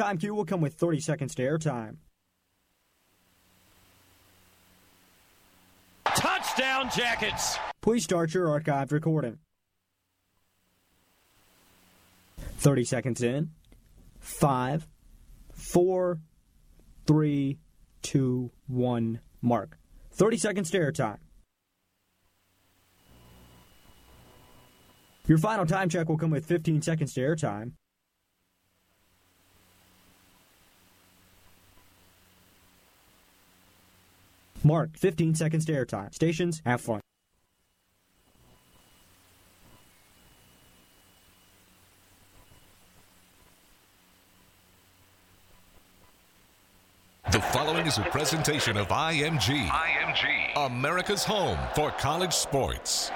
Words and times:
time 0.00 0.16
cue 0.16 0.34
will 0.34 0.46
come 0.46 0.62
with 0.62 0.74
30 0.74 1.00
seconds 1.00 1.34
to 1.34 1.42
airtime. 1.42 1.96
Touchdown, 6.16 6.90
Jackets! 6.94 7.58
Please 7.82 8.04
start 8.04 8.32
your 8.32 8.46
archived 8.46 8.92
recording. 8.92 9.38
30 12.58 12.84
seconds 12.84 13.22
in. 13.22 13.50
Five, 14.18 14.86
four, 15.52 16.20
three, 17.06 17.58
two, 18.02 18.50
one, 18.66 19.20
mark. 19.42 19.78
30 20.12 20.38
seconds 20.38 20.70
to 20.70 20.78
airtime. 20.78 21.18
Your 25.26 25.38
final 25.38 25.66
time 25.66 25.88
check 25.88 26.08
will 26.08 26.18
come 26.18 26.30
with 26.30 26.46
15 26.46 26.82
seconds 26.82 27.14
to 27.14 27.20
airtime. 27.20 27.72
Mark, 34.70 34.96
15 34.96 35.34
seconds 35.34 35.64
to 35.64 35.72
airtime. 35.72 36.14
Stations, 36.14 36.62
have 36.64 36.80
fun. 36.80 37.00
The 47.32 47.40
following 47.40 47.84
is 47.88 47.98
a 47.98 48.02
presentation 48.02 48.76
of 48.76 48.86
IMG. 48.88 49.66
IMG. 49.66 50.66
America's 50.66 51.24
home 51.24 51.58
for 51.74 51.90
college 51.90 52.32
sports. 52.32 53.10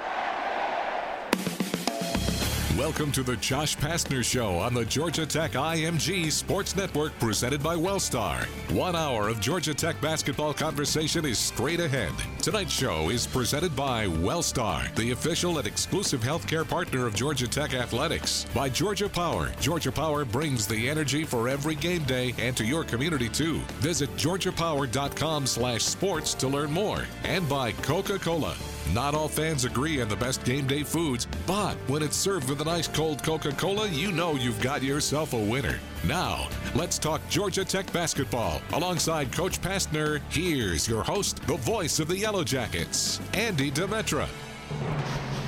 Welcome 2.77 3.13
to 3.13 3.23
the 3.23 3.37
Josh 3.37 3.77
Pastner 3.77 4.21
Show 4.21 4.57
on 4.57 4.73
the 4.73 4.83
Georgia 4.83 5.25
Tech 5.25 5.51
IMG 5.51 6.29
Sports 6.29 6.75
Network 6.75 7.17
presented 7.19 7.63
by 7.63 7.73
Wellstar. 7.73 8.43
One 8.75 8.97
hour 8.97 9.29
of 9.29 9.39
Georgia 9.39 9.73
Tech 9.73 10.01
basketball 10.01 10.53
conversation 10.53 11.23
is 11.23 11.39
straight 11.39 11.79
ahead. 11.79 12.11
Tonight's 12.41 12.73
show 12.73 13.09
is 13.11 13.27
presented 13.27 13.77
by 13.77 14.07
Wellstar, 14.07 14.93
the 14.95 15.11
official 15.11 15.57
and 15.57 15.65
exclusive 15.65 16.19
healthcare 16.19 16.67
partner 16.67 17.05
of 17.05 17.15
Georgia 17.15 17.47
Tech 17.47 17.73
Athletics. 17.73 18.45
By 18.53 18.67
Georgia 18.67 19.07
Power. 19.07 19.53
Georgia 19.61 19.91
Power 19.91 20.25
brings 20.25 20.67
the 20.67 20.89
energy 20.89 21.23
for 21.23 21.47
every 21.47 21.75
game 21.75 22.03
day 22.03 22.35
and 22.39 22.57
to 22.57 22.65
your 22.65 22.83
community 22.83 23.29
too. 23.29 23.59
Visit 23.79 24.13
georgiapower.com 24.17 25.47
slash 25.47 25.81
sports 25.81 26.33
to 26.33 26.49
learn 26.49 26.73
more. 26.73 27.05
And 27.23 27.47
by 27.47 27.71
Coca-Cola. 27.71 28.57
Not 28.93 29.15
all 29.15 29.27
fans 29.27 29.65
agree 29.65 30.01
on 30.01 30.07
the 30.07 30.15
best 30.15 30.43
game 30.43 30.67
day 30.67 30.83
foods, 30.83 31.27
but 31.47 31.75
when 31.87 32.03
it's 32.03 32.15
served 32.15 32.49
with 32.49 32.61
an 32.61 32.67
ice 32.67 32.87
cold 32.87 33.23
Coca 33.23 33.51
Cola, 33.51 33.87
you 33.87 34.11
know 34.11 34.33
you've 34.33 34.61
got 34.61 34.83
yourself 34.83 35.33
a 35.33 35.39
winner. 35.39 35.79
Now, 36.05 36.47
let's 36.75 36.99
talk 36.99 37.21
Georgia 37.29 37.65
Tech 37.65 37.91
basketball. 37.91 38.61
Alongside 38.73 39.31
Coach 39.31 39.61
Pastner, 39.61 40.21
here's 40.29 40.87
your 40.87 41.03
host, 41.03 41.37
the 41.47 41.57
voice 41.57 41.99
of 41.99 42.07
the 42.07 42.17
Yellow 42.17 42.43
Jackets, 42.43 43.19
Andy 43.33 43.71
Demetra. 43.71 44.27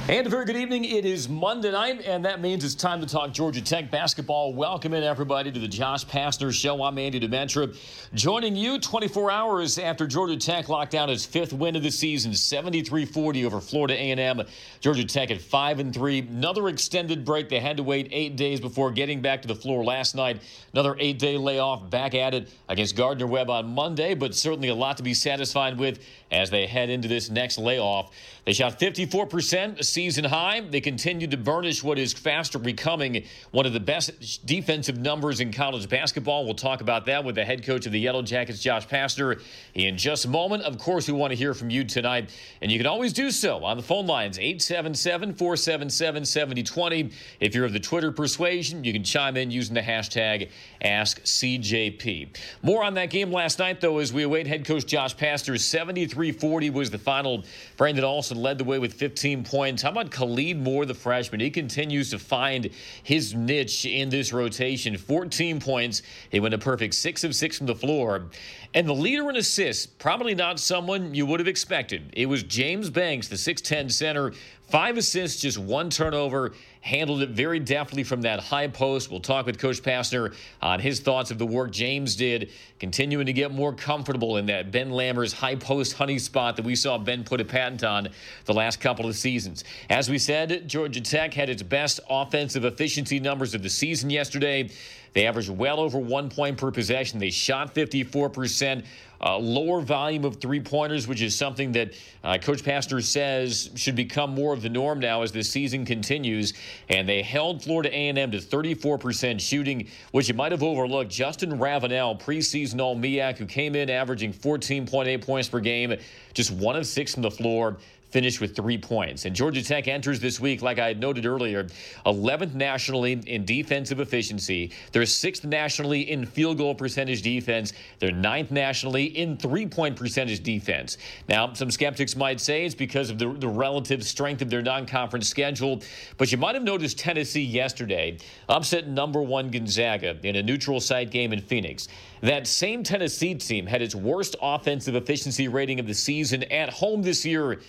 And 0.10 0.26
a 0.26 0.30
very 0.30 0.46
good 0.46 0.56
evening. 0.56 0.86
It 0.86 1.04
is 1.04 1.28
Monday 1.28 1.70
night, 1.70 2.06
and 2.06 2.24
that 2.24 2.40
means 2.40 2.64
it's 2.64 2.76
time 2.76 3.02
to 3.02 3.06
talk 3.06 3.34
Georgia 3.34 3.62
Tech 3.62 3.92
basketball. 3.92 4.54
Welcome 4.54 4.94
in, 4.94 5.04
everybody, 5.04 5.52
to 5.52 5.60
the 5.60 5.68
Josh 5.68 6.06
Pastner 6.06 6.54
Show. 6.54 6.82
I'm 6.82 6.98
Andy 6.98 7.20
Demetra, 7.20 7.76
joining 8.14 8.56
you 8.56 8.80
24 8.80 9.30
hours 9.30 9.78
after 9.78 10.08
Georgia 10.08 10.38
Tech 10.38 10.70
locked 10.70 10.94
down 10.94 11.10
its 11.10 11.26
fifth 11.26 11.52
win 11.52 11.76
of 11.76 11.84
the 11.84 11.92
season, 11.92 12.32
73-40 12.32 13.44
over 13.44 13.60
Florida 13.60 13.96
A&M. 13.96 14.44
Georgia 14.80 15.04
Tech 15.04 15.30
at 15.30 15.42
5 15.42 15.80
and 15.80 15.94
3. 15.94 16.20
Another 16.20 16.70
extended 16.70 17.26
break. 17.26 17.50
They 17.50 17.60
had 17.60 17.76
to 17.76 17.84
wait 17.84 18.08
eight 18.14 18.38
days 18.38 18.62
before 18.62 18.92
getting 18.92 19.22
back 19.22 19.42
to 19.42 19.48
the 19.50 19.56
floor 19.56 19.84
last 19.84 20.16
night. 20.16 20.42
Another 20.72 20.96
eight-day 21.00 21.36
layoff. 21.36 21.90
Back 21.90 22.16
at 22.16 22.34
it 22.34 22.50
against 22.70 22.96
Gardner 22.96 23.28
Webb 23.28 23.50
on 23.50 23.76
Monday, 23.76 24.14
but 24.14 24.34
certainly 24.36 24.70
a 24.70 24.76
lot 24.76 24.96
to 24.96 25.04
be 25.04 25.14
satisfied 25.14 25.78
with 25.78 26.00
as 26.32 26.50
they 26.50 26.68
head 26.68 26.90
into 26.90 27.08
this 27.08 27.30
next 27.30 27.58
layoff. 27.58 28.12
They 28.46 28.54
shot 28.54 28.80
54%, 28.80 29.80
a 29.80 29.84
season 29.84 30.24
high. 30.24 30.62
They 30.62 30.80
continue 30.80 31.28
to 31.28 31.38
burnish 31.38 31.84
what 31.84 32.00
is 32.00 32.14
faster 32.14 32.58
becoming 32.58 33.26
one 33.52 33.66
of 33.66 33.74
the 33.74 33.80
best 33.80 34.46
defensive 34.46 34.98
numbers 34.98 35.42
in 35.42 35.52
college 35.52 35.90
basketball. 35.90 36.46
We'll 36.46 36.56
talk 36.56 36.82
about 36.82 37.06
that 37.08 37.24
with 37.26 37.36
the 37.36 37.44
head 37.44 37.66
coach 37.66 37.86
of 37.86 37.92
the 37.92 38.00
Yellow 38.00 38.22
Jackets, 38.22 38.62
Josh 38.62 38.88
Pastner, 38.88 39.42
in 39.74 39.98
just 39.98 40.26
a 40.26 40.30
moment. 40.30 40.64
Of 40.64 40.78
course, 40.78 41.08
we 41.08 41.14
want 41.14 41.32
to 41.32 41.36
hear 41.38 41.54
from 41.54 41.70
you 41.70 41.84
tonight, 41.84 42.30
and 42.62 42.72
you 42.72 42.78
can 42.78 42.88
always 42.88 43.12
do 43.12 43.32
so 43.32 43.64
on 43.66 43.76
the 43.76 43.84
phone 43.84 44.08
lines 44.08 44.40
877 44.40 45.34
477 45.34 46.26
7020. 46.26 47.12
If 47.40 47.54
you're 47.54 47.66
of 47.66 47.74
the 47.74 47.80
Twitter 47.80 48.12
persuasion, 48.12 48.84
you 48.84 48.94
can 48.94 49.04
chime 49.04 49.36
in 49.36 49.52
using 49.52 49.74
the 49.74 49.82
hashtag 49.82 50.50
AskCJP. 50.84 52.36
More 52.62 52.84
on 52.84 52.94
that 52.96 53.10
game 53.10 53.32
last 53.32 53.60
night, 53.60 53.82
though, 53.82 54.00
as 54.00 54.14
we 54.14 54.24
await 54.24 54.48
head 54.48 54.66
coach 54.66 54.86
Josh 54.86 55.16
Pastner. 55.16 55.60
73 55.60 56.32
40 56.32 56.70
was 56.70 56.90
the 56.90 56.98
final. 56.98 57.44
Brandon 57.78 58.04
Alston 58.04 58.38
led 58.38 58.58
the 58.58 58.64
way 58.64 58.80
with 58.80 58.94
15 58.94 59.44
points. 59.44 59.82
How 59.82 59.92
about 59.92 60.12
Khalid 60.12 60.58
Moore, 60.58 60.86
the 60.86 60.94
freshman? 60.94 61.40
He 61.40 61.50
continues 61.50 62.10
to 62.12 62.20
find 62.20 62.70
his 63.04 63.34
niche 63.34 63.86
in 63.86 64.10
this 64.10 64.34
rotation. 64.34 64.98
14 64.98 65.60
points. 65.60 66.02
He 66.32 66.40
went 66.40 66.54
a 66.54 66.58
perfect 66.58 66.94
6 66.94 67.24
of 67.24 67.36
6 67.36 67.58
from 67.58 67.68
the 67.68 67.76
floor. 67.76 68.28
And 68.74 68.88
the 68.88 68.94
leader 68.94 69.30
in 69.30 69.38
assists, 69.38 69.86
probably 69.86 70.36
not 70.36 70.60
someone 70.60 71.16
you 71.16 71.26
would 71.26 71.40
have 71.40 71.48
expected. 71.48 72.12
It 72.14 72.28
was 72.28 72.44
James 72.44 72.90
Banks, 72.90 73.28
the 73.28 73.36
6'10 73.36 73.92
center. 73.92 74.34
Five 74.70 74.98
assists, 74.98 75.42
just 75.42 75.58
one 75.58 75.90
turnover. 75.90 76.54
Handled 76.88 77.22
it 77.22 77.32
very 77.32 77.60
deftly 77.60 78.06
from 78.06 78.22
that 78.22 78.40
high 78.40 78.70
post. 78.70 79.12
We'll 79.12 79.20
talk 79.20 79.46
with 79.46 79.60
Coach 79.60 79.84
Pastner 79.84 80.34
on 80.62 80.80
his 80.80 81.02
thoughts 81.02 81.32
of 81.32 81.38
the 81.38 81.46
work 81.46 81.72
James 81.72 82.16
did, 82.16 82.50
continuing 82.80 83.26
to 83.26 83.34
get 83.34 83.52
more 83.52 83.74
comfortable 83.74 84.38
in 84.38 84.46
that 84.46 84.72
Ben 84.72 84.92
Lammers 84.92 85.34
high 85.34 85.56
post 85.56 85.96
honey 85.96 86.18
spot 86.18 86.56
that 86.56 86.64
we 86.64 86.78
saw 86.78 86.98
Ben 86.98 87.26
put 87.26 87.42
a 87.42 87.44
patent 87.44 87.84
on 87.84 88.08
the 88.46 88.54
last 88.54 88.80
couple 88.80 89.06
of 89.06 89.18
seasons. 89.18 89.66
As 89.90 90.10
we 90.10 90.18
said, 90.18 90.70
Georgia 90.70 91.02
Tech 91.02 91.34
had 91.34 91.50
its 91.50 91.62
best 91.62 92.00
offensive 92.10 92.64
efficiency 92.64 93.20
numbers 93.20 93.54
of 93.54 93.64
the 93.64 93.70
season 93.70 94.10
yesterday. 94.10 94.70
They 95.18 95.26
averaged 95.26 95.50
well 95.50 95.80
over 95.80 95.98
one 95.98 96.30
point 96.30 96.60
per 96.60 96.70
possession. 96.70 97.18
They 97.18 97.32
shot 97.32 97.74
54%. 97.74 98.84
Uh, 99.20 99.36
lower 99.40 99.82
volume 99.82 100.24
of 100.26 100.36
three 100.36 100.60
pointers, 100.60 101.08
which 101.08 101.24
is 101.24 101.36
something 101.36 101.72
that 101.72 101.94
uh, 102.24 102.38
Coach 102.38 102.62
Pastner 102.64 103.02
says 103.02 103.72
should 103.74 103.96
become 103.96 104.30
more 104.30 104.54
of 104.54 104.62
the 104.62 104.70
norm 104.70 105.00
now 105.00 105.24
as 105.24 105.32
the 105.32 105.44
season 105.44 105.86
continues. 105.86 106.54
And 106.90 107.10
they 107.10 107.24
held 107.24 107.64
Florida 107.64 107.90
A&M 107.92 108.30
to 108.30 108.38
34% 108.38 109.42
shooting, 109.42 109.88
which 110.12 110.28
you 110.28 110.36
might 110.36 110.52
have 110.52 110.62
overlooked. 110.62 111.10
Justin 111.10 111.58
Ravenel, 111.58 112.16
preseason 112.20 112.80
All 112.80 112.96
MEAC, 112.96 113.40
who 113.40 113.48
came 113.48 113.76
in 113.76 113.90
averaging 113.90 114.32
14.8 114.32 115.26
points 115.26 115.50
per 115.50 115.60
game, 115.60 115.96
just 116.36 116.52
one 116.52 116.76
of 116.76 116.86
six 116.86 117.16
from 117.16 117.24
the 117.24 117.32
floor 117.32 117.78
finished 118.10 118.40
with 118.40 118.56
three 118.56 118.78
points. 118.78 119.26
And 119.26 119.36
Georgia 119.36 119.64
Tech 119.64 119.88
enters 119.88 120.20
this 120.20 120.40
week, 120.40 120.62
like 120.62 120.80
I 120.80 120.88
had 120.88 121.00
noted 121.00 121.26
earlier, 121.26 121.68
11th 122.06 122.54
nationally 122.54 123.14
in 123.14 123.46
defensive 123.46 124.00
efficiency. 124.00 124.72
They're 124.92 125.06
sixth 125.06 125.44
nationally 125.44 126.10
in 126.10 126.26
field 126.26 126.58
goal 126.58 126.76
percentage 126.76 127.22
defense. 127.22 127.74
They're 128.00 128.12
ninth 128.12 128.52
nationally 128.52 129.06
in 129.06 129.38
three 129.38 129.66
point 129.66 129.96
percentage 129.96 130.42
defense. 130.42 130.98
Now, 131.28 131.54
some 131.54 131.72
skeptics 131.72 132.16
might 132.16 132.40
say 132.40 132.66
it's 132.66 132.76
because 132.76 133.10
of 133.10 133.20
the, 133.20 133.34
the 133.34 133.48
relative 133.48 134.04
strength 134.04 134.42
of 134.42 134.50
their 134.50 134.62
non 134.62 134.86
conference 134.86 135.28
schedule, 135.28 135.82
but 136.18 136.32
you 136.32 136.38
might 136.38 136.56
have 136.56 136.64
noticed 136.64 136.98
Tennessee 136.98 137.44
yesterday 137.44 138.18
upset 138.48 138.88
number 138.88 139.22
one 139.22 139.50
Gonzaga 139.50 140.18
in 140.24 140.38
a 140.38 140.44
neutral 140.44 140.80
site 140.80 141.12
game 141.12 141.34
in 141.34 141.42
Phoenix. 141.42 141.88
That 142.22 142.48
same 142.48 142.84
Tennessee 142.84 143.36
team 143.36 143.68
had 143.68 143.82
its 143.82 143.94
worst 143.96 144.36
offensive 144.42 144.96
efficiency 144.96 145.48
rating 145.48 145.80
of 145.80 145.88
the 145.88 145.94
season 145.94 146.44
at 146.46 146.70
home 146.70 147.02
this 147.02 147.26
year 147.26 147.60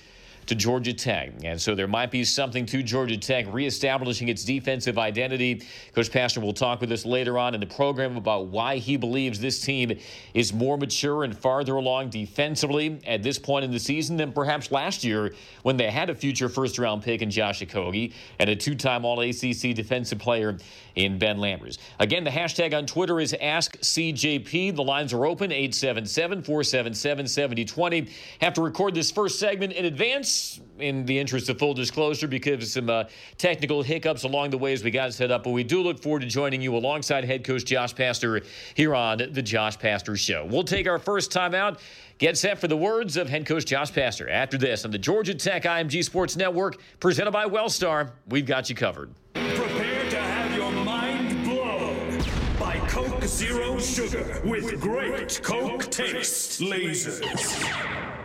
to 0.48 0.54
Georgia 0.54 0.94
Tech. 0.94 1.32
And 1.44 1.60
so 1.60 1.74
there 1.74 1.86
might 1.86 2.10
be 2.10 2.24
something 2.24 2.64
to 2.66 2.82
Georgia 2.82 3.16
Tech 3.16 3.46
reestablishing 3.52 4.28
its 4.28 4.44
defensive 4.44 4.98
identity. 4.98 5.62
Coach 5.94 6.10
Pastner 6.10 6.42
will 6.42 6.54
talk 6.54 6.80
with 6.80 6.90
us 6.90 7.04
later 7.04 7.38
on 7.38 7.54
in 7.54 7.60
the 7.60 7.66
program 7.66 8.16
about 8.16 8.46
why 8.46 8.78
he 8.78 8.96
believes 8.96 9.38
this 9.38 9.60
team 9.60 9.96
is 10.34 10.52
more 10.52 10.78
mature 10.78 11.24
and 11.24 11.36
farther 11.36 11.76
along 11.76 12.08
defensively 12.08 12.98
at 13.06 13.22
this 13.22 13.38
point 13.38 13.64
in 13.64 13.70
the 13.70 13.78
season 13.78 14.16
than 14.16 14.32
perhaps 14.32 14.72
last 14.72 15.04
year 15.04 15.34
when 15.62 15.76
they 15.76 15.90
had 15.90 16.08
a 16.08 16.14
future 16.14 16.48
first 16.48 16.78
round 16.78 17.02
pick 17.02 17.20
in 17.20 17.30
Josh 17.30 17.60
Okogie 17.60 18.14
and 18.38 18.48
a 18.48 18.56
two 18.56 18.74
time 18.74 19.04
All 19.04 19.20
ACC 19.20 19.74
defensive 19.74 20.18
player 20.18 20.56
in 20.94 21.18
Ben 21.18 21.38
Lammers. 21.38 21.78
Again, 21.98 22.24
the 22.24 22.30
hashtag 22.30 22.76
on 22.76 22.86
Twitter 22.86 23.20
is 23.20 23.34
AskCJP. 23.40 24.74
The 24.74 24.82
lines 24.82 25.12
are 25.12 25.26
open 25.26 25.52
877 25.52 26.42
477 26.42 27.26
7020. 27.26 28.08
Have 28.40 28.54
to 28.54 28.62
record 28.62 28.94
this 28.94 29.10
first 29.10 29.38
segment 29.38 29.74
in 29.74 29.84
advance 29.84 30.37
in 30.78 31.04
the 31.06 31.18
interest 31.18 31.48
of 31.48 31.58
full 31.58 31.74
disclosure 31.74 32.28
because 32.28 32.62
of 32.62 32.64
some 32.64 32.90
uh, 32.90 33.04
technical 33.36 33.82
hiccups 33.82 34.24
along 34.24 34.50
the 34.50 34.58
way 34.58 34.72
as 34.72 34.82
we 34.84 34.90
got 34.90 35.12
set 35.12 35.30
up. 35.30 35.44
But 35.44 35.50
we 35.50 35.64
do 35.64 35.82
look 35.82 36.02
forward 36.02 36.20
to 36.20 36.26
joining 36.26 36.62
you 36.62 36.76
alongside 36.76 37.24
head 37.24 37.44
coach 37.44 37.64
Josh 37.64 37.94
Pastner 37.94 38.44
here 38.74 38.94
on 38.94 39.18
the 39.18 39.42
Josh 39.42 39.78
Pastner 39.78 40.18
Show. 40.18 40.46
We'll 40.46 40.64
take 40.64 40.86
our 40.86 40.98
first 40.98 41.32
time 41.32 41.54
out. 41.54 41.80
Get 42.18 42.36
set 42.36 42.58
for 42.58 42.66
the 42.66 42.76
words 42.76 43.16
of 43.16 43.28
head 43.28 43.46
coach 43.46 43.64
Josh 43.64 43.92
Pastner 43.92 44.28
after 44.30 44.58
this 44.58 44.84
on 44.84 44.90
the 44.90 44.98
Georgia 44.98 45.34
Tech 45.34 45.62
IMG 45.62 46.04
Sports 46.04 46.36
Network, 46.36 46.80
presented 46.98 47.30
by 47.30 47.46
Wellstar. 47.46 48.10
We've 48.28 48.46
got 48.46 48.68
you 48.68 48.74
covered. 48.74 49.14
Prepare 49.34 50.10
to 50.10 50.20
have 50.20 50.56
your 50.56 50.72
mind 50.84 51.44
blown 51.44 52.18
by 52.58 52.78
Coke 52.88 53.22
Zero 53.22 53.78
Sugar 53.78 54.42
with 54.44 54.80
great 54.80 55.40
Coke 55.44 55.88
taste. 55.90 56.60
Lasers. 56.60 58.17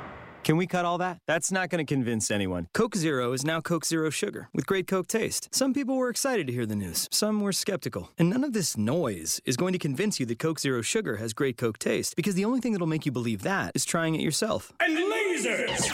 Can 0.43 0.57
we 0.57 0.67
cut 0.67 0.83
all 0.83 0.97
that? 0.97 1.19
That's 1.25 1.53
not 1.53 1.69
going 1.69 1.85
to 1.85 1.93
convince 1.93 2.29
anyone. 2.29 2.67
Coke 2.73 2.97
Zero 2.97 3.31
is 3.31 3.45
now 3.45 3.61
Coke 3.61 3.85
Zero 3.85 4.09
Sugar 4.09 4.49
with 4.53 4.65
great 4.65 4.87
Coke 4.87 5.07
taste. 5.07 5.47
Some 5.55 5.73
people 5.73 5.95
were 5.95 6.09
excited 6.09 6.47
to 6.47 6.53
hear 6.53 6.65
the 6.65 6.75
news, 6.75 7.07
some 7.11 7.39
were 7.39 7.53
skeptical. 7.53 8.11
And 8.17 8.29
none 8.29 8.43
of 8.43 8.51
this 8.51 8.75
noise 8.75 9.39
is 9.45 9.55
going 9.55 9.71
to 9.71 9.79
convince 9.79 10.19
you 10.19 10.25
that 10.25 10.39
Coke 10.39 10.59
Zero 10.59 10.81
Sugar 10.81 11.15
has 11.15 11.33
great 11.33 11.57
Coke 11.57 11.79
taste 11.79 12.17
because 12.17 12.35
the 12.35 12.43
only 12.43 12.59
thing 12.59 12.73
that'll 12.73 12.87
make 12.87 13.05
you 13.05 13.11
believe 13.11 13.43
that 13.43 13.71
is 13.73 13.85
trying 13.85 14.15
it 14.15 14.21
yourself. 14.21 14.73
And 14.81 14.97
lasers! 14.97 15.89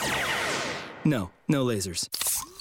No, 1.06 1.30
no 1.48 1.64
lasers. 1.64 2.10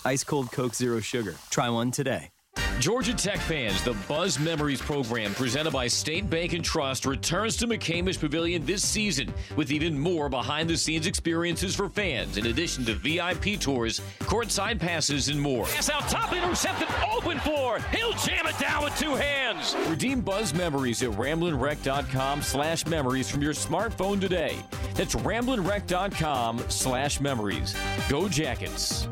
Ice 0.05 0.25
cold 0.25 0.53
Coke 0.53 0.75
Zero 0.75 1.01
Sugar. 1.01 1.37
Try 1.51 1.71
one 1.71 1.91
today. 1.91 2.31
Georgia 2.81 3.13
Tech 3.13 3.39
fans, 3.39 3.83
the 3.83 3.97
Buzz 4.07 4.39
Memories 4.39 4.81
program 4.81 5.35
presented 5.35 5.73
by 5.73 5.89
State 5.89 6.31
Bank 6.31 6.53
and 6.53 6.65
Trust 6.65 7.07
returns 7.07 7.57
to 7.57 7.67
McCamish 7.67 8.21
Pavilion 8.21 8.65
this 8.65 8.87
season 8.87 9.35
with 9.57 9.73
even 9.73 9.99
more 9.99 10.29
behind 10.29 10.71
the 10.71 10.77
scenes 10.77 11.09
experiences 11.09 11.75
for 11.75 11.89
fans, 11.89 12.37
in 12.37 12.47
addition 12.47 12.85
to 12.85 12.95
VIP 12.95 13.59
tours, 13.59 14.01
courtside 14.21 14.79
passes, 14.79 15.29
and 15.29 15.41
more. 15.41 15.65
Pass 15.67 15.91
out 15.91 16.09
top, 16.09 16.33
intercepted, 16.33 16.87
open 17.13 17.41
floor. 17.41 17.81
He'll 17.93 18.13
jam 18.13 18.47
it 18.47 18.57
down 18.59 18.85
with 18.85 18.97
two 18.97 19.17
hands. 19.17 19.75
Redeem 19.89 20.21
Buzz 20.21 20.55
Memories 20.55 21.03
at 21.03 21.11
ramblinwreck.com 21.11 22.43
slash 22.43 22.87
memories 22.87 23.29
from 23.29 23.43
your 23.43 23.55
smartphone 23.55 24.21
today. 24.21 24.55
That's 24.95 25.17
ramblinwreck.com 25.17 26.65
slash 26.69 27.21
memories. 27.21 27.75
Go 28.09 28.29
Jackets. 28.29 29.09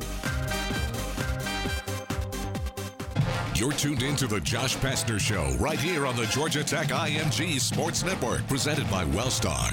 You're 3.56 3.72
tuned 3.72 4.02
in 4.02 4.16
to 4.16 4.26
the 4.26 4.38
Josh 4.40 4.76
Pastner 4.76 5.18
Show 5.18 5.56
right 5.58 5.78
here 5.78 6.06
on 6.06 6.14
the 6.14 6.26
Georgia 6.26 6.62
Tech 6.62 6.88
IMG 6.88 7.58
Sports 7.58 8.04
Network, 8.04 8.46
presented 8.48 8.84
by 8.90 9.06
Wellstar. 9.06 9.72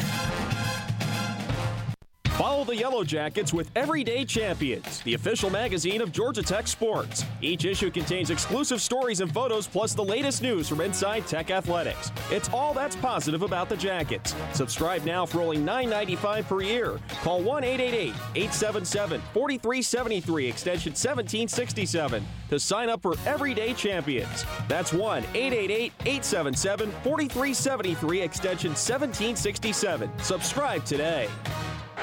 Follow 2.38 2.63
the 2.63 2.75
Yellow 2.75 3.03
Jackets 3.03 3.53
with 3.53 3.69
Everyday 3.75 4.25
Champions, 4.25 5.01
the 5.01 5.13
official 5.13 5.51
magazine 5.51 6.01
of 6.01 6.12
Georgia 6.12 6.41
Tech 6.41 6.68
sports. 6.68 7.24
Each 7.41 7.63
issue 7.63 7.91
contains 7.91 8.31
exclusive 8.31 8.81
stories 8.81 9.21
and 9.21 9.31
photos, 9.31 9.68
plus 9.68 9.94
the 9.94 10.03
latest 10.03 10.41
news 10.41 10.68
from 10.68 10.81
inside 10.81 11.27
Tech 11.27 11.51
athletics. 11.51 12.12
It's 12.31 12.50
all 12.50 12.74
that's 12.74 12.95
positive 12.95 13.44
about 13.44 13.69
the 13.69 13.77
Jackets. 13.77 14.33
Subscribe 14.53 15.03
now 15.06 15.27
for 15.27 15.41
only 15.41 15.57
$9.95 15.57 16.47
per 16.47 16.62
year. 16.63 17.00
Call 17.21 17.39
1 17.44 17.63
888 17.63 18.15
877 18.35 19.21
4373, 19.31 20.47
extension 20.47 20.91
1767, 20.91 22.25
to 22.50 22.59
sign 22.59 22.89
up 22.89 23.03
for 23.03 23.13
Everyday 23.27 23.75
Champions. 23.75 24.44
That's 24.68 24.91
1 24.91 25.24
888 25.35 25.94
877 26.00 26.89
4373, 27.03 28.21
extension 28.21 28.71
1767. 28.71 30.09
Subscribe 30.18 30.83
today. 30.83 31.30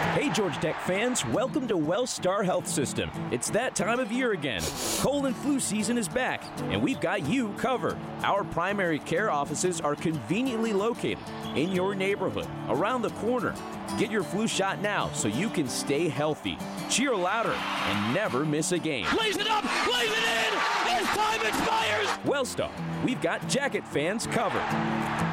Hey, 0.01 0.29
Georgia 0.31 0.59
Tech 0.59 0.81
fans, 0.81 1.25
welcome 1.27 1.69
to 1.69 1.77
Wellstar 1.77 2.45
Health 2.45 2.67
System. 2.67 3.11
It's 3.31 3.49
that 3.51 3.77
time 3.77 4.01
of 4.01 4.11
year 4.11 4.33
again. 4.33 4.61
Cold 4.99 5.27
and 5.27 5.37
flu 5.37 5.61
season 5.61 5.97
is 5.97 6.09
back, 6.09 6.43
and 6.71 6.83
we've 6.83 7.01
got 7.01 7.29
you 7.29 7.53
covered. 7.53 7.97
Our 8.23 8.43
primary 8.43 8.99
care 8.99 9.31
offices 9.31 9.81
are 9.81 9.95
conveniently 9.95 10.73
located 10.73 11.19
in 11.55 11.71
your 11.71 11.95
neighborhood, 11.95 12.49
around 12.69 13.03
the 13.03 13.11
corner. 13.11 13.55
Get 13.99 14.11
your 14.11 14.25
flu 14.25 14.49
shot 14.49 14.81
now 14.81 15.11
so 15.13 15.29
you 15.29 15.49
can 15.49 15.69
stay 15.69 16.09
healthy. 16.09 16.59
Cheer 16.89 17.15
louder 17.15 17.53
and 17.53 18.15
never 18.15 18.45
miss 18.45 18.73
a 18.73 18.79
game. 18.79 19.07
Lays 19.17 19.37
it 19.37 19.49
up, 19.49 19.65
lays 19.87 20.11
it 20.11 20.25
in. 20.25 20.59
As 20.89 21.07
time 21.17 21.47
expires. 21.47 22.09
Wellstar, 22.25 22.71
we've 23.05 23.21
got 23.21 23.47
jacket 23.49 23.87
fans 23.87 24.27
covered. 24.27 25.30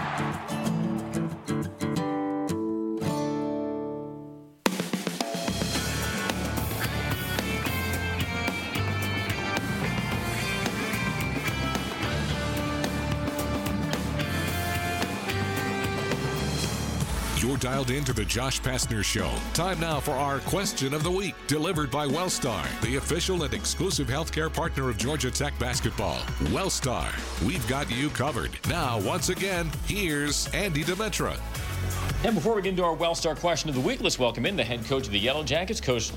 Dialed 17.60 17.90
into 17.90 18.14
the 18.14 18.24
Josh 18.24 18.62
Pastner 18.62 19.04
Show. 19.04 19.32
Time 19.54 19.80
now 19.80 20.00
for 20.00 20.12
our 20.12 20.40
question 20.42 20.94
of 20.94 21.02
the 21.02 21.10
week, 21.10 21.34
delivered 21.48 21.90
by 21.90 22.06
Wellstar, 22.06 22.64
the 22.82 22.98
official 22.98 23.42
and 23.44 23.54
exclusive 23.54 24.08
healthcare 24.08 24.54
partner 24.54 24.90
of 24.90 24.98
Georgia 24.98 25.32
Tech 25.32 25.58
basketball. 25.58 26.18
Wellstar, 26.52 27.10
we've 27.44 27.68
got 27.68 27.90
you 27.90 28.10
covered. 28.10 28.52
Now, 28.70 29.00
once 29.02 29.30
again, 29.30 29.72
here's 29.88 30.48
Andy 30.54 30.84
Demetra. 30.84 31.40
And 32.24 32.36
before 32.36 32.54
we 32.54 32.62
get 32.62 32.70
into 32.70 32.84
our 32.84 32.96
Wellstar 32.96 33.36
question 33.36 33.70
of 33.70 33.76
the 33.76 33.82
week, 33.82 34.02
let's 34.02 34.20
welcome 34.20 34.46
in 34.46 34.56
the 34.56 34.64
head 34.64 34.86
coach 34.86 35.08
of 35.08 35.12
the 35.12 35.20
Yellow 35.20 35.44
Jackets, 35.44 35.82
Coach 35.82 36.12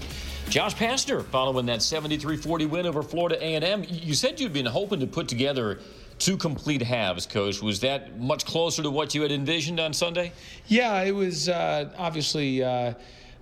Josh 0.50 0.74
Pastner, 0.74 1.24
following 1.24 1.64
that 1.66 1.80
73-40 1.80 2.68
win 2.68 2.86
over 2.86 3.02
Florida 3.02 3.42
A&M. 3.42 3.84
You 3.88 4.12
said 4.12 4.40
you'd 4.40 4.52
been 4.52 4.66
hoping 4.66 5.00
to 5.00 5.06
put 5.06 5.26
together 5.26 5.78
two 6.20 6.36
complete 6.36 6.82
halves, 6.82 7.26
Coach. 7.26 7.60
Was 7.60 7.80
that 7.80 8.20
much 8.20 8.44
closer 8.44 8.82
to 8.82 8.90
what 8.90 9.14
you 9.14 9.22
had 9.22 9.32
envisioned 9.32 9.80
on 9.80 9.92
Sunday? 9.92 10.32
Yeah, 10.66 11.02
it 11.02 11.12
was 11.12 11.48
uh, 11.48 11.90
obviously 11.98 12.62
uh, 12.62 12.94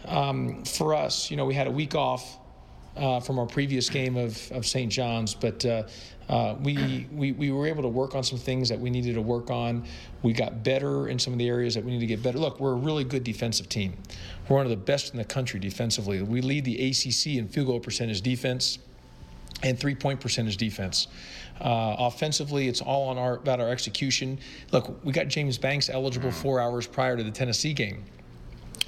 um, 0.06 0.64
for 0.64 0.94
us. 0.94 1.30
You 1.30 1.36
know, 1.36 1.44
we 1.44 1.54
had 1.54 1.66
a 1.66 1.70
week 1.70 1.94
off 1.94 2.38
uh, 2.96 3.20
from 3.20 3.38
our 3.38 3.46
previous 3.46 3.90
game 3.90 4.16
of, 4.16 4.50
of 4.52 4.64
St. 4.64 4.90
John's, 4.90 5.34
but 5.34 5.64
uh, 5.66 5.82
uh, 6.28 6.56
we, 6.62 7.06
we 7.12 7.32
we 7.32 7.50
were 7.50 7.66
able 7.66 7.82
to 7.82 7.88
work 7.88 8.14
on 8.14 8.22
some 8.22 8.38
things 8.38 8.68
that 8.68 8.78
we 8.78 8.90
needed 8.90 9.14
to 9.14 9.22
work 9.22 9.50
on. 9.50 9.84
We 10.22 10.32
got 10.32 10.62
better 10.62 11.08
in 11.08 11.18
some 11.18 11.32
of 11.32 11.38
the 11.38 11.48
areas 11.48 11.74
that 11.74 11.84
we 11.84 11.90
need 11.90 12.00
to 12.00 12.06
get 12.06 12.22
better. 12.22 12.38
Look, 12.38 12.60
we're 12.60 12.72
a 12.72 12.76
really 12.76 13.04
good 13.04 13.24
defensive 13.24 13.68
team. 13.68 13.96
We're 14.48 14.56
one 14.56 14.66
of 14.66 14.70
the 14.70 14.76
best 14.76 15.12
in 15.12 15.18
the 15.18 15.24
country 15.24 15.58
defensively. 15.58 16.22
We 16.22 16.40
lead 16.42 16.64
the 16.64 16.90
ACC 16.90 17.38
in 17.38 17.48
field 17.48 17.66
goal 17.66 17.80
percentage 17.80 18.20
defense 18.20 18.78
and 19.62 19.78
three 19.78 19.94
point 19.94 20.20
percentage 20.20 20.56
defense. 20.56 21.08
Uh, 21.60 21.96
offensively, 21.98 22.68
it's 22.68 22.80
all 22.80 23.08
on 23.08 23.18
our 23.18 23.34
about 23.34 23.60
our 23.60 23.68
execution. 23.68 24.38
Look, 24.72 25.04
we 25.04 25.12
got 25.12 25.28
James 25.28 25.58
Banks 25.58 25.90
eligible 25.90 26.30
four 26.30 26.60
hours 26.60 26.86
prior 26.86 27.16
to 27.16 27.22
the 27.22 27.30
Tennessee 27.30 27.72
game. 27.72 28.04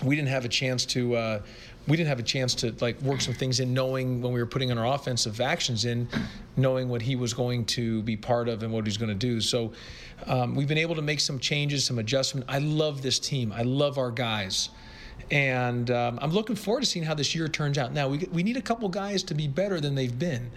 We 0.02 0.16
didn't 0.16 0.28
have 0.28 0.44
a 0.44 0.48
chance 0.48 0.84
to. 0.86 1.16
Uh, 1.16 1.42
we 1.88 1.96
didn't 1.96 2.08
have 2.08 2.18
a 2.18 2.24
chance 2.24 2.54
to 2.56 2.74
like 2.80 3.00
work 3.02 3.20
some 3.20 3.34
things 3.34 3.58
in, 3.58 3.74
knowing 3.74 4.20
when 4.20 4.32
we 4.32 4.40
were 4.40 4.46
putting 4.46 4.68
in 4.68 4.78
our 4.78 4.94
offensive 4.94 5.40
actions 5.40 5.84
in, 5.84 6.08
knowing 6.56 6.88
what 6.88 7.02
he 7.02 7.16
was 7.16 7.34
going 7.34 7.64
to 7.64 8.02
be 8.02 8.16
part 8.16 8.48
of 8.48 8.62
and 8.62 8.72
what 8.72 8.86
he's 8.86 8.96
going 8.98 9.08
to 9.08 9.14
do. 9.14 9.40
So, 9.40 9.72
um, 10.26 10.54
we've 10.54 10.68
been 10.68 10.78
able 10.78 10.94
to 10.94 11.02
make 11.02 11.20
some 11.20 11.38
changes, 11.38 11.84
some 11.84 11.98
adjustment. 11.98 12.46
I 12.48 12.58
love 12.58 13.02
this 13.02 13.18
team. 13.18 13.52
I 13.52 13.62
love 13.62 13.98
our 13.98 14.10
guys 14.10 14.68
and 15.30 15.90
um, 15.90 16.18
I'm 16.20 16.30
looking 16.30 16.56
forward 16.56 16.80
to 16.80 16.86
seeing 16.86 17.04
how 17.04 17.14
this 17.14 17.34
year 17.34 17.48
turns 17.48 17.78
out. 17.78 17.92
Now 17.92 18.08
we 18.08 18.18
we 18.32 18.42
need 18.42 18.56
a 18.56 18.62
couple 18.62 18.88
guys 18.88 19.22
to 19.24 19.34
be 19.34 19.48
better 19.48 19.80
than 19.80 19.94
they've 19.94 20.16
been, 20.16 20.50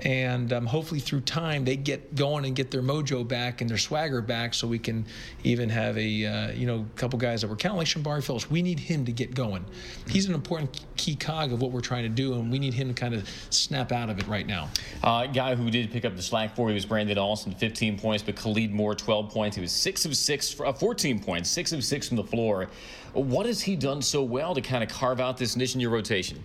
and 0.00 0.52
um, 0.52 0.66
hopefully 0.66 1.00
through 1.00 1.20
time 1.20 1.64
they 1.64 1.76
get 1.76 2.14
going 2.14 2.44
and 2.44 2.54
get 2.54 2.70
their 2.70 2.82
mojo 2.82 3.26
back 3.26 3.60
and 3.60 3.70
their 3.70 3.78
swagger 3.78 4.20
back, 4.20 4.54
so 4.54 4.66
we 4.66 4.78
can 4.78 5.06
even 5.44 5.68
have 5.68 5.96
a 5.98 6.26
uh, 6.26 6.50
you 6.52 6.66
know 6.66 6.86
couple 6.96 7.18
guys 7.18 7.42
that 7.42 7.48
were 7.48 7.56
counting 7.56 7.78
like 7.78 7.86
Shembari 7.86 8.24
Phillips. 8.24 8.50
We 8.50 8.62
need 8.62 8.80
him 8.80 9.04
to 9.04 9.12
get 9.12 9.34
going. 9.34 9.64
He's 10.08 10.26
an 10.26 10.34
important 10.34 10.84
key 10.96 11.16
cog 11.16 11.52
of 11.52 11.60
what 11.60 11.70
we're 11.70 11.80
trying 11.80 12.04
to 12.04 12.08
do, 12.08 12.34
and 12.34 12.50
we 12.50 12.58
need 12.58 12.74
him 12.74 12.88
to 12.88 12.94
kind 12.94 13.14
of 13.14 13.28
snap 13.50 13.92
out 13.92 14.10
of 14.10 14.18
it 14.18 14.26
right 14.26 14.46
now. 14.46 14.68
Uh, 15.02 15.26
guy 15.26 15.54
who 15.54 15.70
did 15.70 15.90
pick 15.90 16.04
up 16.04 16.16
the 16.16 16.22
slack 16.22 16.56
for 16.56 16.68
you 16.68 16.74
was 16.74 16.86
Brandon 16.86 17.18
Alston, 17.18 17.52
15 17.52 17.98
points, 17.98 18.22
but 18.22 18.36
Khalid 18.36 18.72
Moore, 18.72 18.94
12 18.94 19.30
points. 19.30 19.56
He 19.56 19.62
was 19.62 19.72
six 19.72 20.04
of 20.04 20.16
six, 20.16 20.58
uh, 20.60 20.72
14 20.72 21.20
points, 21.22 21.50
six 21.50 21.72
of 21.72 21.84
six 21.84 22.08
from 22.08 22.16
the 22.16 22.24
floor. 22.24 22.68
What 23.12 23.46
has 23.46 23.60
he 23.60 23.76
done 23.76 24.02
so 24.02 24.22
well 24.22 24.54
to 24.54 24.60
kind 24.60 24.82
of 24.82 24.90
carve 24.90 25.20
out 25.20 25.36
this 25.36 25.56
niche 25.56 25.74
in 25.74 25.80
your 25.80 25.90
rotation? 25.90 26.42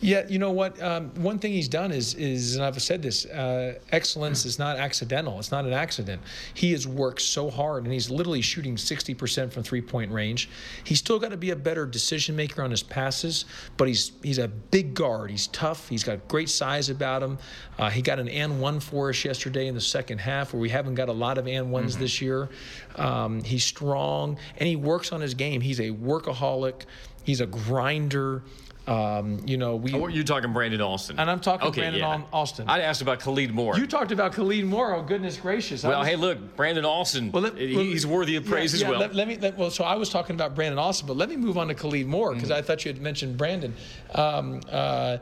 Yeah, 0.00 0.26
you 0.28 0.38
know 0.38 0.50
what? 0.52 0.80
Um, 0.82 1.10
one 1.22 1.38
thing 1.38 1.52
he's 1.52 1.68
done 1.68 1.92
is, 1.92 2.14
is 2.14 2.56
and 2.56 2.64
I've 2.64 2.80
said 2.80 3.02
this: 3.02 3.26
uh, 3.26 3.78
excellence 3.92 4.44
is 4.44 4.58
not 4.58 4.78
accidental. 4.78 5.38
It's 5.38 5.50
not 5.50 5.64
an 5.64 5.72
accident. 5.72 6.22
He 6.54 6.72
has 6.72 6.86
worked 6.86 7.22
so 7.22 7.50
hard, 7.50 7.84
and 7.84 7.92
he's 7.92 8.10
literally 8.10 8.40
shooting 8.42 8.76
60% 8.76 9.52
from 9.52 9.62
three-point 9.62 10.10
range. 10.10 10.48
He's 10.84 10.98
still 10.98 11.18
got 11.18 11.30
to 11.30 11.36
be 11.36 11.50
a 11.50 11.56
better 11.56 11.86
decision 11.86 12.36
maker 12.36 12.62
on 12.62 12.70
his 12.70 12.82
passes, 12.82 13.44
but 13.76 13.88
he's 13.88 14.12
he's 14.22 14.38
a 14.38 14.48
big 14.48 14.94
guard. 14.94 15.30
He's 15.30 15.48
tough. 15.48 15.88
He's 15.88 16.04
got 16.04 16.26
great 16.28 16.48
size 16.48 16.88
about 16.88 17.22
him. 17.22 17.38
Uh, 17.78 17.90
he 17.90 18.02
got 18.02 18.18
an 18.18 18.28
and 18.28 18.60
one 18.60 18.80
for 18.80 19.10
us 19.10 19.24
yesterday 19.24 19.66
in 19.66 19.74
the 19.74 19.80
second 19.80 20.18
half, 20.18 20.52
where 20.52 20.60
we 20.60 20.68
haven't 20.68 20.94
got 20.94 21.08
a 21.08 21.12
lot 21.12 21.36
of 21.36 21.46
and 21.46 21.70
ones 21.70 21.90
Mm-hmm. 21.90 22.00
this 22.02 22.20
year. 22.20 22.48
Um, 22.96 23.42
he's 23.42 23.64
strong, 23.64 24.38
and 24.58 24.68
he 24.68 24.76
works 24.76 25.12
on 25.12 25.20
his 25.20 25.34
game. 25.34 25.60
He's 25.60 25.80
a 25.80 25.90
workaholic. 26.10 26.82
He's 27.22 27.40
a 27.40 27.46
grinder. 27.46 28.42
Um, 28.86 29.40
you 29.46 29.56
know, 29.56 29.76
we. 29.76 29.92
Oh, 29.94 30.08
you're 30.08 30.24
talking 30.24 30.52
Brandon 30.52 30.80
Alston. 30.80 31.20
And 31.20 31.30
I'm 31.30 31.38
talking 31.38 31.68
okay, 31.68 31.82
Brandon 31.82 32.00
yeah. 32.00 32.22
Alston. 32.32 32.68
I 32.68 32.80
asked 32.80 33.02
about 33.02 33.20
Khalid 33.20 33.52
Moore. 33.52 33.78
You 33.78 33.86
talked 33.86 34.10
about 34.10 34.32
Khalid 34.32 34.64
Moore. 34.64 34.94
Oh, 34.94 35.02
goodness 35.02 35.36
gracious. 35.36 35.84
Well, 35.84 36.00
was- 36.00 36.08
hey, 36.08 36.16
look, 36.16 36.56
Brandon 36.56 36.84
Alston, 36.84 37.30
Well, 37.30 37.44
let- 37.44 37.56
he's 37.56 38.06
well, 38.06 38.16
worthy 38.18 38.36
of 38.36 38.46
praise 38.46 38.72
yeah, 38.72 38.76
as 38.76 38.82
yeah, 38.82 38.90
well. 38.90 39.00
Let, 39.00 39.14
let 39.14 39.28
me. 39.28 39.36
Let, 39.36 39.56
well, 39.56 39.70
so 39.70 39.84
I 39.84 39.94
was 39.94 40.08
talking 40.08 40.34
about 40.34 40.54
Brandon 40.54 40.78
Alston, 40.78 41.06
but 41.06 41.16
let 41.16 41.28
me 41.28 41.36
move 41.36 41.56
on 41.56 41.68
to 41.68 41.74
Khalid 41.74 42.06
Moore 42.06 42.34
because 42.34 42.50
I 42.50 42.62
thought 42.62 42.84
you 42.84 42.92
had 42.92 43.00
mentioned 43.00 43.36
Brandon. 43.36 43.74
Um, 44.14 44.60
uh, 44.68 45.18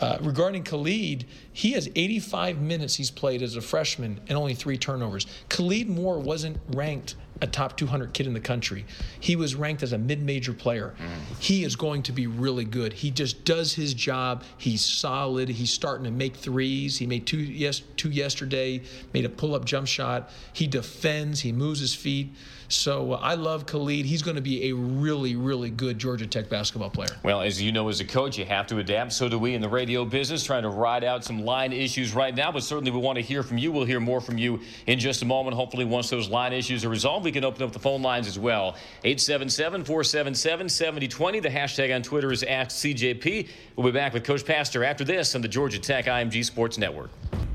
uh, 0.00 0.18
regarding 0.20 0.64
Khalid, 0.64 1.26
he 1.52 1.72
has 1.72 1.88
85 1.94 2.60
minutes 2.60 2.96
he's 2.96 3.10
played 3.10 3.40
as 3.40 3.54
a 3.54 3.60
freshman 3.60 4.20
and 4.26 4.36
only 4.36 4.54
three 4.54 4.76
turnovers. 4.76 5.26
Khalid 5.48 5.88
Moore 5.88 6.18
wasn't 6.18 6.58
ranked 6.72 7.14
a 7.42 7.46
top 7.46 7.76
200 7.76 8.14
kid 8.14 8.26
in 8.28 8.32
the 8.32 8.40
country. 8.40 8.86
He 9.18 9.34
was 9.34 9.56
ranked 9.56 9.82
as 9.82 9.92
a 9.92 9.98
mid-major 9.98 10.52
player. 10.52 10.94
Mm. 10.96 11.42
He 11.42 11.64
is 11.64 11.74
going 11.74 12.04
to 12.04 12.12
be 12.12 12.28
really 12.28 12.64
good. 12.64 12.92
He 12.92 13.10
just 13.10 13.44
does 13.44 13.74
his 13.74 13.94
job. 13.94 14.44
He's 14.56 14.82
solid. 14.82 15.48
He's 15.48 15.72
starting 15.72 16.04
to 16.04 16.12
make 16.12 16.36
threes. 16.36 16.98
He 16.98 17.06
made 17.06 17.26
two 17.26 17.38
yes 17.38 17.82
two 17.96 18.10
yesterday. 18.10 18.82
Made 19.12 19.24
a 19.24 19.28
pull-up 19.28 19.64
jump 19.64 19.88
shot. 19.88 20.30
He 20.52 20.68
defends. 20.68 21.40
He 21.40 21.50
moves 21.52 21.80
his 21.80 21.94
feet. 21.94 22.32
So 22.72 23.12
uh, 23.12 23.20
I 23.20 23.34
love 23.34 23.66
Khalid. 23.66 24.06
He's 24.06 24.22
going 24.22 24.36
to 24.36 24.42
be 24.42 24.70
a 24.70 24.72
really, 24.72 25.36
really 25.36 25.68
good 25.68 25.98
Georgia 25.98 26.26
Tech 26.26 26.48
basketball 26.48 26.88
player. 26.88 27.10
Well, 27.22 27.42
as 27.42 27.60
you 27.60 27.70
know, 27.70 27.88
as 27.88 28.00
a 28.00 28.04
coach, 28.04 28.38
you 28.38 28.46
have 28.46 28.66
to 28.68 28.78
adapt. 28.78 29.12
So 29.12 29.28
do 29.28 29.38
we 29.38 29.54
in 29.54 29.60
the 29.60 29.68
radio 29.68 30.04
business, 30.04 30.42
trying 30.42 30.62
to 30.62 30.70
ride 30.70 31.04
out 31.04 31.22
some 31.22 31.44
line 31.44 31.72
issues 31.72 32.14
right 32.14 32.34
now. 32.34 32.50
But 32.50 32.62
certainly 32.62 32.90
we 32.90 32.98
want 32.98 33.16
to 33.16 33.22
hear 33.22 33.42
from 33.42 33.58
you. 33.58 33.70
We'll 33.70 33.84
hear 33.84 34.00
more 34.00 34.20
from 34.20 34.38
you 34.38 34.60
in 34.86 34.98
just 34.98 35.20
a 35.22 35.26
moment. 35.26 35.54
Hopefully, 35.54 35.84
once 35.84 36.08
those 36.08 36.30
line 36.30 36.52
issues 36.54 36.84
are 36.84 36.88
resolved, 36.88 37.24
we 37.24 37.32
can 37.32 37.44
open 37.44 37.62
up 37.62 37.72
the 37.72 37.78
phone 37.78 38.00
lines 38.00 38.26
as 38.26 38.38
well. 38.38 38.74
877 39.04 39.84
477 39.84 40.68
7020. 40.68 41.40
The 41.40 41.48
hashtag 41.50 41.94
on 41.94 42.02
Twitter 42.02 42.32
is 42.32 42.42
AskCJP. 42.42 43.48
We'll 43.76 43.86
be 43.86 43.92
back 43.92 44.14
with 44.14 44.24
Coach 44.24 44.44
Pastner 44.44 44.86
after 44.86 45.04
this 45.04 45.34
on 45.34 45.42
the 45.42 45.48
Georgia 45.48 45.78
Tech 45.78 46.06
IMG 46.06 46.44
Sports 46.44 46.78
Network. 46.78 47.10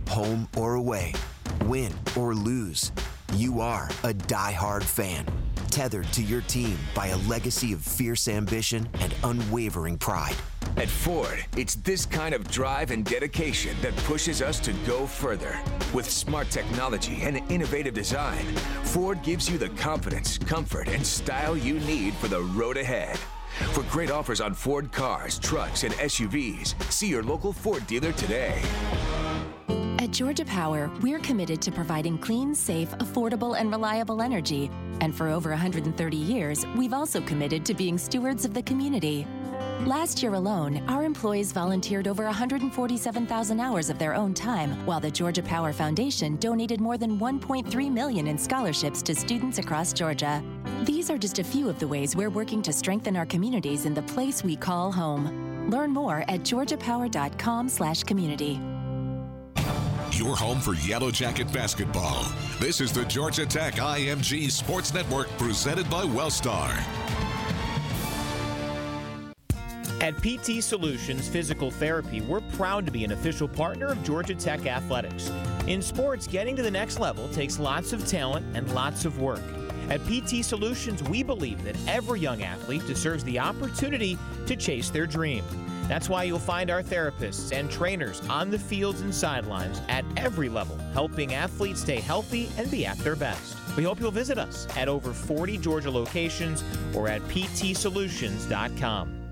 Home 0.09 0.47
or 0.55 0.75
away, 0.75 1.13
win 1.65 1.91
or 2.15 2.33
lose. 2.35 2.91
You 3.33 3.61
are 3.61 3.89
a 4.03 4.13
die-hard 4.13 4.83
fan, 4.83 5.25
tethered 5.69 6.11
to 6.13 6.23
your 6.23 6.41
team 6.41 6.77
by 6.95 7.07
a 7.07 7.17
legacy 7.19 7.73
of 7.73 7.81
fierce 7.81 8.27
ambition 8.27 8.87
and 8.99 9.13
unwavering 9.23 9.97
pride. 9.97 10.35
At 10.77 10.87
Ford, 10.87 11.45
it's 11.55 11.75
this 11.75 12.05
kind 12.05 12.33
of 12.33 12.49
drive 12.49 12.91
and 12.91 13.03
dedication 13.05 13.75
that 13.81 13.95
pushes 13.97 14.41
us 14.41 14.59
to 14.61 14.73
go 14.85 15.05
further. 15.05 15.59
With 15.93 16.09
smart 16.09 16.49
technology 16.49 17.21
and 17.21 17.41
innovative 17.51 17.93
design, 17.93 18.45
Ford 18.83 19.21
gives 19.23 19.49
you 19.49 19.57
the 19.57 19.69
confidence, 19.69 20.37
comfort, 20.37 20.87
and 20.87 21.05
style 21.05 21.57
you 21.57 21.79
need 21.81 22.13
for 22.15 22.27
the 22.27 22.41
road 22.41 22.77
ahead. 22.77 23.17
For 23.73 23.83
great 23.83 24.11
offers 24.11 24.39
on 24.39 24.53
Ford 24.53 24.91
cars, 24.91 25.37
trucks, 25.39 25.83
and 25.83 25.93
SUVs, 25.95 26.81
see 26.91 27.07
your 27.07 27.23
local 27.23 27.53
Ford 27.53 27.85
dealer 27.87 28.11
today. 28.13 28.61
At 29.69 30.11
Georgia 30.11 30.45
Power, 30.45 30.89
we're 31.01 31.19
committed 31.19 31.61
to 31.63 31.71
providing 31.71 32.17
clean, 32.17 32.55
safe, 32.55 32.91
affordable, 32.91 33.59
and 33.59 33.69
reliable 33.69 34.21
energy. 34.21 34.71
And 35.01 35.13
for 35.13 35.27
over 35.27 35.49
130 35.49 36.15
years, 36.15 36.65
we've 36.77 36.93
also 36.93 37.19
committed 37.21 37.65
to 37.65 37.73
being 37.73 37.97
stewards 37.97 38.45
of 38.45 38.53
the 38.53 38.61
community. 38.61 39.27
Last 39.85 40.23
year 40.23 40.35
alone, 40.35 40.81
our 40.87 41.03
employees 41.03 41.51
volunteered 41.51 42.07
over 42.07 42.23
147,000 42.23 43.59
hours 43.59 43.89
of 43.89 43.99
their 43.99 44.15
own 44.15 44.33
time, 44.33 44.85
while 44.85 45.01
the 45.01 45.11
Georgia 45.11 45.43
Power 45.43 45.73
Foundation 45.73 46.37
donated 46.37 46.79
more 46.79 46.97
than 46.97 47.19
1.3 47.19 47.91
million 47.91 48.27
in 48.27 48.37
scholarships 48.37 49.01
to 49.01 49.13
students 49.13 49.59
across 49.59 49.91
Georgia. 49.93 50.41
These 50.83 51.09
are 51.09 51.17
just 51.17 51.39
a 51.39 51.43
few 51.43 51.67
of 51.69 51.79
the 51.79 51.87
ways 51.87 52.15
we're 52.15 52.29
working 52.29 52.61
to 52.61 52.71
strengthen 52.71 53.17
our 53.17 53.25
communities 53.25 53.85
in 53.85 53.93
the 53.93 54.03
place 54.03 54.41
we 54.43 54.55
call 54.55 54.89
home. 54.91 55.69
Learn 55.69 55.91
more 55.91 56.23
at 56.27 56.43
georgiapower.com/community 56.43 58.76
your 60.17 60.35
home 60.35 60.59
for 60.59 60.73
Yellow 60.73 61.11
Jacket 61.11 61.51
basketball. 61.53 62.25
This 62.59 62.81
is 62.81 62.91
the 62.91 63.05
Georgia 63.05 63.45
Tech 63.45 63.75
IMG 63.75 64.49
Sports 64.49 64.93
Network 64.93 65.29
presented 65.37 65.89
by 65.89 66.03
Wellstar. 66.03 66.75
At 70.01 70.15
PT 70.17 70.63
Solutions 70.63 71.27
Physical 71.27 71.69
Therapy, 71.69 72.21
we're 72.21 72.41
proud 72.41 72.85
to 72.85 72.91
be 72.91 73.03
an 73.03 73.11
official 73.11 73.47
partner 73.47 73.87
of 73.87 74.03
Georgia 74.03 74.35
Tech 74.35 74.65
Athletics. 74.65 75.31
In 75.67 75.81
sports, 75.81 76.27
getting 76.27 76.55
to 76.55 76.61
the 76.61 76.71
next 76.71 76.99
level 76.99 77.27
takes 77.29 77.59
lots 77.59 77.93
of 77.93 78.07
talent 78.07 78.45
and 78.55 78.71
lots 78.73 79.05
of 79.05 79.19
work. 79.19 79.41
At 79.89 80.01
PT 80.05 80.43
Solutions, 80.43 81.03
we 81.03 81.23
believe 81.23 81.63
that 81.63 81.75
every 81.87 82.19
young 82.19 82.43
athlete 82.43 82.85
deserves 82.87 83.23
the 83.23 83.39
opportunity 83.39 84.17
to 84.45 84.55
chase 84.55 84.89
their 84.89 85.07
dream. 85.07 85.43
That's 85.87 86.09
why 86.09 86.23
you'll 86.23 86.39
find 86.39 86.69
our 86.69 86.83
therapists 86.83 87.55
and 87.55 87.71
trainers 87.71 88.21
on 88.29 88.49
the 88.49 88.59
fields 88.59 89.01
and 89.01 89.13
sidelines 89.13 89.81
at 89.87 90.03
every 90.17 90.49
level, 90.49 90.77
helping 90.93 91.33
athletes 91.33 91.81
stay 91.81 91.99
healthy 91.99 92.49
and 92.57 92.69
be 92.69 92.85
at 92.85 92.97
their 92.99 93.15
best. 93.15 93.55
We 93.75 93.83
hope 93.83 93.99
you'll 93.99 94.11
visit 94.11 94.37
us 94.37 94.67
at 94.75 94.87
over 94.87 95.13
40 95.13 95.57
Georgia 95.57 95.91
locations 95.91 96.63
or 96.95 97.07
at 97.07 97.21
ptsolutions.com. 97.23 99.26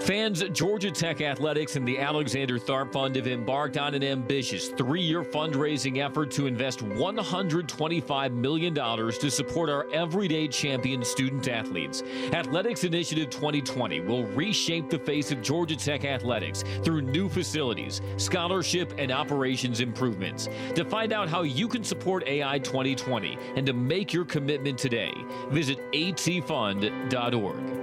Fans 0.00 0.42
Georgia 0.52 0.90
Tech 0.90 1.20
Athletics 1.20 1.76
and 1.76 1.86
the 1.86 1.98
Alexander 1.98 2.58
Tharp 2.58 2.92
Fund 2.92 3.16
have 3.16 3.26
embarked 3.26 3.76
on 3.76 3.94
an 3.94 4.02
ambitious 4.02 4.68
three 4.68 5.02
year 5.02 5.22
fundraising 5.22 5.98
effort 5.98 6.30
to 6.30 6.46
invest 6.46 6.78
$125 6.78 8.32
million 8.32 8.74
to 8.74 9.30
support 9.30 9.68
our 9.68 9.86
everyday 9.92 10.48
champion 10.48 11.04
student 11.04 11.46
athletes. 11.48 12.02
Athletics 12.32 12.84
Initiative 12.84 13.28
2020 13.28 14.00
will 14.00 14.24
reshape 14.28 14.88
the 14.88 14.98
face 14.98 15.30
of 15.30 15.42
Georgia 15.42 15.76
Tech 15.76 16.04
athletics 16.04 16.64
through 16.82 17.02
new 17.02 17.28
facilities, 17.28 18.00
scholarship, 18.16 18.94
and 18.98 19.10
operations 19.10 19.80
improvements. 19.80 20.48
To 20.74 20.84
find 20.84 21.12
out 21.12 21.28
how 21.28 21.42
you 21.42 21.68
can 21.68 21.84
support 21.84 22.26
AI 22.26 22.58
2020 22.60 23.36
and 23.56 23.66
to 23.66 23.72
make 23.72 24.12
your 24.12 24.24
commitment 24.24 24.78
today, 24.78 25.12
visit 25.50 25.78
atfund.org. 25.92 27.78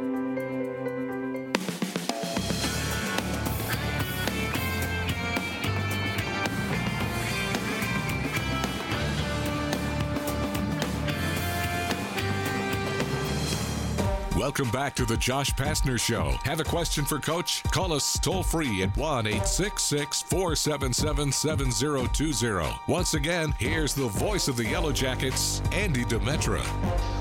Welcome 14.46 14.70
back 14.70 14.94
to 14.98 15.06
the 15.06 15.18
Josh 15.18 15.50
Pastner 15.54 16.00
Show. 16.00 16.38
Have 16.44 16.60
a 16.60 16.64
question 16.64 17.04
for 17.04 17.18
Coach? 17.18 17.64
Call 17.72 17.92
us 17.92 18.20
toll 18.20 18.44
free 18.44 18.84
at 18.84 18.96
1 18.96 19.26
866 19.26 20.22
477 20.22 21.32
7020. 21.32 22.76
Once 22.88 23.16
again, 23.16 23.56
here's 23.58 23.96
the 23.96 24.08
voice 24.08 24.48
of 24.48 24.56
the 24.56 24.64
Yellow 24.64 24.92
Jackets, 24.92 25.64
Andy 25.72 26.04
Demetra. 26.04 26.64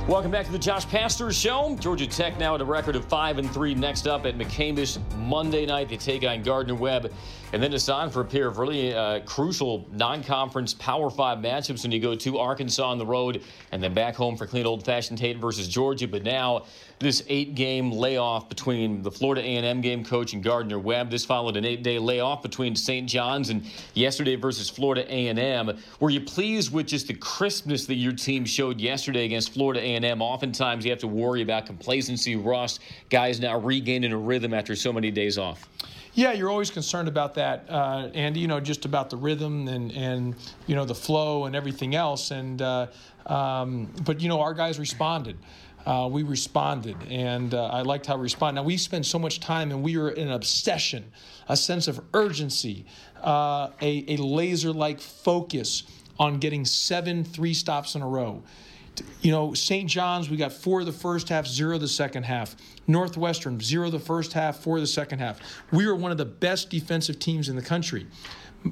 Welcome 0.07 0.31
back 0.31 0.45
to 0.45 0.52
the 0.52 0.59
Josh 0.59 0.85
Pastner 0.87 1.33
Show. 1.33 1.75
Georgia 1.81 2.07
Tech 2.07 2.38
now 2.38 2.57
at 2.57 2.61
a 2.61 2.64
record 2.66 2.95
of 2.95 3.07
5 3.07 3.38
and 3.38 3.50
3. 3.50 3.75
Next 3.75 4.07
up 4.07 4.26
at 4.26 4.37
McCamish 4.37 4.99
Monday 5.16 5.64
night, 5.64 5.88
they 5.88 5.97
take 5.97 6.26
on 6.26 6.43
Gardner 6.43 6.75
Webb. 6.75 7.11
And 7.54 7.62
then 7.62 7.73
it's 7.73 7.88
on 7.88 8.11
for 8.11 8.21
a 8.21 8.25
pair 8.25 8.49
of 8.49 8.59
really 8.59 8.93
uh, 8.93 9.21
crucial 9.21 9.88
non 9.93 10.25
conference 10.25 10.75
Power 10.75 11.09
5 11.09 11.38
matchups 11.38 11.85
when 11.85 11.93
you 11.93 12.00
go 12.00 12.14
to 12.16 12.38
Arkansas 12.38 12.85
on 12.85 12.99
the 12.99 13.07
road 13.07 13.45
and 13.73 13.83
then 13.83 13.95
back 13.95 14.14
home 14.14 14.37
for 14.37 14.47
clean 14.47 14.66
old 14.66 14.85
fashioned 14.85 15.21
Hate 15.21 15.38
versus 15.38 15.69
Georgia. 15.69 16.09
But 16.09 16.25
now, 16.25 16.66
this 17.04 17.23
eight 17.28 17.54
game 17.54 17.92
layoff 17.92 18.49
between 18.49 19.02
the 19.02 19.11
Florida 19.11 19.42
A&M 19.42 19.82
game 19.82 20.02
coach 20.02 20.32
and 20.32 20.42
Gardner 20.42 20.78
Webb. 20.78 21.11
This 21.11 21.23
followed 21.23 21.54
an 21.56 21.64
eight 21.64 21.82
day 21.82 21.99
layoff 21.99 22.42
between 22.42 22.75
St. 22.75 23.06
John's 23.06 23.50
and 23.50 23.62
yesterday 23.92 24.37
versus 24.37 24.70
Florida 24.70 25.04
A&M. 25.06 25.78
Were 26.00 26.08
you 26.08 26.23
pleased 26.23 26.73
with 26.73 26.87
just 26.87 27.06
the 27.06 27.14
crispness 27.14 27.84
that 27.87 27.96
your 27.96 28.14
team 28.14 28.46
showed 28.46 28.80
yesterday 28.80 29.26
against 29.26 29.52
Florida 29.52 29.80
A&M? 29.80 30.23
Oftentimes 30.23 30.84
you 30.87 30.90
have 30.90 30.99
to 31.00 31.06
worry 31.06 31.42
about 31.42 31.66
complacency, 31.66 32.37
rust, 32.37 32.80
guys 33.11 33.38
now 33.38 33.61
regaining 33.61 34.12
a 34.12 34.18
rhythm 34.18 34.54
after 34.54 34.75
so 34.75 34.90
many 34.90 35.11
days 35.11 35.37
off. 35.37 35.68
Yeah, 36.14 36.32
you're 36.32 36.49
always 36.49 36.70
concerned 36.70 37.08
about 37.08 37.34
that, 37.34 37.66
uh, 37.68 38.08
Andy. 38.14 38.40
You 38.40 38.46
know, 38.49 38.61
just 38.61 38.84
about 38.84 39.11
the 39.11 39.16
rhythm 39.16 39.66
and 39.66 39.90
and 39.92 40.37
you 40.68 40.76
know 40.76 40.84
the 40.84 40.94
flow 40.94 41.46
and 41.46 41.56
everything 41.56 41.96
else. 41.96 42.30
And 42.30 42.62
uh, 42.62 42.87
um, 43.26 43.92
but 44.04 44.20
you 44.20 44.28
know, 44.28 44.40
our 44.40 44.54
guys 44.54 44.78
responded 44.78 45.37
uh, 45.87 46.09
we 46.11 46.23
responded, 46.23 46.97
and 47.09 47.55
uh, 47.55 47.67
I 47.67 47.83
liked 47.83 48.07
how 48.07 48.17
we 48.17 48.23
responded. 48.23 48.61
Now 48.61 48.67
we 48.67 48.76
spend 48.76 49.05
so 49.05 49.19
much 49.19 49.41
time, 49.41 49.71
and 49.71 49.83
we 49.83 49.97
were 49.97 50.11
in 50.11 50.29
an 50.29 50.33
obsession, 50.33 51.12
a 51.49 51.57
sense 51.57 51.88
of 51.88 52.00
urgency, 52.14 52.87
uh, 53.23 53.71
a, 53.81 54.14
a 54.14 54.17
laser-like 54.17 55.00
focus 55.00 55.83
on 56.19 56.38
getting 56.38 56.64
seven 56.64 57.25
three 57.25 57.55
stops 57.55 57.95
in 57.95 58.03
a 58.03 58.09
row. 58.09 58.43
You 59.23 59.33
know, 59.33 59.55
St. 59.55 59.91
John's, 59.91 60.31
we 60.31 60.37
got 60.37 60.53
four 60.53 60.85
the 60.85 60.93
first 60.93 61.29
half, 61.29 61.47
zero 61.47 61.79
the 61.79 61.88
second 61.88 62.23
half. 62.23 62.55
Northwestern, 62.87 63.61
zero 63.61 63.91
the 63.91 63.99
first 63.99 64.33
half, 64.33 64.59
four 64.59 64.79
the 64.79 64.87
second 64.87 65.19
half. 65.19 65.41
We 65.73 65.87
were 65.87 65.97
one 65.97 66.12
of 66.12 66.19
the 66.19 66.25
best 66.25 66.71
defensive 66.71 67.19
teams 67.19 67.49
in 67.49 67.57
the 67.57 67.62
country. 67.62 68.07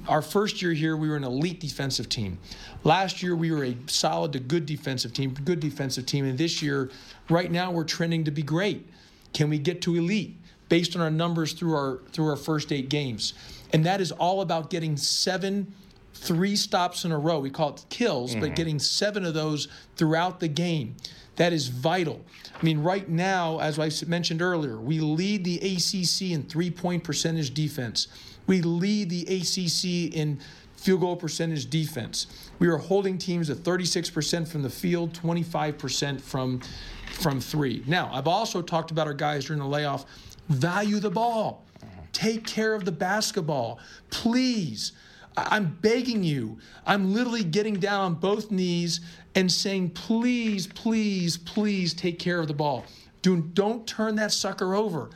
Our 0.08 0.22
first 0.22 0.62
year 0.62 0.72
here, 0.72 0.96
we 0.96 1.08
were 1.08 1.16
an 1.16 1.24
elite 1.24 1.60
defensive 1.60 2.08
team. 2.08 2.38
Last 2.82 3.22
year, 3.22 3.36
we 3.36 3.52
were 3.52 3.64
a 3.64 3.76
solid 3.86 4.32
to 4.32 4.40
good 4.40 4.66
defensive 4.66 5.12
team, 5.12 5.34
good 5.44 5.60
defensive 5.60 6.06
team. 6.06 6.24
And 6.24 6.38
this 6.38 6.62
year, 6.62 6.90
right 7.28 7.50
now, 7.50 7.70
we're 7.70 7.84
trending 7.84 8.24
to 8.24 8.30
be 8.30 8.42
great. 8.42 8.88
Can 9.34 9.50
we 9.50 9.58
get 9.58 9.82
to 9.82 9.96
elite 9.96 10.36
based 10.68 10.96
on 10.96 11.02
our 11.02 11.10
numbers 11.10 11.52
through 11.52 11.74
our 11.74 12.00
through 12.12 12.28
our 12.28 12.36
first 12.36 12.72
eight 12.72 12.88
games? 12.88 13.34
And 13.72 13.84
that 13.86 14.00
is 14.00 14.12
all 14.12 14.40
about 14.40 14.70
getting 14.70 14.96
seven 14.96 15.72
three 16.14 16.56
stops 16.56 17.04
in 17.04 17.12
a 17.12 17.18
row. 17.18 17.40
We 17.40 17.50
call 17.50 17.70
it 17.70 17.84
kills, 17.88 18.32
mm-hmm. 18.32 18.40
but 18.40 18.54
getting 18.54 18.78
seven 18.78 19.24
of 19.24 19.34
those 19.34 19.68
throughout 19.96 20.40
the 20.40 20.48
game. 20.48 20.96
That 21.36 21.52
is 21.52 21.68
vital. 21.68 22.20
I 22.54 22.64
mean, 22.64 22.82
right 22.82 23.08
now, 23.08 23.58
as 23.58 23.78
I 23.78 23.90
mentioned 24.06 24.42
earlier, 24.42 24.76
we 24.76 25.00
lead 25.00 25.44
the 25.44 25.56
ACC 25.56 26.32
in 26.32 26.44
three 26.44 26.70
point 26.70 27.04
percentage 27.04 27.54
defense. 27.54 28.08
We 28.46 28.62
lead 28.62 29.10
the 29.10 29.22
ACC 29.22 30.14
in 30.14 30.40
field 30.76 31.00
goal 31.00 31.16
percentage 31.16 31.70
defense. 31.70 32.50
We 32.58 32.68
are 32.68 32.76
holding 32.76 33.18
teams 33.18 33.50
at 33.50 33.58
36% 33.58 34.48
from 34.48 34.62
the 34.62 34.70
field, 34.70 35.12
25% 35.14 36.20
from 36.20 36.60
from 37.12 37.40
three. 37.40 37.82
Now, 37.86 38.10
I've 38.12 38.26
also 38.26 38.62
talked 38.62 38.90
about 38.90 39.06
our 39.06 39.14
guys 39.14 39.44
during 39.44 39.60
the 39.60 39.68
layoff. 39.68 40.06
Value 40.48 40.98
the 40.98 41.10
ball. 41.10 41.64
Take 42.12 42.46
care 42.46 42.74
of 42.74 42.84
the 42.84 42.92
basketball. 42.92 43.78
Please. 44.10 44.92
I'm 45.36 45.78
begging 45.80 46.22
you. 46.22 46.58
I'm 46.86 47.14
literally 47.14 47.44
getting 47.44 47.74
down 47.74 48.00
on 48.00 48.14
both 48.14 48.50
knees 48.50 49.00
and 49.34 49.50
saying, 49.50 49.90
please, 49.90 50.66
please, 50.66 51.38
please 51.38 51.94
take 51.94 52.18
care 52.18 52.38
of 52.38 52.48
the 52.48 52.54
ball. 52.54 52.84
Do, 53.22 53.40
don't 53.40 53.86
turn 53.86 54.16
that 54.16 54.32
sucker 54.32 54.74
over. 54.74 55.10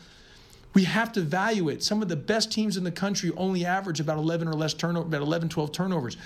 We 0.77 0.85
have 0.85 1.11
to 1.13 1.23
value 1.23 1.71
it. 1.71 1.83
Some 1.83 2.03
of 2.03 2.11
the 2.11 2.17
best 2.17 2.53
teams 2.53 2.77
in 2.77 2.85
the 2.85 2.93
country 2.93 3.33
only 3.39 3.65
average 3.65 3.99
about 3.99 4.19
11 4.19 4.47
or 4.47 4.53
less 4.53 4.75
turnover, 4.75 5.07
about 5.07 5.23
11, 5.23 5.49
12 5.49 5.73
turnovers. 5.73 6.19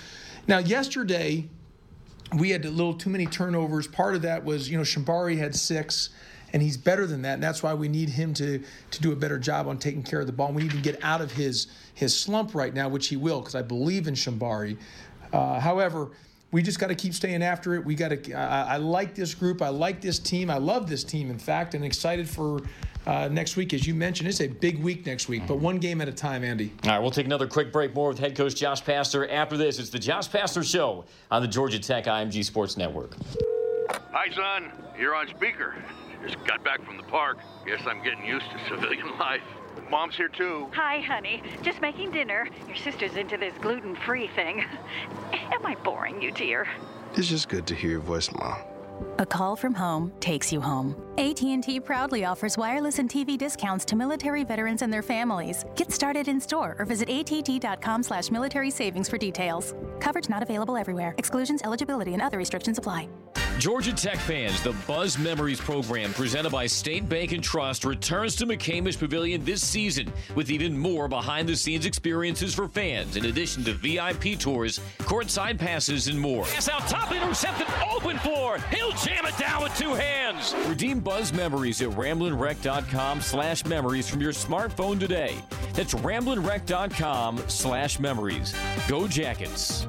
Now, 0.45 0.57
yesterday, 0.57 1.47
we 2.37 2.49
had 2.49 2.65
a 2.65 2.69
little 2.69 2.93
too 2.93 3.09
many 3.09 3.25
turnovers. 3.25 3.87
Part 3.87 4.13
of 4.13 4.23
that 4.23 4.43
was, 4.43 4.69
you 4.69 4.75
know, 4.75 4.83
Shembari 4.83 5.37
had 5.37 5.55
six, 5.55 6.09
and 6.51 6.61
he's 6.61 6.75
better 6.75 7.07
than 7.07 7.21
that. 7.21 7.35
And 7.35 7.43
that's 7.43 7.63
why 7.63 7.73
we 7.73 7.87
need 7.87 8.09
him 8.09 8.33
to 8.33 8.61
to 8.91 9.01
do 9.01 9.13
a 9.13 9.15
better 9.15 9.39
job 9.39 9.69
on 9.69 9.77
taking 9.77 10.03
care 10.03 10.19
of 10.19 10.27
the 10.27 10.33
ball. 10.33 10.51
We 10.51 10.63
need 10.63 10.71
to 10.71 10.81
get 10.81 11.01
out 11.01 11.21
of 11.21 11.31
his 11.31 11.67
his 11.93 12.13
slump 12.13 12.53
right 12.53 12.73
now, 12.73 12.89
which 12.89 13.07
he 13.07 13.15
will, 13.15 13.39
because 13.39 13.55
I 13.55 13.61
believe 13.61 14.09
in 14.09 14.15
Shembari. 14.15 14.77
Uh, 15.31 15.61
however, 15.61 16.11
we 16.51 16.61
just 16.61 16.77
got 16.77 16.87
to 16.87 16.95
keep 16.95 17.13
staying 17.13 17.41
after 17.41 17.75
it. 17.75 17.85
We 17.85 17.95
got 17.95 18.09
to. 18.09 18.33
I, 18.33 18.73
I, 18.73 18.77
like 18.77 19.15
this 19.15 19.33
group. 19.33 19.61
I 19.61 19.69
like 19.69 20.01
this 20.01 20.19
team. 20.19 20.49
I 20.49 20.57
love 20.57 20.89
this 20.89 21.05
team, 21.05 21.31
in 21.31 21.39
fact, 21.39 21.73
and 21.73 21.85
excited 21.85 22.29
for 22.29 22.59
uh, 23.05 23.27
next 23.29 23.55
week. 23.55 23.73
As 23.73 23.85
you 23.85 23.93
mentioned, 23.93 24.29
it's 24.29 24.41
a 24.41 24.47
big 24.47 24.81
week 24.81 25.05
next 25.05 25.27
week, 25.27 25.43
but 25.47 25.57
one 25.57 25.77
game 25.77 26.01
at 26.01 26.07
a 26.07 26.13
time, 26.13 26.43
Andy. 26.43 26.71
All 26.83 26.91
right, 26.91 26.99
we'll 26.99 27.11
take 27.11 27.25
another 27.25 27.47
quick 27.47 27.71
break. 27.71 27.93
More 27.95 28.09
with 28.09 28.19
head 28.19 28.35
coach 28.35 28.55
Josh 28.55 28.83
Pastner 28.83 29.31
after 29.31 29.57
this. 29.57 29.79
It's 29.79 29.89
the 29.89 29.99
Josh 29.99 30.29
Pastner 30.29 30.63
Show 30.69 31.05
on 31.29 31.41
the 31.41 31.47
Georgia 31.47 31.79
Tech 31.79 32.05
IMG 32.05 32.43
Sports 32.43 32.77
Network. 32.77 33.15
Hi, 34.11 34.29
son. 34.33 34.71
You're 34.97 35.15
on 35.15 35.27
speaker. 35.29 35.75
Just 36.23 36.43
got 36.45 36.63
back 36.63 36.85
from 36.85 36.97
the 36.97 37.03
park. 37.03 37.39
Guess 37.65 37.81
I'm 37.87 38.03
getting 38.03 38.25
used 38.25 38.45
to 38.51 38.59
civilian 38.69 39.17
life. 39.17 39.41
Mom's 39.89 40.15
here 40.15 40.29
too. 40.29 40.67
Hi, 40.73 40.99
honey. 40.99 41.41
Just 41.63 41.81
making 41.81 42.11
dinner. 42.11 42.47
Your 42.67 42.75
sister's 42.75 43.15
into 43.15 43.37
this 43.37 43.53
gluten 43.61 43.95
free 43.95 44.27
thing. 44.27 44.63
Am 45.33 45.65
I 45.65 45.75
boring 45.83 46.21
you, 46.21 46.31
dear? 46.31 46.67
It's 47.15 47.27
just 47.27 47.49
good 47.49 47.67
to 47.67 47.75
hear 47.75 47.91
your 47.91 47.99
voice, 47.99 48.31
Mom. 48.31 48.57
A 49.19 49.25
call 49.25 49.55
from 49.55 49.73
home 49.73 50.11
takes 50.19 50.51
you 50.51 50.61
home. 50.61 50.95
AT&T 51.17 51.79
proudly 51.81 52.25
offers 52.25 52.57
wireless 52.57 52.99
and 52.99 53.09
TV 53.09 53.37
discounts 53.37 53.85
to 53.85 53.95
military 53.95 54.43
veterans 54.43 54.81
and 54.81 54.91
their 54.91 55.01
families. 55.01 55.65
Get 55.75 55.91
started 55.91 56.27
in 56.27 56.39
store 56.39 56.75
or 56.79 56.85
visit 56.85 57.09
att.com 57.09 58.03
slash 58.03 58.31
military 58.31 58.69
savings 58.69 59.09
for 59.09 59.17
details. 59.17 59.73
Coverage 59.99 60.29
not 60.29 60.43
available 60.43 60.77
everywhere. 60.77 61.15
Exclusions, 61.17 61.61
eligibility, 61.63 62.13
and 62.13 62.21
other 62.21 62.37
restrictions 62.37 62.77
apply. 62.77 63.07
Georgia 63.61 63.93
Tech 63.93 64.17
fans, 64.17 64.59
the 64.63 64.75
Buzz 64.87 65.19
Memories 65.19 65.61
program 65.61 66.13
presented 66.13 66.49
by 66.51 66.65
State 66.65 67.07
Bank 67.07 67.31
and 67.31 67.43
Trust 67.43 67.85
returns 67.85 68.35
to 68.37 68.47
McCamish 68.47 68.97
Pavilion 68.97 69.45
this 69.45 69.63
season 69.63 70.11
with 70.33 70.49
even 70.49 70.75
more 70.75 71.07
behind 71.07 71.47
the 71.47 71.55
scenes 71.55 71.85
experiences 71.85 72.55
for 72.55 72.67
fans, 72.67 73.17
in 73.17 73.25
addition 73.25 73.63
to 73.65 73.73
VIP 73.73 74.39
tours, 74.39 74.79
courtside 75.01 75.59
passes, 75.59 76.07
and 76.07 76.19
more. 76.19 76.45
Pass 76.45 76.69
out 76.69 76.87
top, 76.87 77.11
intercepted, 77.11 77.67
open 77.93 78.17
floor. 78.17 78.57
He'll 78.73 78.93
jam 78.93 79.27
it 79.27 79.37
down 79.37 79.61
with 79.61 79.77
two 79.77 79.93
hands. 79.93 80.55
Redeem 80.67 80.99
Buzz 80.99 81.31
Memories 81.31 81.83
at 81.83 81.89
ramblinwreck.com 81.89 83.21
slash 83.21 83.63
memories 83.65 84.09
from 84.09 84.21
your 84.21 84.33
smartphone 84.33 84.99
today. 84.99 85.35
That's 85.73 85.93
ramblinwreck.com 85.93 87.43
slash 87.47 87.99
memories. 87.99 88.55
Go 88.87 89.07
Jackets. 89.07 89.85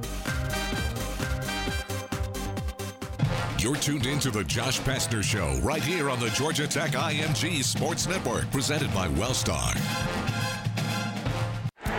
You're 3.62 3.76
tuned 3.76 4.06
in 4.06 4.18
to 4.18 4.32
the 4.32 4.42
Josh 4.42 4.80
Pastner 4.80 5.22
Show 5.22 5.56
right 5.62 5.84
here 5.84 6.10
on 6.10 6.18
the 6.18 6.30
Georgia 6.30 6.66
Tech 6.66 6.90
IMG 6.94 7.62
Sports 7.62 8.08
Network, 8.08 8.50
presented 8.50 8.92
by 8.92 9.06
Wellstar. 9.06 9.78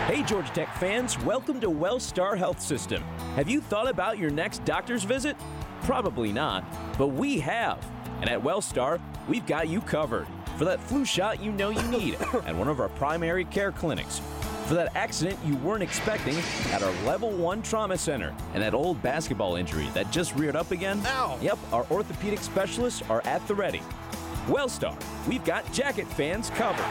Hey, 0.06 0.22
Georgia 0.24 0.52
Tech 0.52 0.76
fans, 0.76 1.18
welcome 1.20 1.62
to 1.62 1.68
Wellstar 1.68 2.36
Health 2.36 2.60
System. 2.60 3.02
Have 3.36 3.48
you 3.48 3.62
thought 3.62 3.88
about 3.88 4.18
your 4.18 4.28
next 4.28 4.62
doctor's 4.66 5.04
visit? 5.04 5.38
Probably 5.84 6.34
not, 6.34 6.66
but 6.98 7.06
we 7.08 7.38
have. 7.38 7.82
And 8.20 8.28
at 8.28 8.42
Wellstar, 8.42 9.00
we've 9.26 9.46
got 9.46 9.66
you 9.66 9.80
covered 9.80 10.26
for 10.58 10.66
that 10.66 10.80
flu 10.80 11.06
shot 11.06 11.42
you 11.42 11.50
know 11.50 11.70
you 11.70 11.82
need 11.84 12.16
at 12.16 12.54
one 12.54 12.68
of 12.68 12.78
our 12.78 12.90
primary 12.90 13.46
care 13.46 13.72
clinics 13.72 14.20
for 14.66 14.74
that 14.74 14.94
accident 14.96 15.38
you 15.44 15.56
weren't 15.56 15.82
expecting 15.82 16.36
at 16.72 16.82
our 16.82 16.92
level 17.06 17.30
one 17.30 17.62
trauma 17.62 17.98
center 17.98 18.34
and 18.54 18.62
that 18.62 18.74
old 18.74 19.02
basketball 19.02 19.56
injury 19.56 19.88
that 19.94 20.10
just 20.10 20.34
reared 20.36 20.56
up 20.56 20.70
again. 20.70 21.00
Ow. 21.06 21.38
Yep, 21.40 21.58
our 21.72 21.86
orthopedic 21.90 22.40
specialists 22.40 23.02
are 23.10 23.22
at 23.24 23.46
the 23.46 23.54
ready. 23.54 23.82
Wellstar, 24.46 24.96
we've 25.28 25.44
got 25.44 25.70
jacket 25.72 26.06
fans 26.06 26.50
covered. 26.50 26.84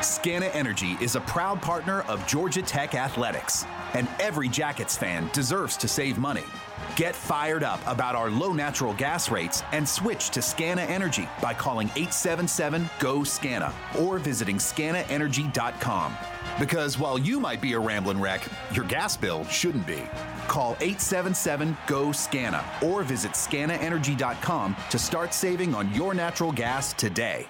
Scana 0.00 0.54
Energy 0.54 0.96
is 1.00 1.16
a 1.16 1.20
proud 1.22 1.60
partner 1.60 2.02
of 2.02 2.24
Georgia 2.26 2.62
Tech 2.62 2.94
Athletics, 2.94 3.64
and 3.94 4.08
every 4.20 4.48
Jackets 4.48 4.96
fan 4.96 5.28
deserves 5.32 5.76
to 5.76 5.88
save 5.88 6.18
money. 6.18 6.44
Get 6.96 7.14
fired 7.14 7.62
up 7.62 7.80
about 7.86 8.16
our 8.16 8.30
low 8.30 8.54
natural 8.54 8.94
gas 8.94 9.30
rates 9.30 9.62
and 9.72 9.86
switch 9.86 10.30
to 10.30 10.40
Scana 10.40 10.88
Energy 10.88 11.28
by 11.42 11.52
calling 11.52 11.88
877 11.88 12.88
GO 12.98 13.22
SCANA 13.22 13.70
or 14.00 14.18
visiting 14.18 14.56
scanaenergy.com. 14.56 16.16
Because 16.58 16.98
while 16.98 17.18
you 17.18 17.38
might 17.38 17.60
be 17.60 17.74
a 17.74 17.78
rambling 17.78 18.18
wreck, 18.18 18.48
your 18.72 18.86
gas 18.86 19.14
bill 19.14 19.44
shouldn't 19.44 19.86
be. 19.86 20.02
Call 20.48 20.70
877 20.80 21.76
GO 21.86 22.12
SCANA 22.12 22.64
or 22.82 23.02
visit 23.02 23.32
scanaenergy.com 23.32 24.74
to 24.88 24.98
start 24.98 25.34
saving 25.34 25.74
on 25.74 25.92
your 25.92 26.14
natural 26.14 26.50
gas 26.50 26.94
today. 26.94 27.46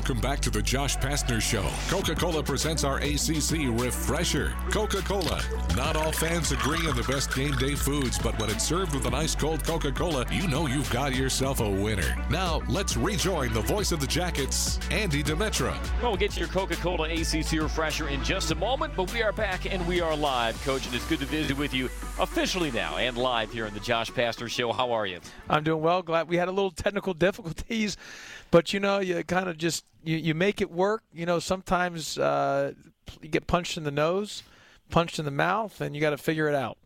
Welcome 0.00 0.20
back 0.20 0.40
to 0.40 0.50
the 0.50 0.62
Josh 0.62 0.96
Pastner 0.96 1.42
Show. 1.42 1.62
Coca 1.90 2.14
Cola 2.14 2.42
presents 2.42 2.84
our 2.84 3.00
ACC 3.00 3.68
Refresher. 3.78 4.54
Coca 4.70 5.02
Cola. 5.02 5.42
Not 5.76 5.94
all 5.94 6.10
fans 6.10 6.52
agree 6.52 6.88
on 6.88 6.96
the 6.96 7.02
best 7.02 7.34
game 7.36 7.52
day 7.56 7.74
foods, 7.74 8.18
but 8.18 8.36
when 8.38 8.48
it's 8.48 8.64
served 8.64 8.94
with 8.94 9.04
an 9.04 9.12
ice 9.12 9.34
cold 9.34 9.62
Coca 9.62 9.92
Cola, 9.92 10.24
you 10.32 10.48
know 10.48 10.66
you've 10.66 10.90
got 10.90 11.14
yourself 11.14 11.60
a 11.60 11.68
winner. 11.68 12.16
Now, 12.30 12.62
let's 12.66 12.96
rejoin 12.96 13.52
the 13.52 13.60
voice 13.60 13.92
of 13.92 14.00
the 14.00 14.06
Jackets, 14.06 14.80
Andy 14.90 15.22
Demetra. 15.22 15.78
Well, 16.00 16.12
we'll 16.12 16.16
get 16.16 16.30
to 16.30 16.40
your 16.40 16.48
Coca 16.48 16.76
Cola 16.76 17.06
ACC 17.12 17.60
Refresher 17.60 18.08
in 18.08 18.24
just 18.24 18.50
a 18.52 18.54
moment, 18.54 18.94
but 18.96 19.12
we 19.12 19.22
are 19.22 19.32
back 19.32 19.70
and 19.70 19.86
we 19.86 20.00
are 20.00 20.16
live, 20.16 20.58
Coach, 20.64 20.86
and 20.86 20.94
it's 20.94 21.06
good 21.08 21.18
to 21.18 21.26
visit 21.26 21.58
with 21.58 21.74
you 21.74 21.90
officially 22.18 22.70
now 22.70 22.96
and 22.96 23.18
live 23.18 23.52
here 23.52 23.66
in 23.66 23.74
the 23.74 23.80
Josh 23.80 24.10
Pastner 24.10 24.48
Show. 24.48 24.72
How 24.72 24.92
are 24.92 25.06
you? 25.06 25.20
I'm 25.50 25.62
doing 25.62 25.82
well. 25.82 26.00
Glad 26.00 26.26
we 26.26 26.38
had 26.38 26.48
a 26.48 26.52
little 26.52 26.70
technical 26.70 27.12
difficulties, 27.12 27.98
but 28.50 28.72
you 28.72 28.80
know, 28.80 28.98
you 28.98 29.22
kind 29.24 29.48
of 29.48 29.58
just 29.58 29.84
you, 30.02 30.16
you 30.16 30.34
make 30.34 30.60
it 30.60 30.70
work. 30.70 31.02
You 31.12 31.26
know, 31.26 31.38
sometimes 31.38 32.18
uh, 32.18 32.72
you 33.20 33.28
get 33.28 33.46
punched 33.46 33.76
in 33.76 33.84
the 33.84 33.90
nose, 33.90 34.42
punched 34.90 35.18
in 35.18 35.24
the 35.24 35.30
mouth, 35.30 35.80
and 35.80 35.94
you 35.94 36.00
got 36.00 36.10
to 36.10 36.18
figure 36.18 36.48
it 36.48 36.54
out. 36.54 36.78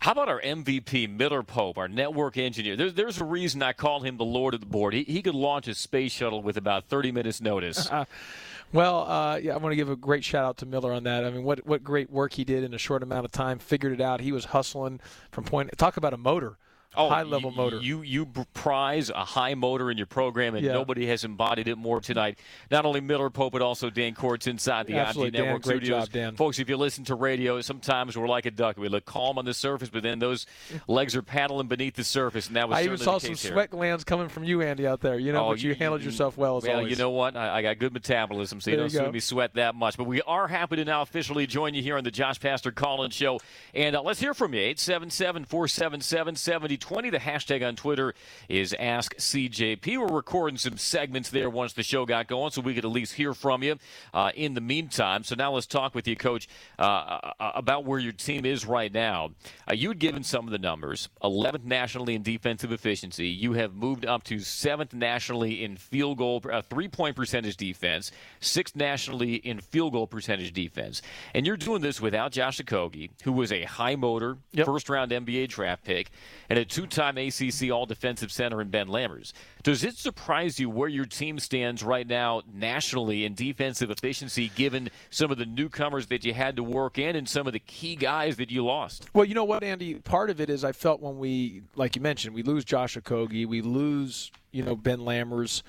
How 0.00 0.12
about 0.12 0.28
our 0.28 0.40
MVP, 0.42 1.08
Miller 1.10 1.42
Pope, 1.42 1.78
our 1.78 1.88
network 1.88 2.36
engineer? 2.36 2.76
There's, 2.76 2.94
there's 2.94 3.20
a 3.20 3.24
reason 3.24 3.62
I 3.62 3.72
call 3.72 4.00
him 4.00 4.18
the 4.18 4.24
Lord 4.24 4.52
of 4.52 4.60
the 4.60 4.66
Board. 4.66 4.92
He, 4.92 5.04
he 5.04 5.22
could 5.22 5.34
launch 5.34 5.68
a 5.68 5.74
space 5.74 6.12
shuttle 6.12 6.42
with 6.42 6.58
about 6.58 6.84
30 6.88 7.12
minutes' 7.12 7.40
notice. 7.40 7.90
well, 8.72 9.10
uh, 9.10 9.36
yeah, 9.38 9.54
I 9.54 9.56
want 9.56 9.72
to 9.72 9.76
give 9.76 9.88
a 9.88 9.96
great 9.96 10.22
shout 10.22 10.44
out 10.44 10.58
to 10.58 10.66
Miller 10.66 10.92
on 10.92 11.04
that. 11.04 11.24
I 11.24 11.30
mean, 11.30 11.44
what 11.44 11.66
what 11.66 11.82
great 11.82 12.10
work 12.10 12.34
he 12.34 12.44
did 12.44 12.62
in 12.62 12.74
a 12.74 12.78
short 12.78 13.02
amount 13.02 13.24
of 13.24 13.32
time. 13.32 13.58
Figured 13.58 13.92
it 13.94 14.00
out. 14.00 14.20
He 14.20 14.32
was 14.32 14.46
hustling 14.46 15.00
from 15.30 15.44
point. 15.44 15.76
Talk 15.78 15.96
about 15.96 16.12
a 16.12 16.18
motor. 16.18 16.58
Oh, 16.94 17.08
high 17.08 17.22
level 17.24 17.50
you, 17.50 17.56
motor. 17.56 17.78
You 17.80 18.02
you 18.02 18.26
prize 18.54 19.10
a 19.10 19.24
high 19.24 19.54
motor 19.54 19.90
in 19.90 19.96
your 19.96 20.06
program, 20.06 20.54
and 20.54 20.64
Yeah. 20.64 20.72
nobody 20.72 21.06
has 21.06 21.24
embodied 21.24 21.68
it 21.68 21.76
more 21.76 22.00
tonight. 22.00 22.38
Not 22.70 22.84
only 22.86 23.00
Miller 23.00 23.30
Pope, 23.30 23.52
but 23.52 23.62
also 23.62 23.90
Dan 23.90 24.14
Courts 24.14 24.46
inside 24.46 24.86
the 24.86 24.96
Absolutely, 24.96 25.30
Dan. 25.32 25.44
Network 25.46 25.62
Great 25.62 25.76
studios. 25.78 26.04
job, 26.04 26.12
Dan. 26.12 26.36
Folks, 26.36 26.58
if 26.58 26.68
you 26.68 26.76
listen 26.76 27.04
to 27.04 27.14
radio, 27.14 27.60
sometimes 27.60 28.16
we're 28.16 28.28
like 28.28 28.46
a 28.46 28.50
duck. 28.50 28.76
We 28.78 28.88
look 28.88 29.04
calm 29.04 29.38
on 29.38 29.44
the 29.44 29.54
surface, 29.54 29.88
but 29.90 30.02
then 30.02 30.18
those 30.18 30.46
legs 30.88 31.14
are 31.16 31.22
paddling 31.22 31.68
beneath 31.68 31.94
the 31.96 32.04
surface, 32.04 32.46
and 32.46 32.56
that 32.56 32.68
was 32.68 32.78
I 32.78 32.82
even 32.84 32.98
saw 32.98 33.18
some 33.18 33.34
sweat 33.34 33.70
glands 33.70 34.04
coming 34.04 34.28
from 34.28 34.44
you, 34.44 34.62
Andy, 34.62 34.86
out 34.86 35.00
there. 35.00 35.18
You 35.18 35.32
know, 35.32 35.46
Oh, 35.46 35.50
but 35.50 35.62
you, 35.62 35.74
handled 35.74 36.02
yourself 36.02 36.36
well 36.38 36.56
as 36.56 36.64
well, 36.64 36.78
always. 36.78 36.90
you 36.90 36.96
know 36.96 37.10
what? 37.10 37.36
I, 37.36 37.58
I 37.58 37.62
got 37.62 37.78
good 37.78 37.92
metabolism, 37.92 38.60
so 38.60 38.70
you 38.70 38.76
There 38.76 38.86
don't 38.88 38.94
you 38.94 39.06
see 39.06 39.12
me 39.12 39.20
sweat 39.20 39.54
that 39.54 39.74
much. 39.74 39.96
But 39.96 40.04
we 40.04 40.22
are 40.22 40.48
happy 40.48 40.76
to 40.76 40.84
now 40.84 41.02
officially 41.02 41.46
join 41.46 41.74
you 41.74 41.82
here 41.82 41.96
on 41.98 42.04
the 42.04 42.10
Josh 42.10 42.38
Pastner 42.40 42.74
Call-In 42.74 43.10
Show. 43.10 43.40
And 43.74 43.94
uh, 43.96 44.02
let's 44.02 44.20
hear 44.20 44.34
from 44.34 44.54
you. 44.54 44.60
877-477-70 44.74 46.75
2020. 46.76 47.10
The 47.10 47.18
hashtag 47.18 47.66
on 47.66 47.76
Twitter 47.76 48.14
is 48.48 48.74
AskCJP. 48.78 49.98
We're 49.98 50.14
recording 50.14 50.58
some 50.58 50.76
segments 50.76 51.30
there 51.30 51.50
once 51.50 51.72
the 51.72 51.82
show 51.82 52.06
got 52.06 52.28
going, 52.28 52.50
so 52.50 52.60
we 52.60 52.74
could 52.74 52.84
at 52.84 52.90
least 52.90 53.14
hear 53.14 53.34
from 53.34 53.62
you 53.62 53.76
uh, 54.14 54.32
in 54.34 54.54
the 54.54 54.60
meantime. 54.60 55.24
So 55.24 55.34
now 55.34 55.52
let's 55.52 55.66
talk 55.66 55.94
with 55.94 56.06
you, 56.06 56.16
Coach, 56.16 56.48
uh, 56.78 56.82
uh 56.82 57.52
about 57.54 57.84
where 57.84 57.98
your 57.98 58.12
team 58.12 58.44
is 58.44 58.66
right 58.66 58.92
now. 58.92 59.30
Uh, 59.68 59.74
you 59.74 59.88
had 59.88 59.98
given 59.98 60.22
some 60.22 60.46
of 60.46 60.52
the 60.52 60.58
numbers 60.58 61.08
11th 61.22 61.64
nationally 61.64 62.14
in 62.14 62.22
defensive 62.22 62.72
efficiency. 62.72 63.28
You 63.28 63.54
have 63.54 63.74
moved 63.74 64.04
up 64.04 64.22
to 64.24 64.36
7th 64.36 64.92
nationally 64.92 65.64
in 65.64 65.76
field 65.76 66.18
goal, 66.18 66.42
uh, 66.50 66.62
three 66.62 66.88
point 66.88 67.16
percentage 67.16 67.56
defense, 67.56 68.12
6th 68.40 68.76
nationally 68.76 69.34
in 69.36 69.60
field 69.60 69.92
goal 69.92 70.06
percentage 70.06 70.52
defense. 70.52 71.02
And 71.34 71.46
you're 71.46 71.56
doing 71.56 71.82
this 71.82 72.00
without 72.00 72.32
Josh 72.32 72.60
Okogie, 72.60 73.10
who 73.22 73.32
was 73.32 73.52
a 73.52 73.64
high 73.64 73.96
motor, 73.96 74.38
yep. 74.52 74.66
first 74.66 74.88
round 74.88 75.10
NBA 75.10 75.48
draft 75.48 75.84
pick, 75.84 76.10
and 76.48 76.58
a 76.58 76.64
two 76.66 76.86
time 76.86 77.16
ACC 77.16 77.70
All 77.70 77.86
Defensive 77.86 78.30
Center 78.30 78.60
in 78.60 78.68
Ben 78.68 78.88
Lammers. 78.88 79.32
Does 79.62 79.84
it 79.84 79.96
surprise 79.96 80.60
you 80.60 80.68
where 80.68 80.88
your 80.88 81.04
team 81.04 81.38
stands 81.38 81.82
right 81.82 82.06
now 82.06 82.42
nationally 82.52 83.24
in 83.24 83.34
defensive 83.34 83.90
efficiency, 83.90 84.50
given 84.54 84.90
some 85.10 85.30
of 85.30 85.38
the 85.38 85.46
newcomers 85.46 86.06
that 86.08 86.24
you 86.24 86.34
had 86.34 86.56
to 86.56 86.62
work 86.62 86.98
in 86.98 87.16
and 87.16 87.28
some 87.28 87.46
of 87.46 87.52
the 87.52 87.58
key 87.60 87.96
guys 87.96 88.36
that 88.36 88.50
you 88.50 88.64
lost? 88.64 89.08
Well, 89.14 89.24
you 89.24 89.34
know 89.34 89.44
what, 89.44 89.62
Andy? 89.62 89.94
Part 89.94 90.30
of 90.30 90.40
it 90.40 90.50
is 90.50 90.64
I 90.64 90.72
felt 90.72 91.00
when 91.00 91.18
we, 91.18 91.62
like 91.74 91.96
you 91.96 92.02
mentioned, 92.02 92.34
we 92.34 92.42
lose 92.42 92.64
Josh 92.64 92.96
Okogie, 92.96 93.46
we 93.46 93.62
lose, 93.62 94.30
you 94.52 94.62
know, 94.62 94.76
Ben 94.76 94.98
Lammers. 94.98 95.62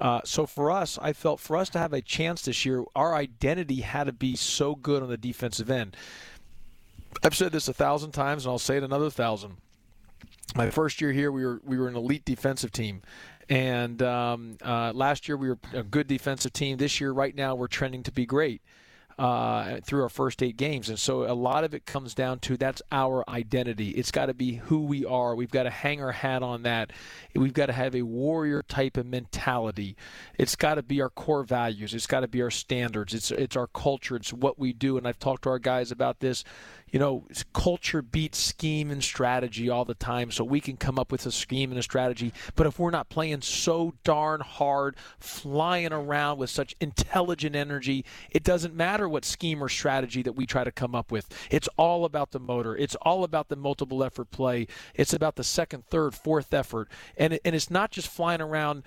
Uh, 0.00 0.20
so 0.24 0.46
for 0.46 0.70
us, 0.70 0.98
I 1.00 1.12
felt 1.12 1.40
for 1.40 1.56
us 1.56 1.68
to 1.70 1.78
have 1.78 1.92
a 1.92 2.00
chance 2.00 2.42
this 2.42 2.64
year, 2.64 2.84
our 2.96 3.14
identity 3.14 3.80
had 3.80 4.04
to 4.04 4.12
be 4.12 4.34
so 4.36 4.74
good 4.74 5.02
on 5.02 5.08
the 5.08 5.16
defensive 5.16 5.70
end. 5.70 5.96
I've 7.22 7.34
said 7.34 7.52
this 7.52 7.68
a 7.68 7.72
thousand 7.72 8.10
times, 8.12 8.44
and 8.44 8.52
I'll 8.52 8.58
say 8.58 8.76
it 8.76 8.82
another 8.82 9.10
thousand. 9.10 9.56
My 10.54 10.70
first 10.70 11.00
year 11.00 11.10
here, 11.10 11.32
we 11.32 11.44
were 11.44 11.60
we 11.64 11.76
were 11.78 11.88
an 11.88 11.96
elite 11.96 12.24
defensive 12.24 12.70
team, 12.70 13.02
and 13.48 14.00
um, 14.02 14.56
uh, 14.62 14.92
last 14.94 15.26
year 15.26 15.36
we 15.36 15.48
were 15.48 15.58
a 15.72 15.82
good 15.82 16.06
defensive 16.06 16.52
team. 16.52 16.76
This 16.76 17.00
year, 17.00 17.12
right 17.12 17.34
now, 17.34 17.56
we're 17.56 17.66
trending 17.66 18.04
to 18.04 18.12
be 18.12 18.24
great 18.24 18.62
uh, 19.18 19.80
through 19.82 20.02
our 20.02 20.08
first 20.08 20.42
eight 20.42 20.56
games. 20.56 20.88
And 20.88 20.98
so 20.98 21.30
a 21.30 21.34
lot 21.34 21.64
of 21.64 21.74
it 21.74 21.86
comes 21.86 22.14
down 22.14 22.40
to 22.40 22.56
that's 22.56 22.82
our 22.90 23.28
identity. 23.28 23.90
It's 23.90 24.10
got 24.10 24.26
to 24.26 24.34
be 24.34 24.56
who 24.56 24.80
we 24.84 25.04
are. 25.04 25.34
We've 25.34 25.50
got 25.50 25.64
to 25.64 25.70
hang 25.70 26.02
our 26.02 26.12
hat 26.12 26.42
on 26.42 26.62
that. 26.62 26.92
We've 27.34 27.52
got 27.52 27.66
to 27.66 27.72
have 27.72 27.94
a 27.94 28.02
warrior 28.02 28.62
type 28.62 28.96
of 28.96 29.06
mentality. 29.06 29.96
It's 30.38 30.56
got 30.56 30.76
to 30.76 30.82
be 30.82 31.00
our 31.00 31.10
core 31.10 31.44
values. 31.44 31.94
It's 31.94 32.06
got 32.06 32.20
to 32.20 32.28
be 32.28 32.42
our 32.42 32.50
standards. 32.50 33.14
It's 33.14 33.30
it's 33.30 33.56
our 33.56 33.68
culture. 33.68 34.16
It's 34.16 34.32
what 34.32 34.58
we 34.58 34.72
do. 34.72 34.98
And 34.98 35.06
I've 35.06 35.18
talked 35.18 35.42
to 35.44 35.50
our 35.50 35.58
guys 35.58 35.90
about 35.92 36.20
this 36.20 36.44
you 36.94 37.00
know, 37.00 37.24
culture 37.52 38.02
beats 38.02 38.38
scheme 38.38 38.92
and 38.92 39.02
strategy 39.02 39.68
all 39.68 39.84
the 39.84 39.94
time, 39.94 40.30
so 40.30 40.44
we 40.44 40.60
can 40.60 40.76
come 40.76 40.96
up 40.96 41.10
with 41.10 41.26
a 41.26 41.32
scheme 41.32 41.72
and 41.72 41.78
a 41.80 41.82
strategy. 41.82 42.32
But 42.54 42.68
if 42.68 42.78
we're 42.78 42.92
not 42.92 43.08
playing 43.08 43.42
so 43.42 43.94
darn 44.04 44.40
hard, 44.40 44.94
flying 45.18 45.92
around 45.92 46.38
with 46.38 46.50
such 46.50 46.76
intelligent 46.80 47.56
energy, 47.56 48.04
it 48.30 48.44
doesn't 48.44 48.76
matter 48.76 49.08
what 49.08 49.24
scheme 49.24 49.60
or 49.60 49.68
strategy 49.68 50.22
that 50.22 50.36
we 50.36 50.46
try 50.46 50.62
to 50.62 50.70
come 50.70 50.94
up 50.94 51.10
with. 51.10 51.26
It's 51.50 51.68
all 51.76 52.04
about 52.04 52.30
the 52.30 52.38
motor. 52.38 52.76
It's 52.76 52.94
all 53.02 53.24
about 53.24 53.48
the 53.48 53.56
multiple 53.56 54.04
effort 54.04 54.30
play. 54.30 54.68
It's 54.94 55.12
about 55.12 55.34
the 55.34 55.42
second, 55.42 55.86
third, 55.86 56.14
fourth 56.14 56.54
effort. 56.54 56.88
And, 57.16 57.40
and 57.44 57.56
it's 57.56 57.72
not 57.72 57.90
just 57.90 58.06
flying 58.06 58.40
around 58.40 58.84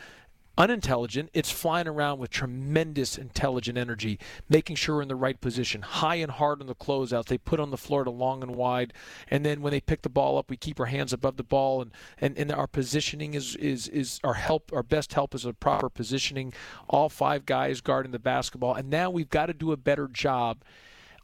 unintelligent. 0.58 1.30
It's 1.34 1.52
flying 1.52 1.88
around 1.88 2.20
with 2.20 2.30
tremendous 2.30 3.18
intelligent 3.18 3.78
energy, 3.78 4.20
making 4.50 4.76
sure 4.76 4.96
we're 4.96 5.02
in 5.04 5.08
the 5.08 5.16
right 5.16 5.40
position, 5.40 5.82
high 5.82 6.16
and 6.16 6.32
hard 6.32 6.62
on 6.62 6.68
the 6.68 6.76
closeouts. 6.76 7.26
They 7.26 7.38
put 7.38 7.60
on 7.60 7.72
the 7.72 7.78
floor 7.78 8.04
to 8.04 8.10
long 8.10 8.42
and 8.42 8.56
wide, 8.56 8.94
and 9.30 9.46
then 9.46 9.62
when 9.62 9.72
they 9.72 9.82
pick 9.82 10.02
the 10.02 10.10
ball 10.10 10.38
up, 10.38 10.50
we 10.50 10.58
keep 10.58 10.80
our 10.80 10.88
hands 10.88 11.14
above 11.14 11.38
the 11.38 11.44
ball, 11.44 11.82
and, 11.82 11.92
and, 12.20 12.38
and 12.38 12.52
our 12.52 12.68
positioning 12.68 13.34
is, 13.34 13.56
is 13.56 13.88
is 13.90 14.20
our 14.24 14.36
help. 14.36 14.72
Our 14.74 14.84
best 14.84 15.14
help 15.14 15.36
is 15.36 15.46
a 15.46 15.54
proper 15.54 15.90
positioning. 15.90 16.54
All 16.90 17.10
five 17.10 17.46
guys 17.46 17.82
guarding 17.82 18.12
the 18.12 18.20
basketball, 18.20 18.74
and 18.74 18.90
now 18.90 19.10
we've 19.10 19.30
got 19.30 19.48
to 19.48 19.54
do 19.54 19.72
a 19.72 19.78
better 19.78 20.08
job 20.08 20.64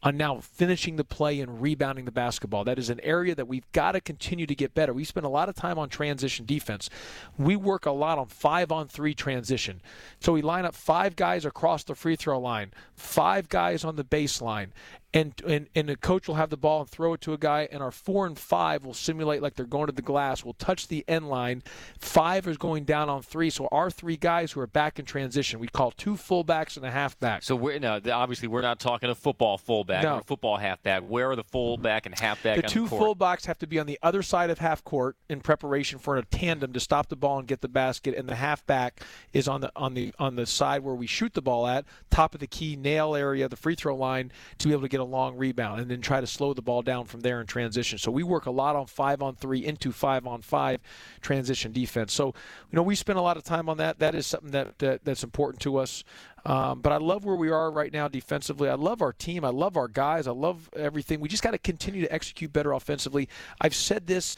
on 0.04 0.18
now 0.18 0.40
finishing 0.40 0.98
the 0.98 1.04
play 1.04 1.40
and 1.40 1.62
rebounding 1.62 2.06
the 2.06 2.12
basketball. 2.12 2.64
That 2.64 2.78
is 2.78 2.90
an 2.90 3.00
area 3.02 3.34
that 3.36 3.48
we've 3.48 3.70
got 3.72 3.94
to 3.94 4.02
continue 4.02 4.46
to 4.46 4.56
get 4.56 4.74
better. 4.74 4.94
We 4.94 5.06
spend 5.06 5.26
a 5.26 5.30
lot 5.30 5.50
of 5.50 5.56
time 5.56 5.80
on 5.80 5.90
transition 5.90 6.46
defense. 6.46 6.90
We 7.38 7.56
work 7.56 7.86
a 7.86 7.92
lot 7.92 8.20
on 8.20 8.28
five 8.28 8.72
on 8.72 8.88
three 8.88 9.14
transition. 9.14 9.82
So 10.20 10.34
we 10.34 10.42
line 10.42 10.66
up 10.66 10.76
five 10.76 11.16
guys 11.16 11.46
across 11.46 11.84
the 11.84 11.96
free 11.96 12.16
throw 12.16 12.40
line, 12.40 12.74
five 12.96 13.50
guys 13.50 13.84
on 13.84 13.96
the 13.96 14.04
baseline, 14.04 14.70
and, 15.14 15.34
and 15.48 15.68
and 15.76 15.90
the 15.90 15.96
coach 15.96 16.28
will 16.28 16.36
have 16.36 16.50
the 16.50 16.58
ball 16.58 16.82
and 16.82 16.90
throw 16.90 17.14
it 17.14 17.22
to 17.22 17.34
a 17.34 17.38
guy, 17.38 17.68
and 17.72 17.84
our 17.84 17.92
four 17.92 18.26
and 18.26 18.38
five 18.38 18.84
will 18.84 18.94
simulate 18.94 19.42
like 19.42 19.56
they're 19.56 19.66
going 19.66 19.86
to 19.86 19.92
the 19.92 20.02
glass. 20.02 20.44
We'll 20.44 20.56
touch 20.56 20.88
the 20.88 21.06
end 21.08 21.30
line. 21.30 21.62
Five 22.00 22.48
is 22.48 22.58
going 22.58 22.86
down 22.86 23.10
on 23.10 23.22
three, 23.22 23.50
so 23.50 23.68
our 23.72 23.92
three 23.92 24.18
guys 24.18 24.52
who 24.52 24.60
are 24.62 24.68
back 24.68 24.98
in 24.98 25.06
transition, 25.06 25.60
we 25.60 25.68
call 25.68 25.92
two 25.92 26.16
fullbacks 26.16 26.78
and 26.78 26.86
a 26.86 26.92
halfback. 26.92 27.44
So 27.44 27.56
we're 27.56 27.80
now 27.80 28.00
obviously 28.12 28.48
we're 28.48 28.62
not 28.62 28.80
talking 28.80 29.10
a 29.10 29.16
football 29.16 29.58
fullback 29.58 30.04
no. 30.04 30.16
or 30.16 30.20
a 30.20 30.24
football 30.24 30.58
halfback. 30.58 31.04
Where 31.04 31.30
are 31.30 31.36
the 31.36 31.44
fullback 31.44 32.06
and 32.08 32.18
halfback? 32.18 32.56
The 32.56 32.64
two 32.64 32.88
the 32.88 32.96
fullbacks 32.96 33.46
have 33.46 33.60
to 33.60 33.68
be 33.68 33.80
on 33.80 33.86
the 33.86 34.00
other 34.02 34.24
side 34.24 34.50
of 34.50 34.58
half 34.60 34.84
court 34.84 35.16
in 35.30 35.42
preparation 35.42 36.00
for 36.00 36.18
a 36.18 36.26
tandem 36.26 36.74
to 36.74 36.80
stop 36.80 37.10
the 37.10 37.16
ball 37.16 37.38
and 37.38 37.48
get 37.48 37.62
the 37.62 37.68
basket, 37.68 38.16
and 38.16 38.28
the 38.28 38.36
halfback 38.36 39.02
is 39.32 39.48
on 39.48 39.62
the 39.62 39.72
on 39.76 39.94
the 39.94 40.12
on 40.18 40.36
the 40.36 40.48
side 40.48 40.84
where 40.84 40.96
we 40.96 41.06
shoot 41.06 41.34
the 41.36 41.42
ball 41.42 41.68
at, 41.68 41.86
top 42.10 42.34
of 42.34 42.40
the 42.40 42.48
key 42.48 42.76
nail 42.76 43.16
area, 43.16 43.48
the 43.48 43.56
free 43.56 43.76
throw 43.76 43.96
line, 43.96 44.32
to 44.58 44.68
be 44.68 44.74
able 44.74 44.82
to 44.82 44.88
get 44.88 45.03
a 45.04 45.06
long 45.06 45.38
rebound 45.38 45.80
and 45.82 45.92
then 45.92 46.02
try 46.02 46.20
to 46.20 46.28
slow 46.28 46.54
the 46.54 46.62
ball 46.62 46.82
down 46.82 47.06
from 47.06 47.22
there 47.22 47.40
in 47.40 47.48
transition. 47.48 47.98
So 47.98 48.12
we 48.12 48.24
work 48.24 48.46
a 48.46 48.52
lot 48.52 48.76
on 48.76 48.88
five 48.88 49.22
on 49.22 49.36
three 49.36 49.64
into 49.64 49.92
five 49.92 50.26
on 50.26 50.42
five 50.42 50.82
transition 51.22 51.72
defense. 51.72 52.14
So, 52.14 52.28
you 52.28 52.76
know, 52.76 52.84
we 52.84 52.96
spend 52.96 53.20
a 53.20 53.22
lot 53.22 53.38
of 53.38 53.44
time 53.44 53.70
on 53.70 53.78
that. 53.78 54.00
That 54.00 54.16
is 54.16 54.26
something 54.26 54.52
that, 54.52 54.80
that 54.80 55.06
that's 55.06 55.24
important 55.24 55.62
to 55.62 55.78
us. 55.78 56.04
Um, 56.46 56.82
but 56.82 56.92
I 56.92 56.98
love 56.98 57.24
where 57.24 57.36
we 57.36 57.52
are 57.52 57.72
right 57.72 57.94
now 57.94 58.08
defensively. 58.08 58.68
I 58.70 58.76
love 58.76 59.02
our 59.02 59.14
team. 59.14 59.46
I 59.46 59.50
love 59.50 59.78
our 59.78 59.88
guys. 59.88 60.28
I 60.28 60.32
love 60.32 60.70
everything. 60.76 61.20
We 61.22 61.30
just 61.30 61.44
got 61.44 61.52
to 61.52 61.58
continue 61.58 62.02
to 62.02 62.12
execute 62.12 62.52
better 62.52 62.74
offensively. 62.74 63.30
I've 63.62 63.76
said 63.76 64.08
this. 64.08 64.36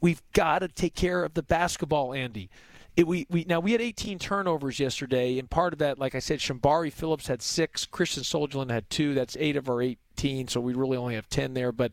We've 0.00 0.22
got 0.32 0.60
to 0.60 0.68
take 0.68 0.94
care 0.94 1.24
of 1.24 1.34
the 1.34 1.42
basketball, 1.42 2.14
Andy. 2.14 2.48
It, 2.96 3.06
we, 3.06 3.26
we 3.30 3.44
now 3.48 3.60
we 3.60 3.72
had 3.72 3.80
18 3.80 4.18
turnovers 4.18 4.80
yesterday, 4.80 5.38
and 5.38 5.48
part 5.48 5.72
of 5.72 5.78
that, 5.78 5.98
like 5.98 6.14
I 6.14 6.18
said, 6.18 6.40
Shembari 6.40 6.92
Phillips 6.92 7.28
had 7.28 7.40
six, 7.40 7.86
Kristian 7.86 8.24
Sjolund 8.24 8.70
had 8.70 8.90
two. 8.90 9.14
That's 9.14 9.36
eight 9.38 9.56
of 9.56 9.68
our 9.68 9.80
18, 9.80 10.48
so 10.48 10.60
we 10.60 10.74
really 10.74 10.96
only 10.96 11.14
have 11.14 11.28
10 11.28 11.54
there. 11.54 11.72
But 11.72 11.92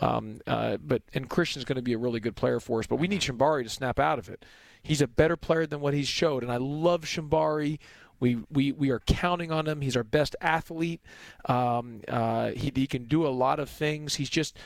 um, 0.00 0.40
uh, 0.46 0.76
but 0.76 1.02
and 1.14 1.28
Christian's 1.28 1.64
going 1.64 1.76
to 1.76 1.82
be 1.82 1.94
a 1.94 1.98
really 1.98 2.20
good 2.20 2.36
player 2.36 2.60
for 2.60 2.78
us. 2.78 2.86
But 2.86 2.96
we 2.96 3.08
need 3.08 3.22
Shembari 3.22 3.64
to 3.64 3.70
snap 3.70 3.98
out 3.98 4.18
of 4.18 4.28
it. 4.28 4.44
He's 4.82 5.00
a 5.00 5.08
better 5.08 5.36
player 5.36 5.66
than 5.66 5.80
what 5.80 5.94
he's 5.94 6.08
showed, 6.08 6.42
and 6.42 6.52
I 6.52 6.58
love 6.58 7.02
Shembari. 7.02 7.78
We, 8.20 8.38
we, 8.50 8.72
we 8.72 8.90
are 8.90 9.00
counting 9.00 9.50
on 9.50 9.66
him. 9.66 9.80
He's 9.80 9.96
our 9.96 10.04
best 10.04 10.36
athlete. 10.40 11.00
Um, 11.46 12.00
uh, 12.06 12.50
he, 12.52 12.72
he 12.74 12.86
can 12.86 13.04
do 13.04 13.26
a 13.26 13.28
lot 13.28 13.58
of 13.58 13.68
things. 13.68 14.14
He's 14.14 14.30
just 14.30 14.56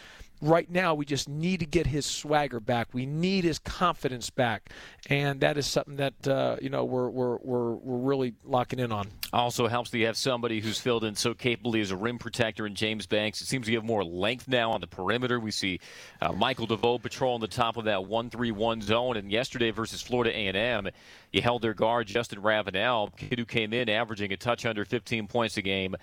right 0.40 0.70
now 0.70 0.94
we 0.94 1.04
just 1.04 1.28
need 1.28 1.60
to 1.60 1.66
get 1.66 1.86
his 1.86 2.06
swagger 2.06 2.60
back. 2.60 2.88
We 2.92 3.06
need 3.06 3.44
his 3.44 3.58
confidence 3.58 4.30
back, 4.30 4.70
and 5.08 5.40
that 5.40 5.58
is 5.58 5.66
something 5.66 5.96
that 5.96 6.28
uh, 6.28 6.56
you 6.60 6.70
know 6.70 6.84
we're, 6.84 7.08
we're 7.08 7.36
we're 7.38 7.74
we're 7.74 8.08
really 8.08 8.34
locking 8.44 8.78
in 8.78 8.92
on. 8.92 9.08
Also 9.32 9.66
helps 9.68 9.90
that 9.90 9.98
you 9.98 10.06
have 10.06 10.16
somebody 10.16 10.60
who's 10.60 10.80
filled 10.80 11.04
in 11.04 11.14
so 11.14 11.34
capably 11.34 11.80
as 11.80 11.90
a 11.90 11.96
rim 11.96 12.18
protector 12.18 12.66
in 12.66 12.74
James 12.74 13.06
Banks. 13.06 13.40
It 13.40 13.46
seems 13.46 13.66
to 13.66 13.74
have 13.74 13.84
more 13.84 14.04
length 14.04 14.48
now 14.48 14.70
on 14.70 14.80
the 14.80 14.86
perimeter. 14.86 15.38
We 15.38 15.50
see 15.50 15.80
uh, 16.22 16.32
Michael 16.32 16.66
DeVoe 16.66 16.98
patrolling 16.98 17.40
the 17.40 17.48
top 17.48 17.76
of 17.76 17.84
that 17.84 18.06
one-three-one 18.06 18.80
zone, 18.80 19.16
and 19.16 19.30
yesterday 19.30 19.70
versus 19.70 20.00
Florida 20.00 20.30
A&M, 20.34 20.88
you 21.32 21.42
held 21.42 21.62
their 21.62 21.74
guard 21.74 22.06
Justin 22.06 22.40
Ravenel, 22.40 23.10
kid 23.16 23.38
who 23.38 23.44
came 23.44 23.72
in 23.72 23.88
averaging 23.88 24.32
a 24.32 24.36
touch 24.36 24.64
under 24.64 24.84
15 24.84 25.26
points 25.26 25.56
a 25.56 25.62
game 25.62 25.94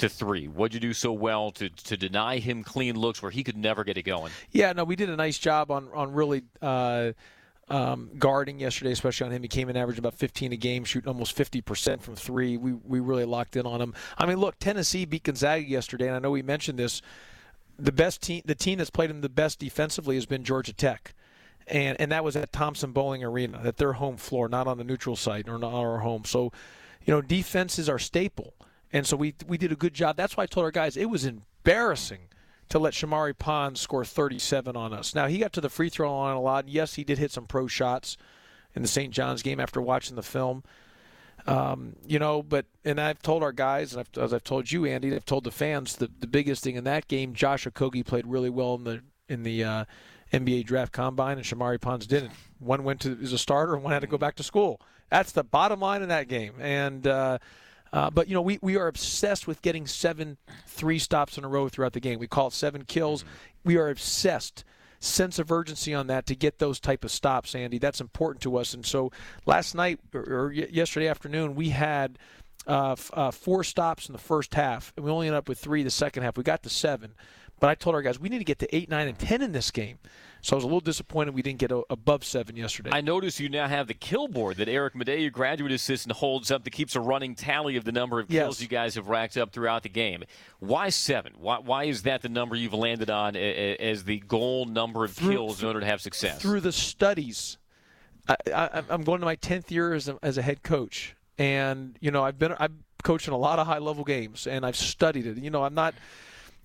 to 0.00 0.08
three? 0.08 0.46
What'd 0.46 0.74
you 0.74 0.80
do 0.80 0.92
so 0.92 1.12
well 1.12 1.50
to, 1.52 1.68
to 1.68 1.96
deny 1.96 2.38
him 2.38 2.62
clean 2.62 2.96
looks 2.98 3.22
where 3.22 3.30
he 3.30 3.44
could 3.44 3.56
never 3.56 3.84
get 3.84 3.96
it 3.96 4.02
going? 4.02 4.32
Yeah, 4.50 4.72
no, 4.72 4.84
we 4.84 4.96
did 4.96 5.08
a 5.08 5.16
nice 5.16 5.38
job 5.38 5.70
on 5.70 5.88
on 5.94 6.12
really. 6.12 6.42
Uh, 6.60 7.12
um, 7.70 8.10
guarding 8.18 8.58
yesterday, 8.58 8.90
especially 8.90 9.26
on 9.26 9.32
him. 9.32 9.42
He 9.42 9.48
came 9.48 9.68
in 9.68 9.76
average 9.76 9.98
about 9.98 10.14
15 10.14 10.52
a 10.52 10.56
game, 10.56 10.84
shooting 10.84 11.08
almost 11.08 11.36
50% 11.36 12.02
from 12.02 12.16
three. 12.16 12.56
We, 12.56 12.72
we 12.72 12.98
really 12.98 13.24
locked 13.24 13.56
in 13.56 13.64
on 13.64 13.80
him. 13.80 13.94
I 14.18 14.26
mean, 14.26 14.38
look, 14.38 14.58
Tennessee 14.58 15.04
beat 15.04 15.22
Gonzaga 15.22 15.64
yesterday, 15.64 16.08
and 16.08 16.16
I 16.16 16.18
know 16.18 16.32
we 16.32 16.42
mentioned 16.42 16.80
this. 16.80 17.00
The 17.78 17.92
best 17.92 18.22
team, 18.22 18.42
the 18.44 18.56
team 18.56 18.78
that's 18.78 18.90
played 18.90 19.08
him 19.08 19.20
the 19.20 19.28
best 19.28 19.60
defensively 19.60 20.16
has 20.16 20.26
been 20.26 20.42
Georgia 20.42 20.72
Tech. 20.72 21.14
And, 21.68 21.98
and 22.00 22.10
that 22.10 22.24
was 22.24 22.34
at 22.34 22.52
Thompson-Boling 22.52 23.22
Arena, 23.22 23.62
at 23.64 23.76
their 23.76 23.92
home 23.92 24.16
floor, 24.16 24.48
not 24.48 24.66
on 24.66 24.76
the 24.76 24.84
neutral 24.84 25.14
site 25.14 25.48
or 25.48 25.56
not 25.56 25.72
our 25.72 25.98
home. 25.98 26.24
So, 26.24 26.52
you 27.04 27.14
know, 27.14 27.22
defense 27.22 27.78
is 27.78 27.88
our 27.88 28.00
staple. 28.00 28.54
And 28.92 29.06
so 29.06 29.16
we 29.16 29.34
we 29.46 29.58
did 29.58 29.72
a 29.72 29.76
good 29.76 29.94
job. 29.94 30.16
That's 30.16 30.36
why 30.36 30.44
I 30.44 30.46
told 30.46 30.64
our 30.64 30.70
guys 30.70 30.96
it 30.96 31.10
was 31.10 31.24
embarrassing 31.24 32.28
to 32.68 32.78
let 32.78 32.94
Shamorie 32.94 33.36
Ponds 33.36 33.80
score 33.80 34.04
37 34.04 34.76
on 34.76 34.92
us. 34.92 35.14
Now 35.14 35.26
he 35.26 35.38
got 35.38 35.52
to 35.54 35.60
the 35.60 35.68
free 35.68 35.88
throw 35.88 36.16
line 36.16 36.36
a 36.36 36.40
lot. 36.40 36.68
Yes, 36.68 36.94
he 36.94 37.04
did 37.04 37.18
hit 37.18 37.32
some 37.32 37.46
pro 37.46 37.66
shots 37.66 38.16
in 38.74 38.82
the 38.82 38.88
St. 38.88 39.12
John's 39.12 39.42
game 39.42 39.60
after 39.60 39.80
watching 39.80 40.16
the 40.16 40.22
film. 40.22 40.62
Um, 41.46 41.96
you 42.06 42.18
know, 42.18 42.42
but 42.42 42.66
and 42.84 43.00
I've 43.00 43.22
told 43.22 43.42
our 43.42 43.52
guys, 43.52 43.92
and 43.92 44.00
I've, 44.00 44.22
as 44.22 44.32
I've 44.32 44.44
told 44.44 44.70
you, 44.70 44.84
Andy, 44.84 45.14
I've 45.14 45.24
told 45.24 45.44
the 45.44 45.50
fans, 45.50 45.96
the 45.96 46.10
the 46.18 46.26
biggest 46.26 46.62
thing 46.62 46.76
in 46.76 46.84
that 46.84 47.08
game, 47.08 47.32
Josh 47.32 47.66
Okogie 47.66 48.04
played 48.04 48.26
really 48.26 48.50
well 48.50 48.74
in 48.74 48.84
the 48.84 49.02
in 49.28 49.42
the 49.42 49.64
uh, 49.64 49.84
NBA 50.32 50.66
draft 50.66 50.92
combine, 50.92 51.38
and 51.38 51.46
Shamorie 51.46 51.80
Ponds 51.80 52.06
didn't. 52.06 52.32
One 52.58 52.84
went 52.84 53.00
to 53.00 53.18
as 53.22 53.32
a 53.32 53.38
starter, 53.38 53.74
and 53.74 53.82
one 53.82 53.92
had 53.92 54.02
to 54.02 54.06
go 54.06 54.18
back 54.18 54.36
to 54.36 54.42
school. 54.42 54.80
That's 55.10 55.32
the 55.32 55.42
bottom 55.42 55.80
line 55.80 56.02
in 56.02 56.08
that 56.10 56.28
game. 56.28 56.54
And 56.60 57.06
uh, 57.06 57.38
uh, 57.92 58.10
but 58.10 58.28
you 58.28 58.34
know, 58.34 58.42
we, 58.42 58.58
we 58.62 58.76
are 58.76 58.86
obsessed 58.86 59.46
with 59.46 59.62
getting 59.62 59.86
seven 59.86 60.36
three 60.66 60.98
stops 60.98 61.36
in 61.36 61.44
a 61.44 61.48
row 61.48 61.68
throughout 61.68 61.92
the 61.92 62.00
game. 62.00 62.18
We 62.18 62.26
call 62.26 62.48
it 62.48 62.52
seven 62.52 62.84
kills. 62.84 63.24
We 63.64 63.76
are 63.76 63.88
obsessed. 63.88 64.64
Sense 65.02 65.38
of 65.38 65.50
urgency 65.50 65.94
on 65.94 66.08
that 66.08 66.26
to 66.26 66.36
get 66.36 66.58
those 66.58 66.78
type 66.78 67.04
of 67.04 67.10
stops, 67.10 67.54
Andy. 67.54 67.78
That's 67.78 68.02
important 68.02 68.42
to 68.42 68.58
us. 68.58 68.74
And 68.74 68.84
so 68.84 69.10
last 69.46 69.74
night 69.74 69.98
or, 70.14 70.20
or 70.20 70.52
yesterday 70.52 71.08
afternoon, 71.08 71.54
we 71.54 71.70
had 71.70 72.18
uh, 72.66 72.92
f- 72.92 73.10
uh, 73.14 73.30
four 73.30 73.64
stops 73.64 74.08
in 74.08 74.12
the 74.12 74.18
first 74.18 74.54
half, 74.54 74.92
and 74.96 75.04
we 75.04 75.10
only 75.10 75.26
ended 75.26 75.38
up 75.38 75.48
with 75.48 75.58
three 75.58 75.82
the 75.82 75.90
second 75.90 76.22
half. 76.22 76.36
We 76.36 76.42
got 76.42 76.62
to 76.64 76.68
seven, 76.68 77.14
but 77.58 77.70
I 77.70 77.74
told 77.74 77.96
our 77.96 78.02
guys 78.02 78.20
we 78.20 78.28
need 78.28 78.38
to 78.40 78.44
get 78.44 78.58
to 78.58 78.76
eight, 78.76 78.90
nine, 78.90 79.08
and 79.08 79.18
ten 79.18 79.40
in 79.40 79.52
this 79.52 79.70
game. 79.70 79.98
So 80.42 80.54
I 80.54 80.56
was 80.56 80.64
a 80.64 80.66
little 80.66 80.80
disappointed 80.80 81.34
we 81.34 81.42
didn't 81.42 81.58
get 81.58 81.70
a, 81.70 81.82
above 81.90 82.24
seven 82.24 82.56
yesterday. 82.56 82.90
I 82.92 83.00
notice 83.02 83.38
you 83.40 83.48
now 83.48 83.68
have 83.68 83.86
the 83.88 83.94
kill 83.94 84.26
board 84.26 84.56
that 84.56 84.68
Eric 84.68 84.94
Medea, 84.96 85.18
your 85.18 85.30
graduate 85.30 85.70
assistant, 85.72 86.16
holds 86.16 86.50
up 86.50 86.64
that 86.64 86.70
keeps 86.70 86.96
a 86.96 87.00
running 87.00 87.34
tally 87.34 87.76
of 87.76 87.84
the 87.84 87.92
number 87.92 88.20
of 88.20 88.28
kills 88.28 88.56
Yes. 88.58 88.62
you 88.62 88.68
guys 88.68 88.94
have 88.94 89.08
racked 89.08 89.36
up 89.36 89.52
throughout 89.52 89.82
the 89.82 89.88
game. 89.90 90.24
Why 90.58 90.88
seven? 90.88 91.34
Why, 91.38 91.58
why 91.58 91.84
is 91.84 92.02
that 92.02 92.22
the 92.22 92.28
number 92.30 92.56
you've 92.56 92.72
landed 92.74 93.10
on 93.10 93.36
as 93.36 94.04
the 94.04 94.18
goal 94.20 94.64
number 94.66 95.04
of 95.04 95.12
Through- 95.12 95.32
kills 95.32 95.60
in 95.62 95.66
order 95.68 95.80
to 95.80 95.86
have 95.86 96.00
success? 96.00 96.40
through 96.40 96.60
the 96.60 96.72
studies. 96.72 97.58
I, 98.28 98.36
I, 98.54 98.82
I'm 98.88 99.02
going 99.02 99.20
to 99.20 99.26
my 99.26 99.34
tenth 99.34 99.70
year 99.72 99.92
as 99.94 100.08
a, 100.08 100.18
as 100.22 100.38
a 100.38 100.42
head 100.42 100.62
coach, 100.62 101.16
and 101.38 101.96
you 102.00 102.10
know 102.10 102.22
I've 102.22 102.38
been 102.38 102.54
I've 102.58 102.72
coached 103.02 103.26
in 103.26 103.32
a 103.34 103.38
lot 103.38 103.58
of 103.58 103.66
high 103.66 103.78
level 103.78 104.04
games, 104.04 104.46
and 104.46 104.64
I've 104.64 104.76
studied 104.76 105.26
it. 105.26 105.38
You 105.38 105.50
know 105.50 105.64
I'm 105.64 105.74
not, 105.74 105.94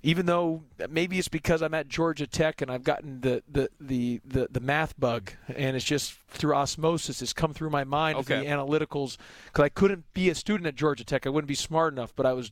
even 0.05 0.27
though 0.27 0.61
maybe 0.87 1.17
it's 1.17 1.27
because 1.27 1.63
I'm 1.63 1.73
at 1.73 1.87
Georgia 1.87 2.27
Tech 2.27 2.61
and 2.61 2.69
I've 2.69 2.83
gotten 2.83 3.21
the 3.21 3.41
the 3.51 3.69
the 3.81 4.21
the, 4.23 4.47
the 4.51 4.59
math 4.59 4.97
bug, 4.99 5.31
and 5.47 5.75
it's 5.75 5.83
just 5.83 6.13
through 6.29 6.53
osmosis 6.53 7.23
it's 7.23 7.33
come 7.33 7.53
through 7.55 7.71
my 7.71 7.83
mind 7.83 8.19
Okay. 8.19 8.41
the 8.41 8.45
analyticals 8.45 9.17
because 9.45 9.63
I 9.63 9.69
couldn't 9.69 10.13
be 10.13 10.29
a 10.29 10.35
student 10.35 10.67
at 10.67 10.75
Georgia 10.75 11.03
Tech. 11.03 11.25
I 11.25 11.29
wouldn't 11.29 11.47
be 11.47 11.55
smart 11.55 11.91
enough, 11.91 12.13
but 12.15 12.27
I 12.27 12.33
was. 12.33 12.51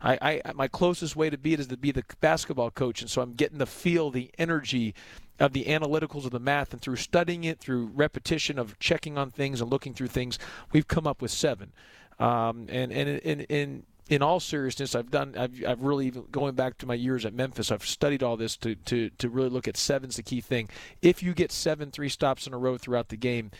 I, 0.00 0.40
I 0.44 0.52
my 0.52 0.68
closest 0.68 1.16
way 1.16 1.30
to 1.30 1.38
be 1.38 1.52
it 1.54 1.60
is 1.60 1.66
to 1.68 1.76
be 1.76 1.90
the 1.90 2.04
basketball 2.20 2.70
coach, 2.70 3.00
and 3.00 3.10
so 3.10 3.22
I'm 3.22 3.32
getting 3.32 3.58
the 3.58 3.66
feel, 3.66 4.12
the 4.12 4.30
energy 4.38 4.94
of 5.40 5.52
the 5.52 5.64
analyticals 5.64 6.26
of 6.26 6.30
the 6.30 6.38
math, 6.38 6.72
and 6.72 6.80
through 6.80 6.96
studying 6.96 7.42
it, 7.42 7.58
through 7.58 7.86
repetition 7.86 8.56
of 8.56 8.78
checking 8.78 9.18
on 9.18 9.32
things 9.32 9.60
and 9.60 9.68
looking 9.68 9.94
through 9.94 10.08
things, 10.08 10.38
we've 10.70 10.86
come 10.86 11.08
up 11.08 11.20
with 11.20 11.32
seven. 11.32 11.72
Um, 12.20 12.66
and 12.68 12.92
and 12.92 13.08
in 13.08 13.40
in 13.40 13.82
in 14.08 14.22
all 14.22 14.40
seriousness, 14.40 14.94
I've 14.94 15.10
done. 15.10 15.34
I've, 15.36 15.64
I've 15.66 15.82
really 15.82 16.06
even 16.06 16.24
going 16.30 16.54
back 16.54 16.78
to 16.78 16.86
my 16.86 16.94
years 16.94 17.24
at 17.24 17.34
Memphis. 17.34 17.72
I've 17.72 17.86
studied 17.86 18.22
all 18.22 18.36
this 18.36 18.56
to 18.58 18.74
to 18.74 19.10
to 19.10 19.28
really 19.28 19.48
look 19.48 19.66
at 19.66 19.76
seven's 19.76 20.16
the 20.16 20.22
key 20.22 20.40
thing. 20.40 20.68
If 21.02 21.22
you 21.22 21.32
get 21.34 21.50
seven 21.52 21.90
three 21.90 22.08
stops 22.08 22.46
in 22.46 22.52
a 22.52 22.58
row 22.58 22.76
throughout 22.76 23.08
the 23.08 23.16
game, 23.16 23.50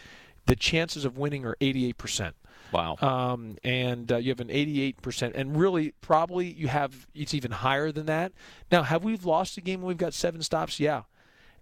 the 0.46 0.56
chances 0.56 1.04
of 1.04 1.16
winning 1.16 1.44
are 1.46 1.56
88 1.60 1.96
percent. 1.96 2.36
Wow. 2.74 2.96
Um, 3.00 3.56
and 3.62 4.10
uh, 4.10 4.16
you 4.16 4.30
have 4.30 4.40
an 4.40 4.48
88%. 4.48 5.32
And 5.34 5.56
really, 5.56 5.92
probably 6.00 6.52
you 6.52 6.66
have, 6.66 7.06
it's 7.14 7.32
even 7.32 7.52
higher 7.52 7.92
than 7.92 8.06
that. 8.06 8.32
Now, 8.72 8.82
have 8.82 9.04
we 9.04 9.16
lost 9.16 9.56
a 9.56 9.60
game 9.60 9.80
when 9.80 9.88
we've 9.88 9.96
got 9.96 10.12
seven 10.12 10.42
stops? 10.42 10.80
Yeah. 10.80 11.02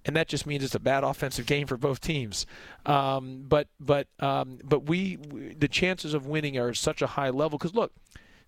And 0.06 0.16
that 0.16 0.26
just 0.26 0.46
means 0.46 0.64
it's 0.64 0.74
a 0.74 0.80
bad 0.80 1.04
offensive 1.04 1.46
game 1.46 1.66
for 1.66 1.76
both 1.76 2.00
teams. 2.00 2.46
Um, 2.86 3.44
but 3.46 3.68
but 3.78 4.08
um, 4.18 4.58
but 4.64 4.84
we, 4.88 5.16
we 5.30 5.54
the 5.54 5.68
chances 5.68 6.12
of 6.12 6.26
winning 6.26 6.58
are 6.58 6.70
at 6.70 6.76
such 6.76 7.02
a 7.02 7.06
high 7.06 7.30
level 7.30 7.56
because 7.56 7.74
look, 7.74 7.92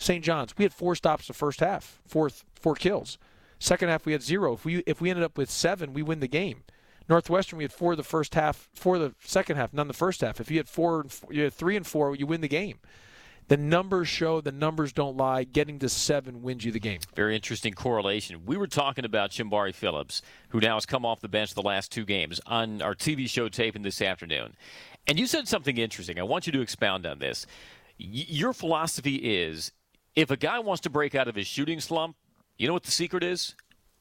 St. 0.05 0.23
John's 0.25 0.57
we 0.57 0.65
had 0.65 0.73
four 0.73 0.95
stops 0.95 1.27
the 1.27 1.33
first 1.33 1.61
half, 1.61 2.01
four 2.07 2.31
four 2.55 2.75
kills. 2.75 3.19
Second 3.59 3.89
half 3.89 4.05
we 4.05 4.13
had 4.13 4.23
zero. 4.23 4.53
If 4.53 4.65
we 4.65 4.79
if 4.87 5.01
we 5.01 5.11
ended 5.11 5.25
up 5.25 5.39
with 5.39 5.51
seven, 5.51 5.95
we 5.95 6.03
win 6.03 6.21
the 6.21 6.29
game. 6.29 6.65
Northwestern, 7.09 7.59
we 7.59 7.65
had 7.65 7.73
four 7.73 7.97
the 7.97 8.03
first 8.03 8.35
half, 8.35 8.69
four 8.75 8.99
the 8.99 9.15
second 9.23 9.57
half, 9.57 9.73
none 9.75 9.89
the 9.89 9.95
first 9.95 10.23
half. 10.23 10.41
If 10.41 10.51
you 10.51 10.57
had 10.59 10.69
four, 10.69 11.07
you 11.31 11.45
had 11.45 11.53
three 11.53 11.77
and 11.77 11.87
four, 11.87 12.15
you 12.15 12.27
win 12.27 12.41
the 12.41 12.49
game. 12.49 12.79
The 13.49 13.59
numbers 13.59 14.09
show, 14.09 14.41
the 14.41 14.53
numbers 14.53 14.95
don't 14.95 15.19
lie. 15.19 15.45
Getting 15.45 15.79
to 15.81 15.89
seven 15.91 16.41
wins 16.43 16.65
you 16.65 16.73
the 16.73 16.81
game. 16.81 17.01
Very 17.15 17.37
interesting 17.37 17.75
correlation. 17.75 18.47
We 18.47 18.57
were 18.57 18.67
talking 18.67 19.05
about 19.05 19.33
Shembari 19.33 19.75
Phillips, 19.75 20.23
who 20.49 20.61
now 20.61 20.77
has 20.77 20.87
come 20.87 21.05
off 21.05 21.21
the 21.21 21.29
bench 21.29 21.53
the 21.53 21.61
last 21.61 21.93
two 21.93 22.07
games 22.07 22.41
on 22.47 22.81
our 22.81 22.95
TV 22.95 23.29
show 23.29 23.51
taping 23.51 23.83
this 23.83 24.01
afternoon. 24.01 24.57
And 25.07 25.19
you 25.19 25.27
said 25.27 25.47
something 25.47 25.77
interesting. 25.77 26.19
I 26.19 26.23
want 26.23 26.47
you 26.47 26.53
to 26.55 26.63
expound 26.63 27.05
on 27.05 27.19
this. 27.19 27.47
Y- 28.01 28.25
your 28.29 28.55
philosophy 28.55 29.17
is 29.17 29.73
if 30.17 30.31
a 30.31 30.37
guy 30.37 30.59
wants 30.59 30.83
to 30.83 30.91
break 30.91 31.15
out 31.15 31.29
of 31.29 31.35
his 31.35 31.47
shooting 31.47 31.81
slump, 31.81 32.17
you 32.57 32.67
know 32.67 32.75
what 32.75 32.85
the 32.85 32.91
secret 32.91 33.23
is? 33.23 33.55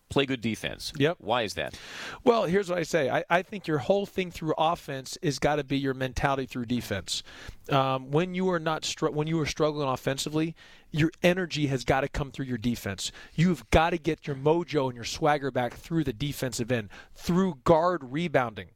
Play 0.09 0.27
good 0.27 0.41
defense. 0.41 0.93
Yep. 0.97 1.17
Why 1.21 1.41
is 1.41 1.55
that? 1.55 1.75
Well, 2.23 2.43
here's 2.43 2.69
what 2.69 2.77
I 2.77 2.83
say. 2.83 3.09
I, 3.09 3.23
I 3.31 3.41
think 3.41 3.65
your 3.65 3.79
whole 3.79 4.05
thing 4.05 4.29
through 4.29 4.53
offense 4.59 5.17
is 5.23 5.39
got 5.39 5.55
to 5.55 5.63
be 5.63 5.77
your 5.77 5.95
mentality 5.95 6.45
through 6.45 6.65
defense. 6.65 7.23
Um, 7.69 8.11
when 8.11 8.35
you 8.35 8.51
are 8.51 8.59
not 8.59 8.85
str- 8.85 9.07
when 9.07 9.25
you 9.25 9.39
are 9.39 9.47
struggling 9.47 9.89
offensively, 9.89 10.55
your 10.91 11.09
energy 11.23 11.65
has 11.67 11.83
got 11.83 12.01
to 12.01 12.07
come 12.07 12.29
through 12.29 12.45
your 12.45 12.59
defense. 12.59 13.11
You've 13.33 13.67
got 13.71 13.89
to 13.89 13.97
get 13.97 14.27
your 14.27 14.35
mojo 14.35 14.85
and 14.85 14.95
your 14.95 15.05
swagger 15.05 15.49
back 15.49 15.73
through 15.73 16.03
the 16.03 16.13
defensive 16.13 16.71
end, 16.71 16.89
through 17.15 17.61
guard 17.63 18.01
rebounding. 18.03 18.67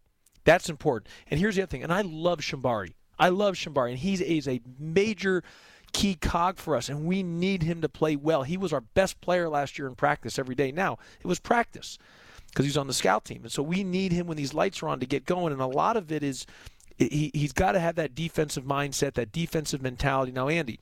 That's 0.43 0.69
important. 0.69 1.11
And 1.29 1.39
here's 1.39 1.55
the 1.55 1.63
other 1.63 1.69
thing. 1.69 1.83
And 1.83 1.93
I 1.93 2.01
love 2.01 2.39
Shembari. 2.39 2.93
I 3.19 3.29
love 3.29 3.55
Shembari, 3.55 3.91
and 3.91 3.99
he's 3.99 4.21
is 4.21 4.47
a 4.47 4.61
major 4.79 5.43
key 5.93 6.15
cog 6.15 6.57
for 6.57 6.75
us, 6.75 6.89
and 6.89 7.05
we 7.05 7.23
need 7.23 7.63
him 7.63 7.81
to 7.81 7.89
play 7.89 8.15
well. 8.15 8.43
He 8.43 8.57
was 8.57 8.73
our 8.73 8.81
best 8.81 9.19
player 9.21 9.49
last 9.49 9.77
year 9.77 9.87
in 9.87 9.95
practice 9.95 10.37
every 10.37 10.55
day. 10.55 10.71
Now 10.71 10.97
it 11.19 11.27
was 11.27 11.39
practice 11.39 11.97
because 12.47 12.65
he's 12.65 12.77
on 12.77 12.87
the 12.87 12.93
scout 12.93 13.25
team, 13.25 13.41
and 13.43 13.51
so 13.51 13.63
we 13.63 13.83
need 13.83 14.11
him 14.11 14.27
when 14.27 14.37
these 14.37 14.53
lights 14.53 14.81
are 14.83 14.89
on 14.89 14.99
to 14.99 15.05
get 15.05 15.25
going. 15.25 15.53
And 15.53 15.61
a 15.61 15.67
lot 15.67 15.97
of 15.97 16.11
it 16.11 16.23
is 16.23 16.45
he, 16.97 17.31
he's 17.33 17.53
got 17.53 17.73
to 17.73 17.79
have 17.79 17.95
that 17.95 18.15
defensive 18.15 18.63
mindset, 18.63 19.13
that 19.13 19.31
defensive 19.31 19.81
mentality. 19.81 20.31
Now, 20.31 20.47
Andy, 20.47 20.79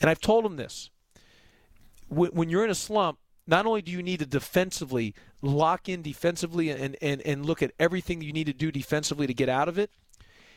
and 0.00 0.10
I've 0.10 0.20
told 0.20 0.44
him 0.44 0.56
this: 0.56 0.90
when, 2.08 2.30
when 2.30 2.48
you're 2.48 2.64
in 2.64 2.70
a 2.70 2.74
slump, 2.74 3.18
not 3.46 3.66
only 3.66 3.82
do 3.82 3.92
you 3.92 4.02
need 4.02 4.18
to 4.18 4.26
defensively 4.26 5.14
lock 5.42 5.88
in 5.88 6.02
defensively 6.02 6.70
and, 6.70 6.96
and, 7.00 7.22
and 7.22 7.46
look 7.46 7.62
at 7.62 7.72
everything 7.78 8.20
you 8.20 8.32
need 8.32 8.46
to 8.46 8.52
do 8.52 8.72
defensively 8.72 9.26
to 9.26 9.34
get 9.34 9.48
out 9.48 9.68
of 9.68 9.78
it. 9.78 9.90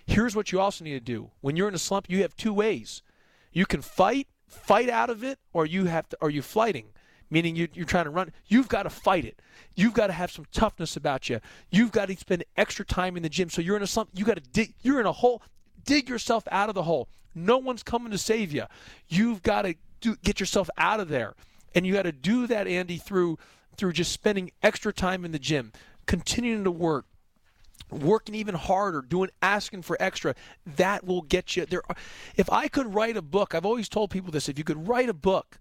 Here's 0.06 0.36
what 0.36 0.52
you 0.52 0.60
also 0.60 0.84
need 0.84 0.94
to 0.94 1.00
do. 1.00 1.30
When 1.42 1.56
you're 1.56 1.68
in 1.68 1.76
a 1.76 1.80
slump, 1.80 2.10
you 2.10 2.22
have 2.22 2.36
two 2.36 2.54
ways. 2.54 3.04
You 3.52 3.66
can 3.66 3.82
fight, 3.82 4.28
fight 4.48 4.90
out 4.90 5.10
of 5.10 5.24
it, 5.24 5.40
or 5.54 5.66
you 5.66 5.86
have 5.86 6.10
to, 6.10 6.18
or 6.22 6.30
you 6.30 6.42
flighting, 6.42 6.88
meaning 7.30 7.56
you, 7.56 7.68
you're 7.74 7.86
trying 7.86 8.06
to 8.06 8.10
run. 8.10 8.32
You've 8.48 8.68
got 8.68 8.84
to 8.84 8.90
fight 8.90 9.26
it. 9.26 9.42
You've 9.76 9.94
got 9.94 10.08
to 10.08 10.14
have 10.14 10.32
some 10.32 10.46
toughness 10.52 10.96
about 10.96 11.30
you. 11.30 11.40
You've 11.72 11.92
got 11.92 12.08
to 12.08 12.18
spend 12.18 12.44
extra 12.58 12.86
time 12.86 13.18
in 13.18 13.24
the 13.24 13.30
gym. 13.30 13.50
So 13.50 13.62
you're 13.62 13.78
in 13.78 13.84
a 13.84 13.88
slump. 13.88 14.10
You 14.14 14.26
got 14.26 14.38
to 14.38 14.50
dig. 14.52 14.74
You're 14.82 15.00
in 15.00 15.06
a 15.06 15.12
hole. 15.12 15.42
Dig 15.84 16.10
yourself 16.10 16.44
out 16.52 16.70
of 16.70 16.76
the 16.76 16.84
hole. 16.84 17.10
No 17.36 17.58
one's 17.58 17.84
coming 17.84 18.12
to 18.12 18.18
save 18.18 18.52
you. 18.52 18.66
You've 19.08 19.44
got 19.44 19.64
to 19.64 19.76
do, 20.02 20.16
get 20.24 20.40
yourself 20.40 20.70
out 20.78 21.00
of 21.00 21.10
there, 21.10 21.36
and 21.76 21.86
you 21.86 21.94
got 21.94 22.04
to 22.04 22.12
do 22.12 22.48
that, 22.48 22.68
Andy, 22.68 22.98
through 22.98 23.38
through 23.78 23.94
just 23.94 24.12
spending 24.12 24.52
extra 24.62 24.92
time 24.92 25.24
in 25.24 25.32
the 25.32 25.40
gym, 25.40 25.72
continuing 26.06 26.66
to 26.66 26.72
work, 26.72 27.06
working 27.90 28.36
even 28.36 28.56
harder, 28.56 29.02
doing 29.02 29.30
asking 29.42 29.82
for 29.82 29.98
extra, 30.00 30.36
that 30.66 31.06
will 31.06 31.22
get 31.22 31.56
you 31.56 31.66
there. 31.66 31.84
If 32.36 32.50
I 32.52 32.68
could 32.68 32.94
write 32.94 33.18
a 33.18 33.22
book, 33.22 33.56
I've 33.56 33.66
always 33.66 33.90
told 33.90 34.12
people 34.12 34.32
this, 34.32 34.50
if 34.50 34.58
you 34.58 34.64
could 34.64 34.88
write 34.88 35.10
a 35.10 35.14
book 35.14 35.58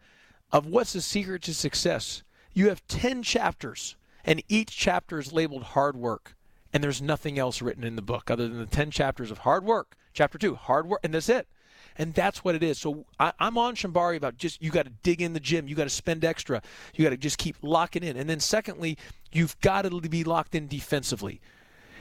of 0.53 0.67
what's 0.67 0.93
the 0.93 1.01
secret 1.01 1.43
to 1.43 1.55
success, 1.55 2.23
you 2.53 2.69
have 2.69 2.87
10 2.89 3.23
chapters 3.23 3.97
and 4.25 4.43
each 4.49 4.77
chapter 4.77 5.19
is 5.19 5.33
labeled 5.33 5.63
hard 5.63 5.97
work. 5.97 6.35
And 6.73 6.85
there's 6.85 7.01
nothing 7.01 7.39
else 7.39 7.63
written 7.63 7.83
in 7.83 7.97
the 7.97 8.03
book 8.03 8.31
other 8.31 8.47
than 8.47 8.59
the 8.59 8.67
10 8.67 8.91
chapters 8.91 9.31
of 9.31 9.39
hard 9.39 9.65
work. 9.65 9.97
Chapter 10.13 10.37
2, 10.37 10.55
hard 10.55 10.87
work, 10.87 11.01
and 11.03 11.15
that's 11.15 11.31
it. 11.31 11.49
And 11.97 12.13
that's 12.13 12.45
what 12.45 12.55
it 12.55 12.63
is. 12.63 12.79
So 12.79 13.07
I, 13.19 13.33
I'm 13.41 13.57
on 13.57 13.75
Shembari 13.75 14.17
about 14.17 14.37
just 14.37 14.63
you 14.63 14.71
got 14.71 14.85
to 14.85 14.93
dig 15.03 15.23
in 15.23 15.33
the 15.33 15.41
gym, 15.41 15.67
you 15.67 15.75
got 15.75 15.85
to 15.85 15.91
spend 15.91 16.25
extra, 16.25 16.61
you 16.95 17.05
got 17.05 17.11
to 17.11 17.17
just 17.17 17.39
keep 17.39 17.57
locking 17.63 18.05
in. 18.05 18.17
And 18.17 18.29
then 18.29 18.39
secondly, 18.39 18.99
you've 19.33 19.59
got 19.61 19.83
to 19.83 20.01
be 20.01 20.25
locked 20.25 20.55
in 20.55 20.69
defensively. 20.69 21.41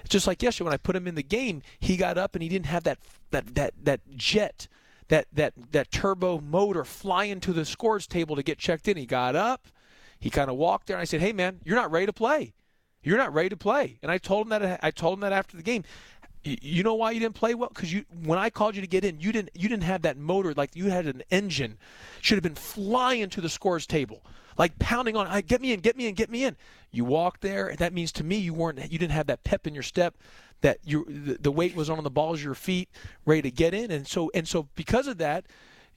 Just 0.07 0.27
like 0.27 0.41
yesterday 0.41 0.65
when 0.65 0.73
I 0.73 0.77
put 0.77 0.95
him 0.95 1.07
in 1.07 1.15
the 1.15 1.23
game, 1.23 1.61
he 1.79 1.97
got 1.97 2.17
up 2.17 2.35
and 2.35 2.43
he 2.43 2.49
didn't 2.49 2.67
have 2.67 2.83
that 2.83 2.99
that 3.31 3.55
that 3.55 3.73
that 3.83 4.01
jet, 4.15 4.67
that 5.07 5.27
that 5.33 5.53
that 5.71 5.91
turbo 5.91 6.39
motor 6.39 6.83
flying 6.83 7.39
to 7.41 7.53
the 7.53 7.65
scores 7.65 8.07
table 8.07 8.35
to 8.35 8.43
get 8.43 8.57
checked 8.57 8.87
in. 8.87 8.97
He 8.97 9.05
got 9.05 9.35
up, 9.35 9.67
he 10.19 10.29
kind 10.29 10.49
of 10.49 10.57
walked 10.57 10.87
there, 10.87 10.97
and 10.97 11.01
I 11.01 11.05
said, 11.05 11.21
"Hey 11.21 11.33
man, 11.33 11.59
you're 11.63 11.75
not 11.75 11.91
ready 11.91 12.05
to 12.05 12.13
play. 12.13 12.53
You're 13.03 13.17
not 13.17 13.33
ready 13.33 13.49
to 13.49 13.57
play." 13.57 13.99
And 14.01 14.11
I 14.11 14.17
told 14.17 14.47
him 14.47 14.49
that 14.49 14.79
I 14.83 14.91
told 14.91 15.15
him 15.15 15.19
that 15.21 15.33
after 15.33 15.57
the 15.57 15.63
game. 15.63 15.83
You 16.61 16.83
know 16.83 16.95
why 16.95 17.11
you 17.11 17.19
didn't 17.19 17.35
play 17.35 17.55
well? 17.55 17.69
Because 17.69 17.91
you, 17.91 18.05
when 18.23 18.39
I 18.39 18.49
called 18.49 18.75
you 18.75 18.81
to 18.81 18.87
get 18.87 19.03
in, 19.03 19.19
you 19.19 19.31
didn't. 19.31 19.51
You 19.53 19.67
didn't 19.67 19.83
have 19.83 20.03
that 20.03 20.17
motor 20.17 20.53
like 20.53 20.75
you 20.75 20.89
had 20.89 21.05
an 21.05 21.23
engine. 21.29 21.77
Should 22.21 22.35
have 22.35 22.43
been 22.43 22.55
flying 22.55 23.29
to 23.29 23.41
the 23.41 23.49
scores 23.49 23.85
table, 23.85 24.23
like 24.57 24.77
pounding 24.79 25.15
on. 25.15 25.27
I 25.27 25.41
get 25.41 25.61
me 25.61 25.73
in, 25.73 25.79
get 25.79 25.97
me 25.97 26.07
in, 26.07 26.15
get 26.15 26.29
me 26.29 26.43
in. 26.45 26.55
You 26.91 27.05
walked 27.05 27.41
there, 27.41 27.75
that 27.77 27.93
means 27.93 28.11
to 28.13 28.23
me 28.23 28.37
you 28.37 28.53
weren't. 28.53 28.79
You 28.91 28.99
didn't 28.99 29.13
have 29.13 29.27
that 29.27 29.43
pep 29.43 29.67
in 29.67 29.73
your 29.73 29.83
step. 29.83 30.15
That 30.61 30.79
you, 30.83 31.05
the, 31.07 31.37
the 31.39 31.51
weight 31.51 31.75
was 31.75 31.89
on 31.89 32.03
the 32.03 32.09
balls 32.09 32.39
of 32.39 32.45
your 32.45 32.55
feet, 32.55 32.89
ready 33.25 33.43
to 33.43 33.51
get 33.51 33.73
in, 33.73 33.91
and 33.91 34.07
so 34.07 34.31
and 34.33 34.47
so 34.47 34.67
because 34.75 35.07
of 35.07 35.17
that, 35.19 35.45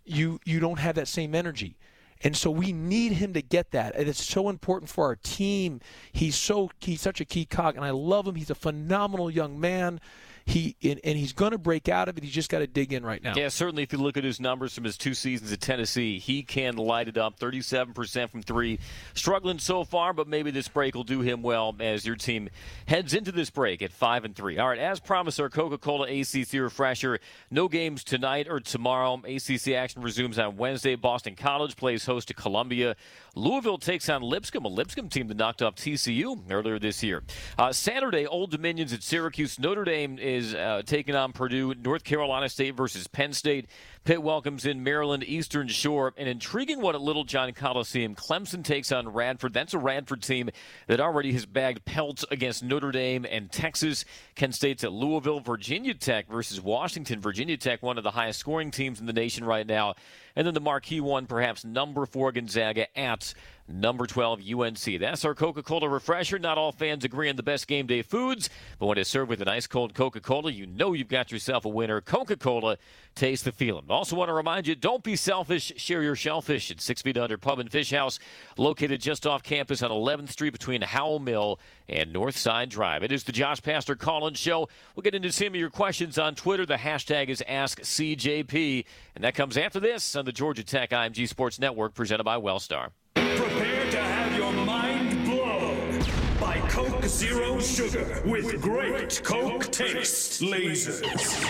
you 0.04 0.40
you 0.44 0.60
don't 0.60 0.78
have 0.78 0.96
that 0.96 1.08
same 1.08 1.34
energy. 1.34 1.76
And 2.22 2.36
so 2.36 2.50
we 2.50 2.72
need 2.72 3.12
him 3.12 3.32
to 3.32 3.42
get 3.42 3.70
that. 3.70 3.96
And 3.96 4.08
it's 4.08 4.22
so 4.22 4.48
important 4.48 4.90
for 4.90 5.06
our 5.06 5.16
team. 5.16 5.80
He's 6.12 6.36
so 6.36 6.70
he's 6.78 7.00
such 7.00 7.20
a 7.20 7.24
key 7.24 7.46
cog 7.46 7.76
and 7.76 7.84
I 7.84 7.90
love 7.90 8.26
him. 8.26 8.34
He's 8.34 8.50
a 8.50 8.54
phenomenal 8.54 9.30
young 9.30 9.58
man. 9.58 10.00
He 10.46 10.76
and, 10.82 11.00
and 11.04 11.16
he's 11.18 11.32
going 11.32 11.52
to 11.52 11.58
break 11.58 11.88
out 11.88 12.08
of 12.08 12.16
it. 12.18 12.24
He's 12.24 12.32
just 12.32 12.50
got 12.50 12.60
to 12.60 12.66
dig 12.66 12.92
in 12.92 13.04
right 13.04 13.22
now. 13.22 13.34
Yeah, 13.36 13.48
certainly. 13.48 13.82
If 13.82 13.92
you 13.92 13.98
look 13.98 14.16
at 14.16 14.24
his 14.24 14.40
numbers 14.40 14.74
from 14.74 14.84
his 14.84 14.96
two 14.96 15.14
seasons 15.14 15.52
at 15.52 15.60
Tennessee, 15.60 16.18
he 16.18 16.42
can 16.42 16.76
light 16.76 17.08
it 17.08 17.16
up. 17.16 17.38
Thirty-seven 17.38 17.94
percent 17.94 18.30
from 18.30 18.42
three, 18.42 18.78
struggling 19.14 19.58
so 19.58 19.84
far, 19.84 20.12
but 20.12 20.28
maybe 20.28 20.50
this 20.50 20.68
break 20.68 20.94
will 20.94 21.04
do 21.04 21.20
him 21.20 21.42
well 21.42 21.74
as 21.80 22.06
your 22.06 22.16
team 22.16 22.48
heads 22.86 23.14
into 23.14 23.32
this 23.32 23.50
break 23.50 23.82
at 23.82 23.92
five 23.92 24.24
and 24.24 24.34
three. 24.34 24.58
All 24.58 24.68
right, 24.68 24.78
as 24.78 25.00
promised, 25.00 25.40
our 25.40 25.48
Coca-Cola 25.48 26.08
ACC 26.08 26.54
refresher. 26.54 27.20
No 27.50 27.68
games 27.68 28.04
tonight 28.04 28.46
or 28.48 28.60
tomorrow. 28.60 29.20
ACC 29.24 29.68
action 29.68 30.02
resumes 30.02 30.38
on 30.38 30.56
Wednesday. 30.56 30.94
Boston 30.96 31.34
College 31.36 31.76
plays 31.76 32.06
host 32.06 32.28
to 32.28 32.34
Columbia. 32.34 32.96
Louisville 33.34 33.78
takes 33.78 34.08
on 34.08 34.22
Lipscomb, 34.22 34.64
a 34.64 34.68
Lipscomb 34.68 35.08
team 35.08 35.28
that 35.28 35.36
knocked 35.36 35.62
off 35.62 35.76
TCU 35.76 36.50
earlier 36.50 36.78
this 36.78 37.02
year. 37.02 37.22
Uh, 37.58 37.72
Saturday, 37.72 38.26
Old 38.26 38.50
Dominions 38.50 38.92
at 38.92 39.02
Syracuse. 39.02 39.58
Notre 39.58 39.84
Dame 39.84 40.18
is 40.34 40.54
uh, 40.54 40.82
taking 40.84 41.14
on 41.14 41.32
Purdue. 41.32 41.74
North 41.74 42.04
Carolina 42.04 42.48
State 42.48 42.76
versus 42.76 43.06
Penn 43.06 43.32
State. 43.32 43.66
Pitt 44.04 44.22
welcomes 44.22 44.64
in 44.64 44.82
Maryland 44.82 45.24
Eastern 45.24 45.68
Shore. 45.68 46.14
An 46.16 46.26
intriguing 46.26 46.80
one 46.80 46.94
at 46.94 47.00
Littlejohn 47.00 47.52
Coliseum. 47.52 48.14
Clemson 48.14 48.64
takes 48.64 48.92
on 48.92 49.08
Radford. 49.08 49.52
That's 49.52 49.74
a 49.74 49.78
Radford 49.78 50.22
team 50.22 50.50
that 50.86 51.00
already 51.00 51.32
has 51.34 51.44
bagged 51.44 51.84
pelts 51.84 52.24
against 52.30 52.62
Notre 52.62 52.92
Dame 52.92 53.26
and 53.30 53.52
Texas. 53.52 54.04
Kent 54.34 54.54
State's 54.54 54.84
at 54.84 54.92
Louisville. 54.92 55.40
Virginia 55.40 55.94
Tech 55.94 56.28
versus 56.28 56.60
Washington. 56.60 57.20
Virginia 57.20 57.56
Tech, 57.56 57.82
one 57.82 57.98
of 57.98 58.04
the 58.04 58.10
highest 58.10 58.40
scoring 58.40 58.70
teams 58.70 59.00
in 59.00 59.06
the 59.06 59.12
nation 59.12 59.44
right 59.44 59.66
now. 59.66 59.94
And 60.36 60.46
then 60.46 60.54
the 60.54 60.60
marquee 60.60 61.00
one, 61.00 61.26
perhaps 61.26 61.64
number 61.64 62.06
four 62.06 62.32
Gonzaga 62.32 62.86
at 62.98 63.34
number 63.70 64.06
12 64.06 64.40
UNC. 64.52 65.00
That's 65.00 65.24
our 65.24 65.34
Coca-Cola 65.34 65.88
refresher. 65.88 66.38
Not 66.38 66.58
all 66.58 66.72
fans 66.72 67.04
agree 67.04 67.28
on 67.30 67.36
the 67.36 67.42
best 67.42 67.66
game 67.66 67.86
day 67.86 68.02
foods, 68.02 68.50
but 68.78 68.86
when 68.86 68.98
it's 68.98 69.10
served 69.10 69.30
with 69.30 69.40
an 69.40 69.48
ice 69.48 69.66
cold 69.66 69.94
Coca-Cola, 69.94 70.50
you 70.50 70.66
know 70.66 70.92
you've 70.92 71.08
got 71.08 71.30
yourself 71.30 71.64
a 71.64 71.68
winner. 71.68 72.00
Coca-Cola, 72.00 72.78
taste 73.14 73.44
the 73.44 73.52
feeling. 73.52 73.84
Also 73.88 74.16
want 74.16 74.28
to 74.28 74.34
remind 74.34 74.66
you, 74.66 74.74
don't 74.74 75.02
be 75.02 75.16
selfish. 75.16 75.72
Share 75.76 76.02
your 76.02 76.16
shellfish 76.16 76.70
at 76.70 76.80
Six 76.80 77.02
Feet 77.02 77.16
Under 77.16 77.38
Pub 77.38 77.58
and 77.58 77.70
Fish 77.70 77.90
House, 77.90 78.18
located 78.56 79.00
just 79.00 79.26
off 79.26 79.42
campus 79.42 79.82
on 79.82 79.90
11th 79.90 80.30
Street 80.30 80.50
between 80.50 80.82
Howell 80.82 81.20
Mill 81.20 81.60
and 81.88 82.14
Northside 82.14 82.68
Drive. 82.68 83.02
It 83.02 83.12
is 83.12 83.24
the 83.24 83.32
Josh 83.32 83.60
Pastner 83.60 83.98
Collins 83.98 84.38
Show. 84.38 84.68
We'll 84.94 85.02
get 85.02 85.14
into 85.14 85.32
some 85.32 85.48
of 85.48 85.56
your 85.56 85.70
questions 85.70 86.18
on 86.18 86.34
Twitter. 86.34 86.66
The 86.66 86.76
hashtag 86.76 87.28
is 87.28 87.42
AskCJP, 87.48 88.84
and 89.14 89.24
that 89.24 89.34
comes 89.34 89.56
after 89.56 89.80
this 89.80 90.16
on 90.20 90.26
the 90.26 90.32
Georgia 90.32 90.62
Tech 90.62 90.90
IMG 90.90 91.26
Sports 91.26 91.58
Network, 91.58 91.94
presented 91.94 92.24
by 92.24 92.36
Wellstar. 92.36 92.90
Prepare 93.14 93.90
to 93.90 93.96
have 93.96 94.36
your 94.36 94.52
mind 94.52 95.24
blown 95.24 96.04
by 96.38 96.60
Coke 96.68 97.02
Zero 97.04 97.58
Sugar 97.58 98.22
with 98.26 98.60
great 98.60 99.22
Coke 99.24 99.72
taste 99.72 100.42
lasers. 100.42 101.42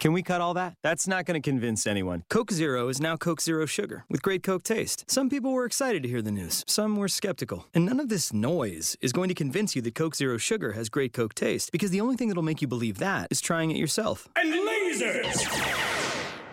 Can 0.00 0.12
we 0.12 0.22
cut 0.22 0.40
all 0.40 0.54
that? 0.54 0.74
That's 0.82 1.06
not 1.06 1.26
going 1.26 1.40
to 1.40 1.48
convince 1.48 1.86
anyone. 1.86 2.24
Coke 2.28 2.50
Zero 2.50 2.88
is 2.88 3.00
now 3.00 3.16
Coke 3.16 3.40
Zero 3.40 3.66
Sugar 3.66 4.04
with 4.08 4.20
great 4.20 4.42
Coke 4.42 4.64
taste. 4.64 5.04
Some 5.08 5.30
people 5.30 5.52
were 5.52 5.64
excited 5.64 6.02
to 6.02 6.08
hear 6.08 6.22
the 6.22 6.32
news, 6.32 6.64
some 6.66 6.96
were 6.96 7.06
skeptical. 7.06 7.66
And 7.72 7.86
none 7.86 8.00
of 8.00 8.08
this 8.08 8.32
noise 8.32 8.96
is 9.00 9.12
going 9.12 9.28
to 9.28 9.34
convince 9.34 9.76
you 9.76 9.82
that 9.82 9.94
Coke 9.94 10.16
Zero 10.16 10.38
Sugar 10.38 10.72
has 10.72 10.88
great 10.88 11.12
Coke 11.12 11.34
taste 11.34 11.70
because 11.70 11.90
the 11.92 12.00
only 12.00 12.16
thing 12.16 12.26
that'll 12.26 12.42
make 12.42 12.62
you 12.62 12.66
believe 12.66 12.98
that 12.98 13.28
is 13.30 13.40
trying 13.40 13.70
it 13.70 13.76
yourself. 13.76 14.28
And 14.34 14.52
lasers! 14.52 15.99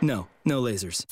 No, 0.01 0.27
no 0.45 0.61
lasers. 0.61 1.05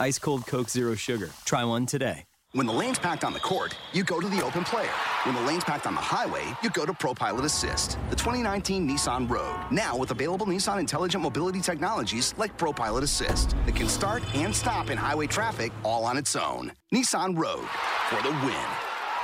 Ice 0.00 0.18
cold 0.18 0.46
Coke 0.46 0.68
Zero 0.68 0.94
Sugar. 0.94 1.30
Try 1.44 1.64
one 1.64 1.86
today. 1.86 2.24
When 2.52 2.68
the 2.68 2.72
lane's 2.72 3.00
packed 3.00 3.24
on 3.24 3.32
the 3.32 3.40
court, 3.40 3.76
you 3.92 4.04
go 4.04 4.20
to 4.20 4.28
the 4.28 4.40
open 4.44 4.62
player. 4.62 4.92
When 5.24 5.34
the 5.34 5.40
lane's 5.40 5.64
packed 5.64 5.88
on 5.88 5.96
the 5.96 6.00
highway, 6.00 6.44
you 6.62 6.70
go 6.70 6.86
to 6.86 6.92
ProPilot 6.92 7.42
Assist, 7.42 7.98
the 8.10 8.16
2019 8.16 8.88
Nissan 8.88 9.28
Rogue. 9.28 9.72
Now 9.72 9.96
with 9.96 10.12
available 10.12 10.46
Nissan 10.46 10.78
intelligent 10.78 11.20
mobility 11.20 11.60
technologies 11.60 12.32
like 12.38 12.56
ProPilot 12.56 13.02
Assist 13.02 13.56
that 13.66 13.74
can 13.74 13.88
start 13.88 14.22
and 14.36 14.54
stop 14.54 14.90
in 14.90 14.96
highway 14.96 15.26
traffic 15.26 15.72
all 15.82 16.04
on 16.04 16.16
its 16.16 16.36
own. 16.36 16.70
Nissan 16.94 17.36
Rogue 17.36 17.66
for 18.08 18.22
the 18.22 18.30
win. 18.30 18.66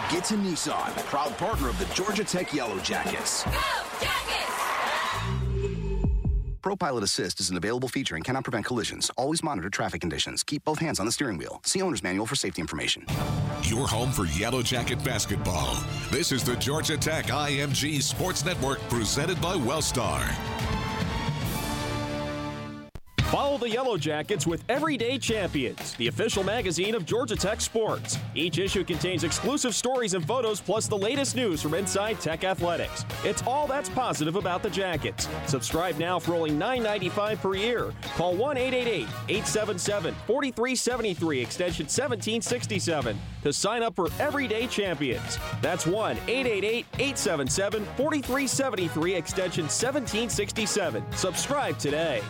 Get 0.09 0.25
to 0.25 0.35
Nissan, 0.35 0.90
proud 1.07 1.37
partner 1.38 1.68
of 1.68 1.79
the 1.79 1.85
Georgia 1.94 2.25
Tech 2.25 2.53
Yellow 2.53 2.79
Jackets. 2.81 3.44
Go 3.44 3.51
Jackets! 4.01 4.49
ProPilot 6.62 7.03
Assist 7.03 7.40
is 7.40 7.49
an 7.49 7.57
available 7.57 7.88
feature 7.88 8.16
and 8.16 8.25
cannot 8.25 8.44
prevent 8.44 8.66
collisions. 8.66 9.11
Always 9.16 9.42
monitor 9.42 9.70
traffic 9.70 10.03
conditions. 10.03 10.42
Keep 10.42 10.64
both 10.64 10.79
hands 10.79 11.01
on 11.01 11.07
the 11.07 11.12
steering 11.12 11.38
wheel. 11.38 11.61
See 11.64 11.81
owner's 11.81 12.03
manual 12.03 12.27
for 12.27 12.35
safety 12.35 12.61
information. 12.61 13.07
Your 13.62 13.88
home 13.88 14.12
for 14.12 14.27
Yellow 14.27 14.62
Jacket 14.62 15.03
basketball. 15.03 15.83
This 16.11 16.33
is 16.33 16.44
the 16.44 16.57
Georgia 16.57 16.99
Tech 16.99 17.27
IMG 17.27 18.03
Sports 18.03 18.44
Network 18.44 18.81
presented 18.90 19.40
by 19.40 19.55
Wellstar. 19.55 20.79
Follow 23.30 23.58
the 23.58 23.70
Yellow 23.70 23.96
Jackets 23.96 24.44
with 24.44 24.64
Everyday 24.68 25.16
Champions, 25.16 25.94
the 25.94 26.08
official 26.08 26.42
magazine 26.42 26.96
of 26.96 27.06
Georgia 27.06 27.36
Tech 27.36 27.60
sports. 27.60 28.18
Each 28.34 28.58
issue 28.58 28.82
contains 28.82 29.22
exclusive 29.22 29.72
stories 29.72 30.14
and 30.14 30.26
photos, 30.26 30.60
plus 30.60 30.88
the 30.88 30.98
latest 30.98 31.36
news 31.36 31.62
from 31.62 31.74
inside 31.74 32.18
Tech 32.18 32.42
athletics. 32.42 33.04
It's 33.22 33.44
all 33.46 33.68
that's 33.68 33.88
positive 33.88 34.34
about 34.34 34.64
the 34.64 34.70
Jackets. 34.70 35.28
Subscribe 35.46 35.96
now 35.96 36.18
for 36.18 36.34
only 36.34 36.50
$9.95 36.50 37.40
per 37.40 37.54
year. 37.54 37.92
Call 38.16 38.34
1 38.34 38.56
888 38.56 39.02
877 39.28 40.12
4373, 40.26 41.40
extension 41.40 41.84
1767, 41.84 43.16
to 43.44 43.52
sign 43.52 43.84
up 43.84 43.94
for 43.94 44.08
Everyday 44.18 44.66
Champions. 44.66 45.38
That's 45.62 45.86
1 45.86 46.16
888 46.26 46.84
877 46.94 47.84
4373, 47.96 49.14
extension 49.14 49.64
1767. 49.66 51.04
Subscribe 51.12 51.78
today. 51.78 52.22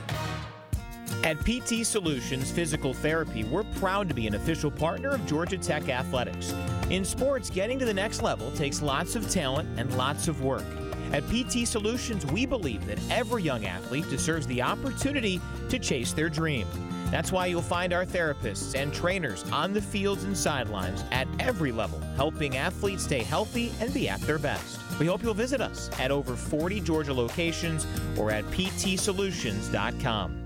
At 1.23 1.38
PT 1.40 1.85
Solutions 1.85 2.51
Physical 2.51 2.94
Therapy, 2.94 3.44
we're 3.44 3.64
proud 3.64 4.09
to 4.09 4.14
be 4.14 4.27
an 4.27 4.35
official 4.35 4.70
partner 4.70 5.11
of 5.11 5.27
Georgia 5.27 5.59
Tech 5.59 5.88
Athletics. 5.88 6.55
In 6.88 7.05
sports, 7.05 7.51
getting 7.51 7.79
to 7.79 7.85
the 7.85 7.94
next 7.94 8.23
level 8.23 8.51
takes 8.53 8.81
lots 8.81 9.16
of 9.16 9.31
talent 9.31 9.68
and 9.79 9.94
lots 9.96 10.29
of 10.29 10.42
work. 10.42 10.64
At 11.12 11.25
PT 11.29 11.66
Solutions, 11.66 12.25
we 12.27 12.46
believe 12.46 12.87
that 12.87 12.99
every 13.11 13.42
young 13.42 13.66
athlete 13.66 14.09
deserves 14.09 14.46
the 14.46 14.62
opportunity 14.62 15.40
to 15.68 15.79
chase 15.79 16.12
their 16.12 16.29
dream. 16.29 16.66
That's 17.11 17.33
why 17.33 17.46
you'll 17.46 17.62
find 17.62 17.92
our 17.92 18.07
therapists 18.07 18.81
and 18.81 18.94
trainers 18.94 19.42
on 19.51 19.73
the 19.73 19.83
fields 19.83 20.23
and 20.25 20.37
sidelines 20.37 21.05
at 21.11 21.27
every 21.40 21.73
level, 21.73 21.99
helping 22.16 22.57
athletes 22.57 23.03
stay 23.03 23.25
healthy 23.25 23.73
and 23.81 23.92
be 23.92 24.09
at 24.09 24.20
their 24.20 24.38
best. 24.38 24.79
We 25.01 25.07
hope 25.07 25.23
you'll 25.23 25.35
visit 25.35 25.61
us 25.61 25.90
at 25.99 26.12
over 26.12 26.37
40 26.37 26.81
Georgia 26.81 27.12
locations 27.12 27.87
or 28.16 28.31
at 28.31 28.44
ptsolutions.com. 28.46 30.39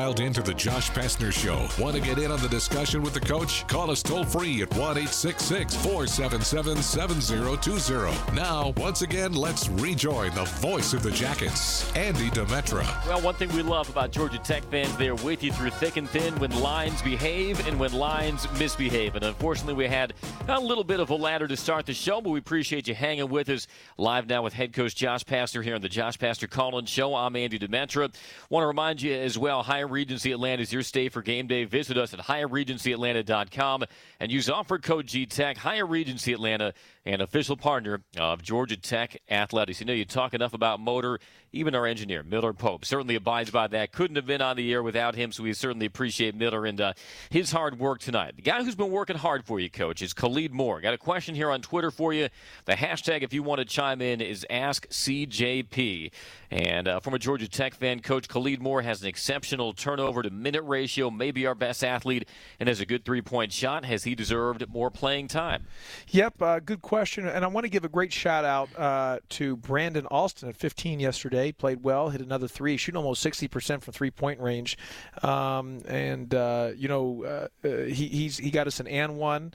dialed 0.00 0.20
into 0.20 0.40
the 0.40 0.54
Josh 0.54 0.90
Pastner 0.92 1.30
Show. 1.30 1.68
Want 1.82 1.94
to 1.94 2.00
get 2.00 2.16
in 2.16 2.30
on 2.30 2.40
the 2.40 2.48
discussion 2.48 3.02
with 3.02 3.12
the 3.12 3.20
coach? 3.20 3.66
Call 3.68 3.90
us 3.90 4.02
toll 4.02 4.24
free 4.24 4.62
at 4.62 4.70
1 4.70 4.80
866 4.80 5.76
477 5.76 6.80
7020. 6.80 8.34
Now, 8.34 8.72
once 8.78 9.02
again, 9.02 9.34
let's 9.34 9.68
rejoin 9.68 10.34
the 10.34 10.44
voice 10.44 10.94
of 10.94 11.02
the 11.02 11.10
Jackets, 11.10 11.94
Andy 11.94 12.30
Demetra. 12.30 12.86
Well, 13.06 13.20
one 13.20 13.34
thing 13.34 13.54
we 13.54 13.60
love 13.60 13.90
about 13.90 14.10
Georgia 14.10 14.38
Tech 14.38 14.62
fans, 14.70 14.96
they're 14.96 15.16
with 15.16 15.42
you 15.42 15.52
through 15.52 15.68
thick 15.68 15.98
and 15.98 16.08
thin 16.08 16.34
when 16.38 16.58
lines 16.62 17.02
behave 17.02 17.66
and 17.68 17.78
when 17.78 17.92
lines 17.92 18.50
misbehave. 18.58 19.16
And 19.16 19.24
unfortunately, 19.24 19.74
we 19.74 19.86
had 19.86 20.14
a 20.48 20.58
little 20.58 20.84
bit 20.84 21.00
of 21.00 21.10
a 21.10 21.14
ladder 21.14 21.46
to 21.46 21.58
start 21.58 21.84
the 21.84 21.92
show, 21.92 22.22
but 22.22 22.30
we 22.30 22.38
appreciate 22.38 22.88
you 22.88 22.94
hanging 22.94 23.28
with 23.28 23.50
us 23.50 23.66
live 23.98 24.30
now 24.30 24.42
with 24.42 24.54
head 24.54 24.72
coach 24.72 24.96
Josh 24.96 25.24
Pastner 25.24 25.62
here 25.62 25.74
on 25.74 25.82
the 25.82 25.90
Josh 25.90 26.16
Pastner 26.16 26.48
Collins 26.48 26.88
Show. 26.88 27.14
I'm 27.14 27.36
Andy 27.36 27.58
Demetra. 27.58 28.10
Want 28.48 28.62
to 28.62 28.66
remind 28.66 29.02
you 29.02 29.12
as 29.12 29.36
well, 29.36 29.62
Regency 29.90 30.32
Atlanta 30.32 30.62
is 30.62 30.72
your 30.72 30.82
stay 30.82 31.08
for 31.08 31.22
game 31.22 31.46
day. 31.46 31.64
Visit 31.64 31.98
us 31.98 32.14
at 32.14 32.20
HyattRegencyAtlanta.com 32.20 33.84
and 34.20 34.32
use 34.32 34.48
offer 34.48 34.78
code 34.78 35.06
GTech. 35.06 35.56
Hyatt 35.56 35.88
Regency 35.88 36.32
Atlanta, 36.32 36.72
an 37.04 37.20
official 37.20 37.56
partner 37.56 38.02
of 38.18 38.42
Georgia 38.42 38.76
Tech 38.76 39.20
Athletics. 39.30 39.80
You 39.80 39.86
know, 39.86 39.92
you 39.92 40.04
talk 40.04 40.34
enough 40.34 40.54
about 40.54 40.80
motor. 40.80 41.18
Even 41.52 41.74
our 41.74 41.84
engineer, 41.84 42.22
Miller 42.22 42.52
Pope, 42.52 42.84
certainly 42.84 43.16
abides 43.16 43.50
by 43.50 43.66
that. 43.66 43.90
Couldn't 43.90 44.14
have 44.14 44.26
been 44.26 44.40
on 44.40 44.56
the 44.56 44.72
air 44.72 44.84
without 44.84 45.16
him, 45.16 45.32
so 45.32 45.42
we 45.42 45.52
certainly 45.52 45.84
appreciate 45.84 46.36
Miller 46.36 46.64
and 46.64 46.80
uh, 46.80 46.92
his 47.28 47.50
hard 47.50 47.80
work 47.80 47.98
tonight. 47.98 48.36
The 48.36 48.42
guy 48.42 48.62
who's 48.62 48.76
been 48.76 48.92
working 48.92 49.16
hard 49.16 49.44
for 49.44 49.58
you, 49.58 49.68
Coach, 49.68 50.00
is 50.00 50.12
Khalid 50.12 50.52
Moore. 50.52 50.80
Got 50.80 50.94
a 50.94 50.98
question 50.98 51.34
here 51.34 51.50
on 51.50 51.60
Twitter 51.60 51.90
for 51.90 52.12
you. 52.12 52.28
The 52.66 52.74
hashtag, 52.74 53.22
if 53.22 53.32
you 53.32 53.42
want 53.42 53.58
to 53.58 53.64
chime 53.64 54.00
in, 54.00 54.20
is 54.20 54.46
AskCJP. 54.48 56.12
And 56.52 56.86
uh, 56.86 57.00
a 57.04 57.18
Georgia 57.18 57.48
Tech 57.48 57.74
fan, 57.74 58.00
Coach 58.00 58.28
Khalid 58.28 58.62
Moore 58.62 58.82
has 58.82 59.02
an 59.02 59.08
exceptional 59.08 59.72
turnover 59.80 60.22
to 60.22 60.30
minute 60.30 60.62
ratio, 60.62 61.10
maybe 61.10 61.46
our 61.46 61.54
best 61.54 61.82
athlete, 61.82 62.28
and 62.58 62.68
has 62.68 62.80
a 62.80 62.86
good 62.86 63.04
three 63.04 63.22
point 63.22 63.52
shot. 63.52 63.84
Has 63.84 64.04
he 64.04 64.14
deserved 64.14 64.68
more 64.68 64.90
playing 64.90 65.28
time? 65.28 65.66
Yep, 66.08 66.42
uh, 66.42 66.60
good 66.60 66.82
question. 66.82 67.26
And 67.26 67.44
I 67.44 67.48
want 67.48 67.64
to 67.64 67.70
give 67.70 67.84
a 67.84 67.88
great 67.88 68.12
shout 68.12 68.44
out 68.44 68.68
uh, 68.78 69.18
to 69.30 69.56
Brandon 69.56 70.06
Alston 70.06 70.48
at 70.48 70.56
15 70.56 71.00
yesterday. 71.00 71.52
Played 71.52 71.82
well, 71.82 72.10
hit 72.10 72.20
another 72.20 72.48
three, 72.48 72.76
shooting 72.76 72.98
almost 72.98 73.24
60% 73.24 73.82
from 73.82 73.92
three 73.92 74.10
point 74.10 74.40
range. 74.40 74.78
Um, 75.22 75.80
and, 75.86 76.34
uh, 76.34 76.70
you 76.76 76.88
know, 76.88 77.24
uh, 77.24 77.66
uh, 77.66 77.84
he, 77.84 78.08
he's, 78.08 78.38
he 78.38 78.50
got 78.50 78.66
us 78.66 78.80
an 78.80 78.86
and 78.86 79.16
one. 79.16 79.52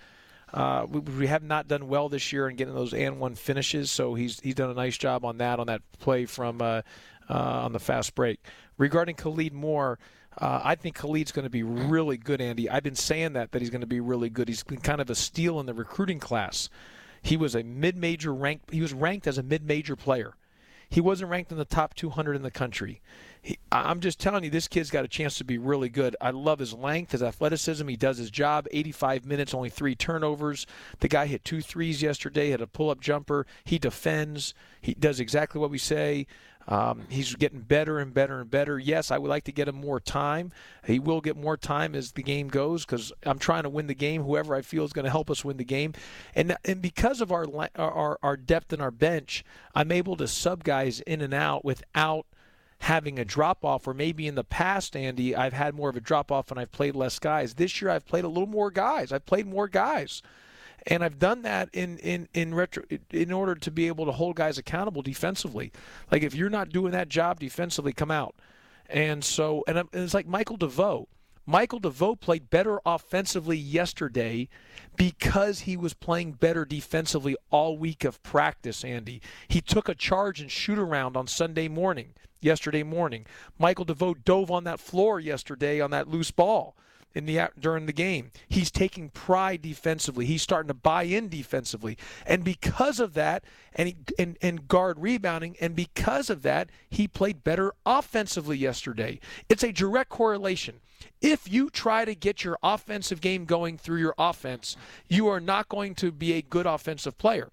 Uh, 0.53 0.85
we, 0.89 0.99
we, 0.99 1.27
have 1.27 1.43
not 1.43 1.67
done 1.67 1.87
well 1.87 2.07
this 2.07 2.31
year 2.31 2.47
in 2.47 2.55
getting 2.55 2.73
those 2.73 2.93
and 2.93 3.19
one 3.19 3.35
finishes, 3.35 3.91
so 3.91 4.13
he's 4.13 4.39
he's 4.39 4.55
done 4.55 4.69
a 4.69 4.73
nice 4.73 4.97
job 4.97 5.25
on 5.25 5.37
that 5.39 5.59
on 5.59 5.67
that 5.67 5.81
play 5.99 6.25
from 6.25 6.61
uh, 6.61 6.81
uh, 7.29 7.33
on 7.33 7.73
the 7.73 7.79
fast 7.79 8.15
break. 8.15 8.39
Regarding 8.77 9.15
Khalid 9.15 9.53
Moore, 9.53 9.99
uh, 10.37 10.61
I 10.63 10.75
think 10.75 10.95
Khalid's 10.95 11.31
going 11.31 11.43
to 11.43 11.49
be 11.49 11.63
really 11.63 12.17
good, 12.17 12.41
Andy. 12.41 12.69
I've 12.69 12.83
been 12.83 12.95
saying 12.95 13.33
that 13.33 13.51
that 13.51 13.61
he's 13.61 13.69
going 13.69 13.81
to 13.81 13.87
be 13.87 14.01
really 14.01 14.29
good. 14.29 14.47
He's 14.49 14.63
been 14.63 14.81
kind 14.81 14.99
of 14.99 15.09
a 15.09 15.15
steal 15.15 15.59
in 15.59 15.65
the 15.65 15.73
recruiting 15.73 16.19
class. 16.19 16.69
He 17.21 17.37
was 17.37 17.55
a 17.55 17.63
mid-major 17.63 18.33
ranked. 18.33 18.71
He 18.71 18.81
was 18.81 18.93
ranked 18.93 19.27
as 19.27 19.37
a 19.37 19.43
mid-major 19.43 19.95
player. 19.95 20.35
He 20.89 21.01
wasn't 21.01 21.31
ranked 21.31 21.51
in 21.51 21.57
the 21.57 21.65
top 21.65 21.95
200 21.95 22.35
in 22.35 22.43
the 22.43 22.51
country. 22.51 23.01
He, 23.41 23.57
I'm 23.71 23.99
just 23.99 24.19
telling 24.19 24.43
you, 24.43 24.49
this 24.49 24.67
kid's 24.67 24.91
got 24.91 25.05
a 25.05 25.07
chance 25.07 25.35
to 25.35 25.43
be 25.43 25.57
really 25.57 25.89
good. 25.89 26.15
I 26.21 26.31
love 26.31 26.59
his 26.59 26.73
length, 26.73 27.11
his 27.11 27.23
athleticism. 27.23 27.87
He 27.87 27.95
does 27.95 28.17
his 28.17 28.31
job. 28.31 28.67
85 28.71 29.25
minutes, 29.25 29.53
only 29.53 29.69
three 29.69 29.95
turnovers. 29.95 30.65
The 30.99 31.07
guy 31.07 31.25
hit 31.27 31.43
two 31.43 31.61
threes 31.61 32.01
yesterday, 32.01 32.49
had 32.49 32.61
a 32.61 32.67
pull 32.67 32.89
up 32.89 33.01
jumper. 33.01 33.45
He 33.63 33.79
defends. 33.79 34.53
He 34.81 34.93
does 34.93 35.19
exactly 35.19 35.59
what 35.59 35.71
we 35.71 35.77
say. 35.77 36.27
Um, 36.67 37.03
he's 37.09 37.35
getting 37.35 37.61
better 37.61 37.99
and 37.99 38.13
better 38.13 38.41
and 38.41 38.49
better. 38.49 38.79
Yes, 38.79 39.11
I 39.11 39.17
would 39.17 39.29
like 39.29 39.43
to 39.45 39.51
get 39.51 39.67
him 39.67 39.75
more 39.75 39.99
time. 39.99 40.51
He 40.85 40.99
will 40.99 41.21
get 41.21 41.37
more 41.37 41.57
time 41.57 41.93
as 41.93 42.11
the 42.11 42.23
game 42.23 42.47
goes 42.47 42.85
because 42.85 43.11
I'm 43.23 43.39
trying 43.39 43.63
to 43.63 43.69
win 43.69 43.87
the 43.87 43.93
game. 43.93 44.23
Whoever 44.23 44.55
I 44.55 44.61
feel 44.61 44.83
is 44.83 44.93
going 44.93 45.05
to 45.05 45.11
help 45.11 45.29
us 45.29 45.45
win 45.45 45.57
the 45.57 45.63
game, 45.63 45.93
and 46.33 46.57
and 46.65 46.81
because 46.81 47.21
of 47.21 47.31
our 47.31 47.45
our 47.75 48.17
our 48.23 48.37
depth 48.37 48.73
in 48.73 48.81
our 48.81 48.91
bench, 48.91 49.43
I'm 49.75 49.91
able 49.91 50.15
to 50.17 50.27
sub 50.27 50.63
guys 50.63 51.01
in 51.01 51.21
and 51.21 51.33
out 51.33 51.63
without 51.63 52.25
having 52.79 53.17
a 53.19 53.25
drop 53.25 53.63
off, 53.63 53.87
or 53.87 53.93
maybe 53.93 54.27
in 54.27 54.35
the 54.35 54.43
past, 54.43 54.95
Andy, 54.95 55.35
I've 55.35 55.53
had 55.53 55.75
more 55.75 55.89
of 55.89 55.95
a 55.95 56.01
drop 56.01 56.31
off 56.31 56.51
and 56.51 56.59
I've 56.59 56.71
played 56.71 56.95
less 56.95 57.19
guys. 57.19 57.55
This 57.55 57.81
year, 57.81 57.89
I've 57.89 58.05
played 58.05 58.25
a 58.25 58.29
little 58.29 58.47
more 58.47 58.69
guys. 58.69 59.11
I've 59.11 59.25
played 59.25 59.47
more 59.47 59.67
guys, 59.67 60.21
and 60.87 61.03
I've 61.03 61.19
done 61.19 61.41
that 61.43 61.69
in 61.73 61.97
in 61.99 62.27
in 62.33 62.53
retro 62.53 62.83
in 63.11 63.31
order 63.31 63.55
to 63.55 63.71
be 63.71 63.87
able 63.87 64.05
to 64.05 64.11
hold 64.11 64.35
guys 64.35 64.57
accountable 64.57 65.01
defensively. 65.01 65.71
Like 66.11 66.23
if 66.23 66.35
you're 66.35 66.49
not 66.49 66.69
doing 66.69 66.91
that 66.91 67.09
job 67.09 67.39
defensively, 67.39 67.93
come 67.93 68.11
out. 68.11 68.35
And 68.87 69.23
so, 69.23 69.63
and 69.67 69.87
it's 69.93 70.13
like 70.13 70.27
Michael 70.27 70.57
DeVoe. 70.57 71.07
Michael 71.47 71.79
DeVoe 71.79 72.15
played 72.15 72.49
better 72.49 72.79
offensively 72.85 73.57
yesterday 73.57 74.47
because 74.95 75.61
he 75.61 75.77
was 75.77 75.93
playing 75.93 76.33
better 76.33 76.65
defensively 76.65 77.35
all 77.51 77.77
week 77.77 78.03
of 78.03 78.21
practice, 78.23 78.83
Andy. 78.83 79.21
He 79.47 79.61
took 79.61 79.87
a 79.87 79.95
charge 79.95 80.41
and 80.41 80.49
shoot 80.49 80.79
around 80.79 81.15
on 81.15 81.27
Sunday 81.27 81.67
morning 81.67 82.13
yesterday 82.41 82.83
morning. 82.83 83.25
Michael 83.59 83.85
DeVoe 83.85 84.13
dove 84.13 84.51
on 84.51 84.63
that 84.65 84.79
floor 84.79 85.19
yesterday 85.19 85.81
on 85.81 85.91
that 85.91 86.07
loose 86.07 86.31
ball 86.31 86.75
in 87.15 87.25
the 87.25 87.49
during 87.59 87.85
the 87.85 87.93
game. 87.93 88.31
He's 88.47 88.69
taking 88.69 89.09
pride 89.09 89.61
defensively. 89.61 90.25
He's 90.25 90.41
starting 90.41 90.67
to 90.67 90.73
buy 90.73 91.03
in 91.03 91.29
defensively, 91.29 91.97
and 92.25 92.43
because 92.43 92.99
of 92.99 93.13
that, 93.13 93.43
and 93.73 93.87
he, 93.87 93.95
and 94.19 94.37
and 94.41 94.67
guard 94.67 94.99
rebounding, 94.99 95.55
and 95.59 95.75
because 95.75 96.29
of 96.29 96.43
that, 96.43 96.69
he 96.89 97.07
played 97.07 97.43
better 97.43 97.73
offensively 97.85 98.57
yesterday. 98.57 99.19
It's 99.49 99.63
a 99.63 99.71
direct 99.71 100.09
correlation. 100.09 100.81
If 101.21 101.51
you 101.51 101.69
try 101.69 102.05
to 102.05 102.13
get 102.13 102.43
your 102.43 102.57
offensive 102.61 103.21
game 103.21 103.45
going 103.45 103.77
through 103.77 103.99
your 103.99 104.15
offense, 104.17 104.75
you 105.07 105.27
are 105.27 105.39
not 105.39 105.69
going 105.69 105.95
to 105.95 106.11
be 106.11 106.33
a 106.33 106.41
good 106.41 106.65
offensive 106.65 107.17
player. 107.17 107.51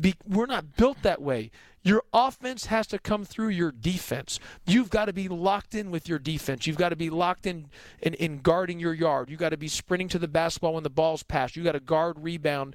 Be, 0.00 0.14
we're 0.26 0.46
not 0.46 0.76
built 0.76 1.02
that 1.02 1.20
way. 1.20 1.50
Your 1.82 2.02
offense 2.12 2.66
has 2.66 2.86
to 2.88 2.98
come 2.98 3.24
through 3.24 3.48
your 3.48 3.72
defense. 3.72 4.40
You've 4.66 4.90
got 4.90 5.06
to 5.06 5.12
be 5.12 5.28
locked 5.28 5.74
in 5.74 5.90
with 5.90 6.08
your 6.08 6.18
defense. 6.18 6.66
You've 6.66 6.76
got 6.76 6.90
to 6.90 6.96
be 6.96 7.10
locked 7.10 7.46
in 7.46 7.66
in, 8.00 8.14
in 8.14 8.38
guarding 8.38 8.80
your 8.80 8.94
yard. 8.94 9.30
You've 9.30 9.40
got 9.40 9.50
to 9.50 9.56
be 9.56 9.68
sprinting 9.68 10.08
to 10.08 10.18
the 10.18 10.28
basketball 10.28 10.74
when 10.74 10.82
the 10.82 10.90
ball's 10.90 11.22
passed. 11.22 11.56
You've 11.56 11.64
got 11.64 11.72
to 11.72 11.80
guard, 11.80 12.18
rebound, 12.18 12.74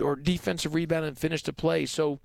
or 0.00 0.16
defensive 0.16 0.74
rebound 0.74 1.04
and 1.04 1.18
finish 1.18 1.42
the 1.42 1.52
play. 1.52 1.86
So 1.86 2.20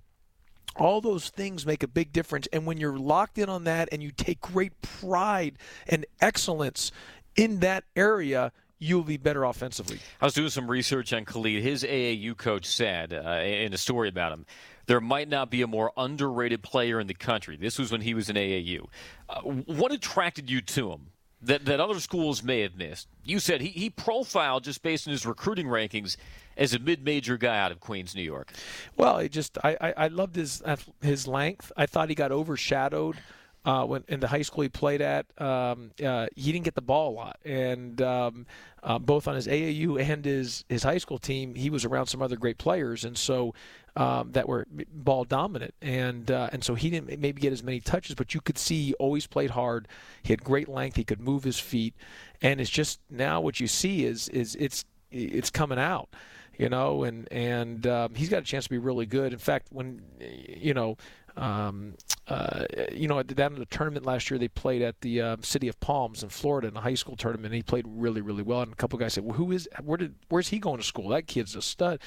all 0.75 1.01
those 1.01 1.29
things 1.29 1.65
make 1.65 1.83
a 1.83 1.87
big 1.87 2.11
difference. 2.11 2.47
And 2.53 2.65
when 2.65 2.77
you're 2.77 2.97
locked 2.97 3.37
in 3.37 3.49
on 3.49 3.63
that 3.65 3.89
and 3.91 4.01
you 4.01 4.11
take 4.11 4.41
great 4.41 4.81
pride 4.81 5.57
and 5.87 6.05
excellence 6.21 6.91
in 7.35 7.59
that 7.59 7.83
area, 7.95 8.51
you'll 8.79 9.03
be 9.03 9.17
better 9.17 9.43
offensively. 9.43 9.99
I 10.19 10.25
was 10.25 10.33
doing 10.33 10.49
some 10.49 10.69
research 10.69 11.13
on 11.13 11.25
Khalid. 11.25 11.63
His 11.63 11.83
AAU 11.83 12.35
coach 12.37 12.65
said 12.65 13.13
uh, 13.13 13.41
in 13.43 13.73
a 13.73 13.77
story 13.77 14.09
about 14.09 14.31
him 14.33 14.45
there 14.85 15.01
might 15.01 15.29
not 15.29 15.49
be 15.49 15.61
a 15.61 15.67
more 15.67 15.91
underrated 15.97 16.61
player 16.61 16.99
in 16.99 17.07
the 17.07 17.13
country. 17.13 17.55
This 17.57 17.79
was 17.79 17.91
when 17.91 18.01
he 18.01 18.13
was 18.13 18.29
in 18.29 18.35
AAU. 18.35 18.87
Uh, 19.29 19.41
what 19.41 19.91
attracted 19.91 20.49
you 20.49 20.61
to 20.61 20.91
him 20.91 21.07
that, 21.41 21.65
that 21.65 21.79
other 21.79 21.99
schools 21.99 22.43
may 22.43 22.61
have 22.61 22.75
missed? 22.75 23.07
You 23.23 23.39
said 23.39 23.61
he, 23.61 23.69
he 23.69 23.89
profiled 23.89 24.63
just 24.63 24.81
based 24.83 25.07
on 25.07 25.11
his 25.11 25.25
recruiting 25.25 25.67
rankings 25.67 26.17
as 26.57 26.73
a 26.73 26.79
mid-major 26.79 27.37
guy 27.37 27.59
out 27.59 27.71
of 27.71 27.79
Queens, 27.79 28.15
New 28.15 28.21
York. 28.23 28.51
Well, 28.97 29.19
he 29.19 29.29
just 29.29 29.57
I, 29.63 29.77
I, 29.79 29.93
I 29.97 30.07
loved 30.07 30.35
his 30.35 30.61
his 31.01 31.27
length. 31.27 31.71
I 31.77 31.85
thought 31.85 32.09
he 32.09 32.15
got 32.15 32.31
overshadowed 32.31 33.17
uh, 33.65 33.85
when 33.85 34.03
in 34.07 34.19
the 34.19 34.27
high 34.27 34.41
school 34.41 34.63
he 34.63 34.69
played 34.69 35.01
at, 35.01 35.25
um, 35.39 35.91
uh, 36.03 36.27
he 36.35 36.51
didn't 36.51 36.65
get 36.65 36.75
the 36.75 36.81
ball 36.81 37.11
a 37.11 37.15
lot, 37.15 37.39
and 37.45 38.01
um, 38.01 38.45
uh, 38.81 38.99
both 38.99 39.27
on 39.27 39.35
his 39.35 39.47
AAU 39.47 40.01
and 40.01 40.25
his 40.25 40.65
his 40.67 40.83
high 40.83 40.97
school 40.97 41.17
team, 41.17 41.55
he 41.55 41.69
was 41.69 41.85
around 41.85 42.07
some 42.07 42.21
other 42.21 42.35
great 42.35 42.57
players, 42.57 43.05
and 43.05 43.17
so 43.17 43.53
um, 43.95 44.31
that 44.33 44.49
were 44.49 44.67
ball 44.93 45.23
dominant, 45.23 45.73
and 45.81 46.29
uh, 46.29 46.49
and 46.51 46.63
so 46.63 46.75
he 46.75 46.89
didn't 46.89 47.19
maybe 47.19 47.41
get 47.41 47.53
as 47.53 47.63
many 47.63 47.79
touches, 47.79 48.15
but 48.15 48.33
you 48.33 48.41
could 48.41 48.57
see 48.57 48.87
he 48.87 48.93
always 48.95 49.27
played 49.27 49.51
hard. 49.51 49.87
He 50.23 50.33
had 50.33 50.43
great 50.43 50.67
length. 50.67 50.97
He 50.97 51.05
could 51.05 51.21
move 51.21 51.45
his 51.45 51.59
feet, 51.59 51.93
and 52.41 52.59
it's 52.59 52.69
just 52.69 52.99
now 53.09 53.39
what 53.39 53.59
you 53.61 53.67
see 53.67 54.03
is 54.03 54.27
is 54.29 54.55
it's 54.55 54.83
it's 55.11 55.49
coming 55.49 55.79
out 55.79 56.09
you 56.55 56.69
know, 56.69 57.03
and 57.03 57.27
and 57.31 57.87
um, 57.87 58.13
he's 58.13 58.29
got 58.29 58.39
a 58.39 58.45
chance 58.45 58.65
to 58.65 58.69
be 58.69 58.77
really 58.77 59.07
good. 59.07 59.33
In 59.33 59.39
fact, 59.39 59.69
when 59.71 60.03
you 60.19 60.75
know 60.75 60.97
um, 61.35 61.95
uh, 62.27 62.65
you 62.91 63.07
know, 63.07 63.21
down 63.21 63.53
in 63.53 63.59
the 63.59 63.65
tournament 63.65 64.05
last 64.05 64.31
year, 64.31 64.37
they 64.37 64.47
played 64.47 64.81
at 64.81 65.01
the 65.01 65.21
uh, 65.21 65.37
City 65.41 65.67
of 65.67 65.79
Palms 65.81 66.23
in 66.23 66.29
Florida 66.29 66.69
in 66.69 66.77
a 66.77 66.81
high 66.81 66.93
school 66.93 67.17
tournament. 67.17 67.47
And 67.47 67.55
he 67.55 67.63
played 67.63 67.85
really, 67.87 68.21
really 68.21 68.43
well. 68.43 68.61
And 68.61 68.71
a 68.71 68.75
couple 68.75 68.97
guys 68.97 69.13
said, 69.13 69.25
"Well, 69.25 69.35
who 69.35 69.51
is? 69.51 69.67
Where 69.83 69.97
did? 69.97 70.15
Where's 70.29 70.47
he 70.47 70.59
going 70.59 70.77
to 70.77 70.83
school? 70.83 71.09
That 71.09 71.27
kid's 71.27 71.55
a 71.55 71.61
stud." 71.61 71.99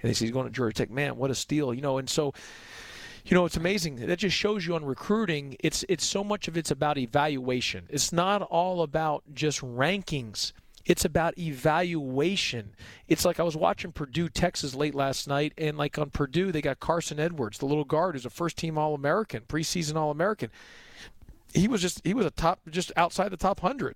And 0.00 0.10
they 0.10 0.14
said 0.14 0.26
he's 0.26 0.32
going 0.32 0.46
to 0.46 0.52
Georgia 0.52 0.74
Tech. 0.74 0.90
Man, 0.90 1.16
what 1.16 1.30
a 1.30 1.34
steal! 1.34 1.72
You 1.72 1.80
know, 1.80 1.98
and 1.98 2.08
so 2.08 2.34
you 3.24 3.34
know 3.34 3.44
it's 3.44 3.56
amazing 3.56 3.96
that 3.96 4.18
just 4.18 4.36
shows 4.36 4.66
you 4.66 4.74
on 4.74 4.84
recruiting 4.84 5.56
it's 5.60 5.84
it's 5.88 6.04
so 6.04 6.24
much 6.24 6.48
of 6.48 6.56
it's 6.56 6.72
about 6.72 6.98
evaluation 6.98 7.86
it's 7.88 8.12
not 8.12 8.42
all 8.42 8.82
about 8.82 9.22
just 9.32 9.60
rankings 9.60 10.52
it's 10.84 11.04
about 11.04 11.38
evaluation. 11.38 12.74
It's 13.08 13.24
like 13.24 13.38
I 13.38 13.42
was 13.44 13.56
watching 13.56 13.92
Purdue, 13.92 14.28
Texas 14.28 14.74
late 14.74 14.94
last 14.94 15.28
night, 15.28 15.52
and 15.56 15.78
like 15.78 15.98
on 15.98 16.10
Purdue, 16.10 16.50
they 16.50 16.62
got 16.62 16.80
Carson 16.80 17.20
Edwards, 17.20 17.58
the 17.58 17.66
little 17.66 17.84
guard, 17.84 18.14
who's 18.14 18.26
a 18.26 18.30
first 18.30 18.56
team 18.56 18.76
All 18.76 18.94
American, 18.94 19.42
preseason 19.42 19.96
All 19.96 20.10
American. 20.10 20.50
He 21.54 21.68
was 21.68 21.82
just 21.82 22.00
he 22.04 22.14
was 22.14 22.26
a 22.26 22.30
top 22.30 22.60
just 22.70 22.90
outside 22.96 23.30
the 23.30 23.36
top 23.36 23.60
hundred. 23.60 23.94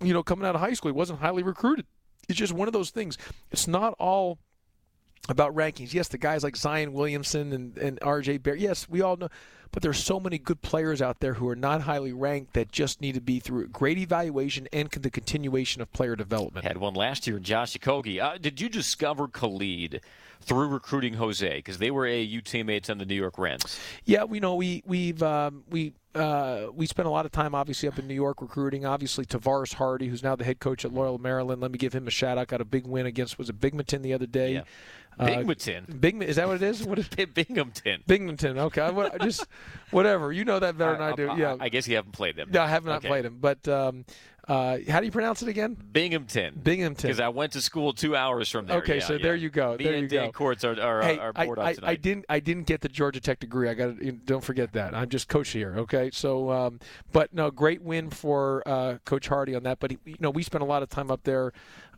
You 0.00 0.12
know, 0.12 0.22
coming 0.22 0.46
out 0.46 0.54
of 0.54 0.60
high 0.60 0.74
school, 0.74 0.90
he 0.90 0.96
wasn't 0.96 1.20
highly 1.20 1.42
recruited. 1.42 1.86
It's 2.28 2.38
just 2.38 2.52
one 2.52 2.68
of 2.68 2.72
those 2.72 2.90
things. 2.90 3.16
It's 3.50 3.66
not 3.66 3.94
all 3.98 4.38
about 5.28 5.54
rankings. 5.54 5.94
Yes, 5.94 6.08
the 6.08 6.18
guys 6.18 6.44
like 6.44 6.56
Zion 6.56 6.92
Williamson 6.92 7.52
and, 7.52 7.78
and 7.78 8.00
RJ 8.00 8.42
Barrett. 8.42 8.60
Yes, 8.60 8.88
we 8.88 9.00
all 9.00 9.16
know. 9.16 9.28
But 9.72 9.82
there's 9.82 10.02
so 10.02 10.18
many 10.18 10.38
good 10.38 10.62
players 10.62 11.02
out 11.02 11.20
there 11.20 11.34
who 11.34 11.48
are 11.48 11.56
not 11.56 11.82
highly 11.82 12.12
ranked 12.12 12.54
that 12.54 12.72
just 12.72 13.00
need 13.00 13.14
to 13.14 13.20
be 13.20 13.40
through 13.40 13.68
great 13.68 13.98
evaluation 13.98 14.68
and 14.72 14.90
the 14.90 15.10
continuation 15.10 15.82
of 15.82 15.92
player 15.92 16.16
development. 16.16 16.66
Had 16.66 16.78
one 16.78 16.94
last 16.94 17.26
year, 17.26 17.38
Josh 17.38 17.76
Okogie. 17.76 18.20
Uh, 18.20 18.38
did 18.38 18.60
you 18.60 18.68
discover 18.68 19.28
Khalid 19.28 20.00
through 20.40 20.68
recruiting 20.68 21.14
Jose 21.14 21.56
because 21.56 21.78
they 21.78 21.90
were 21.90 22.06
AAU 22.06 22.42
teammates 22.42 22.88
on 22.88 22.98
the 22.98 23.04
New 23.04 23.14
York 23.14 23.38
Rens? 23.38 23.78
Yeah, 24.04 24.24
we 24.24 24.40
know 24.40 24.54
we 24.54 24.82
we've 24.86 25.22
um, 25.22 25.64
we 25.68 25.92
uh, 26.14 26.68
we 26.74 26.86
spent 26.86 27.06
a 27.06 27.10
lot 27.10 27.26
of 27.26 27.32
time, 27.32 27.54
obviously, 27.54 27.88
up 27.88 27.98
in 27.98 28.06
New 28.06 28.14
York 28.14 28.40
recruiting. 28.40 28.86
Obviously, 28.86 29.24
Tavaras 29.26 29.74
Hardy, 29.74 30.08
who's 30.08 30.22
now 30.22 30.34
the 30.34 30.44
head 30.44 30.60
coach 30.60 30.84
at 30.84 30.92
Loyola 30.92 31.18
Maryland. 31.18 31.60
Let 31.60 31.70
me 31.70 31.78
give 31.78 31.92
him 31.92 32.06
a 32.06 32.10
shout 32.10 32.38
out. 32.38 32.48
Got 32.48 32.60
a 32.60 32.64
big 32.64 32.86
win 32.86 33.06
against 33.06 33.38
was 33.38 33.50
it 33.50 33.60
Binghamton 33.60 34.02
the 34.02 34.14
other 34.14 34.26
day. 34.26 34.54
Yeah. 34.54 34.62
Binghamton. 35.18 35.86
Uh, 35.88 35.94
Bing, 35.94 36.22
is 36.22 36.36
that 36.36 36.46
what 36.46 36.56
it 36.56 36.62
is? 36.62 36.84
What 36.84 36.98
is 36.98 37.08
Binghamton? 37.34 38.02
Binghamton. 38.06 38.58
Okay, 38.58 38.82
I, 38.82 39.18
just 39.18 39.46
whatever. 39.90 40.32
You 40.32 40.44
know 40.44 40.58
that 40.58 40.76
better 40.76 40.92
than 40.92 41.02
I, 41.02 41.10
I 41.10 41.12
do. 41.14 41.32
Yeah. 41.36 41.56
I 41.58 41.68
guess 41.68 41.88
you 41.88 41.96
haven't 41.96 42.12
played 42.12 42.36
them. 42.36 42.50
No, 42.52 42.62
I 42.62 42.68
have 42.68 42.84
not 42.84 42.98
okay. 42.98 43.08
played 43.08 43.24
them. 43.24 43.38
But 43.40 43.66
um, 43.68 44.04
Uh, 44.48 44.78
how 44.88 45.00
do 45.00 45.06
you 45.06 45.12
pronounce 45.12 45.42
it 45.42 45.48
again? 45.48 45.76
Binghamton. 45.92 46.60
Binghamton. 46.62 47.08
Because 47.08 47.18
I 47.18 47.28
went 47.28 47.52
to 47.54 47.60
school 47.60 47.92
two 47.92 48.14
hours 48.14 48.48
from 48.48 48.66
there. 48.66 48.78
Okay, 48.78 48.98
yeah, 48.98 49.04
so 49.04 49.14
yeah. 49.14 49.22
there 49.22 49.34
you 49.34 49.50
go. 49.50 49.76
Me 49.76 49.84
there 49.84 49.94
and 49.94 50.08
Dan. 50.08 50.30
Courts 50.30 50.62
are, 50.62 50.80
are, 50.80 51.02
hey, 51.02 51.18
are 51.18 51.32
I, 51.34 51.46
bored 51.46 51.58
I. 51.58 51.74
I 51.82 51.96
didn't 51.96 52.26
I 52.28 52.38
didn't 52.38 52.64
get 52.64 52.80
the 52.80 52.88
Georgia 52.88 53.20
Tech 53.20 53.40
degree. 53.40 53.68
I 53.68 53.74
got 53.74 53.98
to 53.98 54.12
don't 54.12 54.44
forget 54.44 54.72
that. 54.74 54.94
I'm 54.94 55.08
just 55.08 55.28
coach 55.28 55.48
here. 55.48 55.74
Okay, 55.78 56.10
so 56.12 56.50
um, 56.52 56.78
but 57.12 57.34
no, 57.34 57.50
great 57.50 57.82
win 57.82 58.08
for 58.08 58.62
uh, 58.66 58.98
Coach 59.04 59.26
Hardy 59.26 59.56
on 59.56 59.64
that. 59.64 59.80
But 59.80 59.90
he, 59.90 59.98
you 60.04 60.16
know, 60.20 60.30
we 60.30 60.44
spent 60.44 60.62
a 60.62 60.66
lot 60.66 60.84
of 60.84 60.90
time 60.90 61.10
up 61.10 61.24
there 61.24 61.52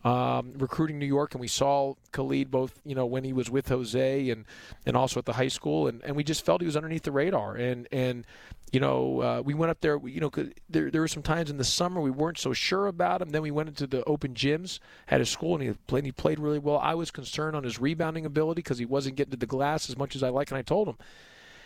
um, 0.04 0.52
recruiting 0.56 0.98
New 0.98 1.06
York, 1.06 1.34
and 1.34 1.40
we 1.40 1.48
saw 1.48 1.94
Khalid 2.12 2.50
both 2.50 2.80
you 2.84 2.94
know 2.94 3.06
when 3.06 3.24
he 3.24 3.32
was 3.32 3.50
with 3.50 3.68
Jose 3.68 4.30
and 4.30 4.44
and 4.86 4.96
also 4.96 5.18
at 5.18 5.26
the 5.26 5.32
high 5.34 5.48
school, 5.48 5.88
and, 5.88 6.02
and 6.04 6.16
we 6.16 6.24
just 6.24 6.44
felt 6.44 6.60
he 6.60 6.66
was 6.66 6.76
underneath 6.76 7.02
the 7.02 7.12
radar. 7.12 7.56
And 7.56 7.88
and 7.90 8.24
you 8.72 8.80
know, 8.80 9.20
uh, 9.22 9.42
we 9.44 9.54
went 9.54 9.70
up 9.70 9.80
there. 9.80 9.98
You 10.06 10.20
know, 10.20 10.30
there 10.68 10.90
there 10.90 11.00
were 11.00 11.08
some 11.08 11.22
times 11.22 11.50
in 11.50 11.56
the 11.56 11.64
summer 11.64 12.00
we 12.00 12.10
weren't 12.10 12.38
so 12.38 12.52
sure 12.52 12.86
about 12.86 13.22
him. 13.22 13.30
Then 13.30 13.42
we 13.42 13.50
went 13.50 13.68
into 13.68 13.86
the 13.86 14.04
open 14.04 14.34
gyms 14.34 14.78
at 15.08 15.20
his 15.20 15.30
school, 15.30 15.54
and 15.54 15.62
he 15.62 15.72
played. 15.86 16.04
He 16.04 16.12
played 16.12 16.38
really 16.38 16.58
well. 16.58 16.78
I 16.78 16.94
was 16.94 17.10
concerned 17.10 17.56
on 17.56 17.64
his 17.64 17.80
rebounding 17.80 18.26
ability 18.26 18.60
because 18.60 18.78
he 18.78 18.84
wasn't 18.84 19.16
getting 19.16 19.32
to 19.32 19.36
the 19.36 19.46
glass 19.46 19.88
as 19.88 19.96
much 19.96 20.14
as 20.14 20.22
I 20.22 20.28
like. 20.28 20.50
And 20.50 20.58
I 20.58 20.62
told 20.62 20.88
him, 20.88 20.96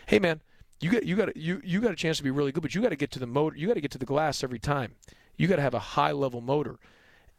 "Hey, 0.07 0.19
man, 0.19 0.41
you 0.81 0.91
got 0.91 1.05
you 1.05 1.17
got 1.17 1.37
you 1.37 1.61
you 1.65 1.81
got 1.81 1.93
a 1.93 1.97
chance 1.97 2.19
to 2.19 2.23
be 2.23 2.31
really 2.31 2.53
good, 2.53 2.63
but 2.63 2.75
you 2.75 2.83
got 2.83 2.91
to 2.91 2.97
get 2.97 3.11
to 3.13 3.19
the 3.19 3.27
motor. 3.27 3.57
You 3.57 3.67
got 3.67 3.75
to 3.75 3.81
get 3.81 3.91
to 3.93 3.99
the 3.99 4.07
glass 4.07 4.45
every 4.45 4.59
time. 4.59 4.95
You 5.37 5.49
got 5.49 5.57
to 5.57 5.63
have 5.63 5.75
a 5.75 5.81
high 5.81 6.13
level 6.13 6.41
motor." 6.41 6.79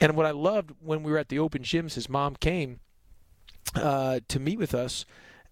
And 0.04 0.18
what 0.18 0.26
I 0.26 0.32
loved 0.32 0.72
when 0.82 1.02
we 1.02 1.14
were 1.14 1.18
at 1.18 1.30
the 1.30 1.40
open 1.40 1.64
gyms, 1.64 1.94
his 1.94 2.10
mom 2.10 2.36
came 2.36 2.82
uh, 3.74 4.20
to 4.28 4.38
meet 4.38 4.60
with 4.60 4.76
us, 4.76 5.06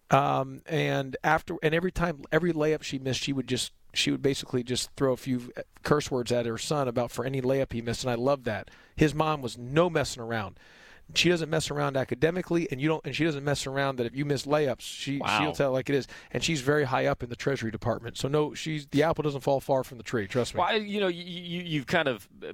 um, 0.09 0.61
and 0.65 1.15
after 1.23 1.55
and 1.63 1.73
every 1.73 1.91
time 1.91 2.23
every 2.33 2.51
layup 2.51 2.83
she 2.83 2.99
missed, 2.99 3.21
she 3.21 3.31
would 3.31 3.47
just 3.47 3.71
she 3.93 4.11
would 4.11 4.21
basically 4.21 4.61
just 4.61 4.89
throw 4.97 5.13
a 5.13 5.17
few 5.17 5.53
curse 5.83 6.11
words 6.11 6.33
at 6.33 6.45
her 6.45 6.57
son 6.57 6.89
about 6.89 7.11
for 7.11 7.23
any 7.23 7.41
layup 7.41 7.71
he 7.71 7.81
missed, 7.81 8.03
and 8.03 8.11
I 8.11 8.15
loved 8.15 8.43
that. 8.43 8.69
His 8.97 9.15
mom 9.15 9.41
was 9.41 9.57
no 9.57 9.89
messing 9.89 10.21
around. 10.21 10.59
She 11.15 11.29
doesn't 11.29 11.49
mess 11.49 11.71
around 11.71 11.95
academically, 11.95 12.69
and 12.71 12.81
you 12.81 12.89
don't, 12.89 13.05
and 13.05 13.15
she 13.15 13.23
doesn't 13.23 13.45
mess 13.45 13.65
around 13.65 13.97
that 13.97 14.05
if 14.05 14.15
you 14.15 14.25
miss 14.25 14.45
layups, 14.45 14.81
she 14.81 15.19
Wow. 15.19 15.39
she'll 15.39 15.53
tell 15.53 15.69
it 15.69 15.73
like 15.73 15.89
it 15.89 15.95
is. 15.95 16.07
And 16.31 16.43
she's 16.43 16.59
very 16.59 16.83
high 16.83 17.05
up 17.05 17.23
in 17.23 17.29
the 17.29 17.35
Treasury 17.37 17.71
Department, 17.71 18.17
so 18.17 18.27
no, 18.27 18.53
she's 18.53 18.85
the 18.87 19.03
apple 19.03 19.23
doesn't 19.23 19.41
fall 19.41 19.61
far 19.61 19.85
from 19.85 19.97
the 19.97 20.03
tree. 20.03 20.27
Trust 20.27 20.55
me. 20.55 20.59
Well, 20.59 20.77
you 20.77 20.99
know, 20.99 21.07
you, 21.07 21.23
you, 21.23 21.63
you've 21.63 21.87
kind 21.87 22.09
of 22.09 22.27
uh, 22.43 22.51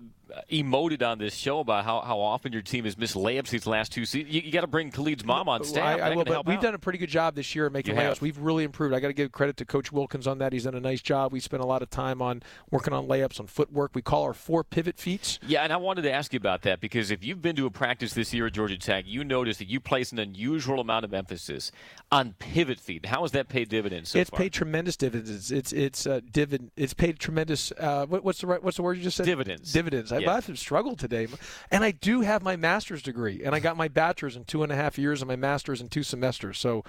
emoted 0.51 1.01
on 1.05 1.17
this 1.19 1.34
show 1.34 1.59
about 1.59 1.86
how, 1.86 2.01
how 2.01 2.19
often 2.19 2.51
your 2.53 2.61
team 2.61 2.86
has 2.86 2.97
missed 2.97 3.15
layups 3.15 3.49
these 3.49 3.65
last 3.67 3.91
two 3.91 4.05
seasons. 4.05 4.34
You, 4.34 4.41
you 4.41 4.51
got 4.51 4.61
to 4.61 4.67
bring 4.67 4.91
Khalid's 4.91 5.25
mom 5.25 5.49
on 5.49 5.63
staff. 5.63 5.99
I, 5.99 6.11
I 6.11 6.15
will, 6.15 6.25
but 6.25 6.45
we've 6.45 6.57
out. 6.57 6.63
done 6.63 6.73
a 6.75 6.80
pretty 6.80 6.99
good 6.99 7.09
job 7.09 7.36
this 7.36 7.55
year 7.55 7.69
making 7.69 7.95
You 7.95 8.01
layups. 8.01 8.05
have. 8.09 8.21
We've 8.21 8.38
really 8.38 8.63
improved. 8.63 8.93
I 8.93 8.99
got 8.99 9.07
to 9.07 9.13
give 9.13 9.32
credit 9.32 9.57
to 9.57 9.65
Coach 9.65 9.91
Wilkins 9.91 10.28
on 10.28 10.38
that. 10.39 10.53
He's 10.53 10.63
done 10.65 10.75
a 10.75 10.80
nice 10.80 11.01
job. 11.01 11.32
We 11.32 11.39
spent 11.39 11.63
a 11.63 11.65
lot 11.65 11.82
of 11.82 11.89
time 11.89 12.21
on 12.21 12.43
working 12.71 12.93
on 12.93 13.07
layups, 13.07 13.39
on 13.39 13.47
footwork. 13.47 13.91
We 13.93 14.01
call 14.01 14.23
our 14.23 14.34
four 14.34 14.63
pivot 14.63 14.97
feats. 14.97 15.39
Yeah, 15.45 15.63
and 15.63 15.71
I 15.73 15.78
wanted 15.78 16.03
to 16.03 16.11
ask 16.11 16.34
you 16.34 16.38
about 16.38 16.63
that 16.63 16.80
because 16.82 17.11
if 17.11 17.23
you've 17.23 17.41
been 17.41 17.55
to 17.55 17.65
a 17.65 17.71
practice 17.71 18.13
this 18.13 18.34
year 18.34 18.47
at 18.47 18.53
Georgia 18.53 18.78
Tech, 18.78 19.05
you 19.07 19.23
notice 19.23 19.57
that 19.57 19.69
you 19.69 19.80
place 19.80 20.11
an 20.11 20.19
unusual 20.19 20.80
amount 20.80 21.05
of 21.05 21.13
emphasis 21.13 21.71
on 22.11 22.34
pivot 22.39 22.80
feet. 22.80 23.05
How 23.05 23.21
has 23.21 23.32
that 23.32 23.49
paid 23.49 23.69
dividends 23.69 24.09
so 24.09 24.19
it's 24.19 24.30
far? 24.30 24.39
paid 24.39 24.53
tremendous 24.53 24.95
dividends. 24.95 25.51
It's 25.51 25.73
it's 25.73 26.07
uh, 26.07 26.21
divid. 26.32 26.69
It's 26.75 26.93
paid 26.93 27.19
tremendous. 27.19 27.71
Uh, 27.78 28.05
what, 28.05 28.23
what's 28.23 28.41
the 28.41 28.47
right? 28.47 28.63
What's 28.63 28.78
the 28.78 28.84
word 28.84 28.97
you 28.97 29.03
just 29.03 29.17
said? 29.17 29.25
Dividends. 29.25 29.71
Dividends. 29.73 30.11
Yeah. 30.22 30.36
I've 30.36 30.59
struggled 30.59 30.99
today, 30.99 31.28
and 31.72 31.84
I 31.84 31.91
do 31.91 32.22
have 32.22 32.43
my 32.43 32.55
master's 32.55 33.01
degree, 33.01 33.41
and 33.43 33.53
I 33.53 33.59
got 33.59 33.78
my 33.78 33.88
bachelor's 33.88 34.36
in 34.36 34.45
two 34.45 34.63
and 34.63 34.72
a 34.72 34.76
half 34.76 34.97
years, 34.97 35.22
and 35.22 35.28
my 35.28 35.36
master's 35.36 35.82
in 35.82 35.89
two 35.89 36.03
semesters. 36.03 36.59
So, 36.59 36.84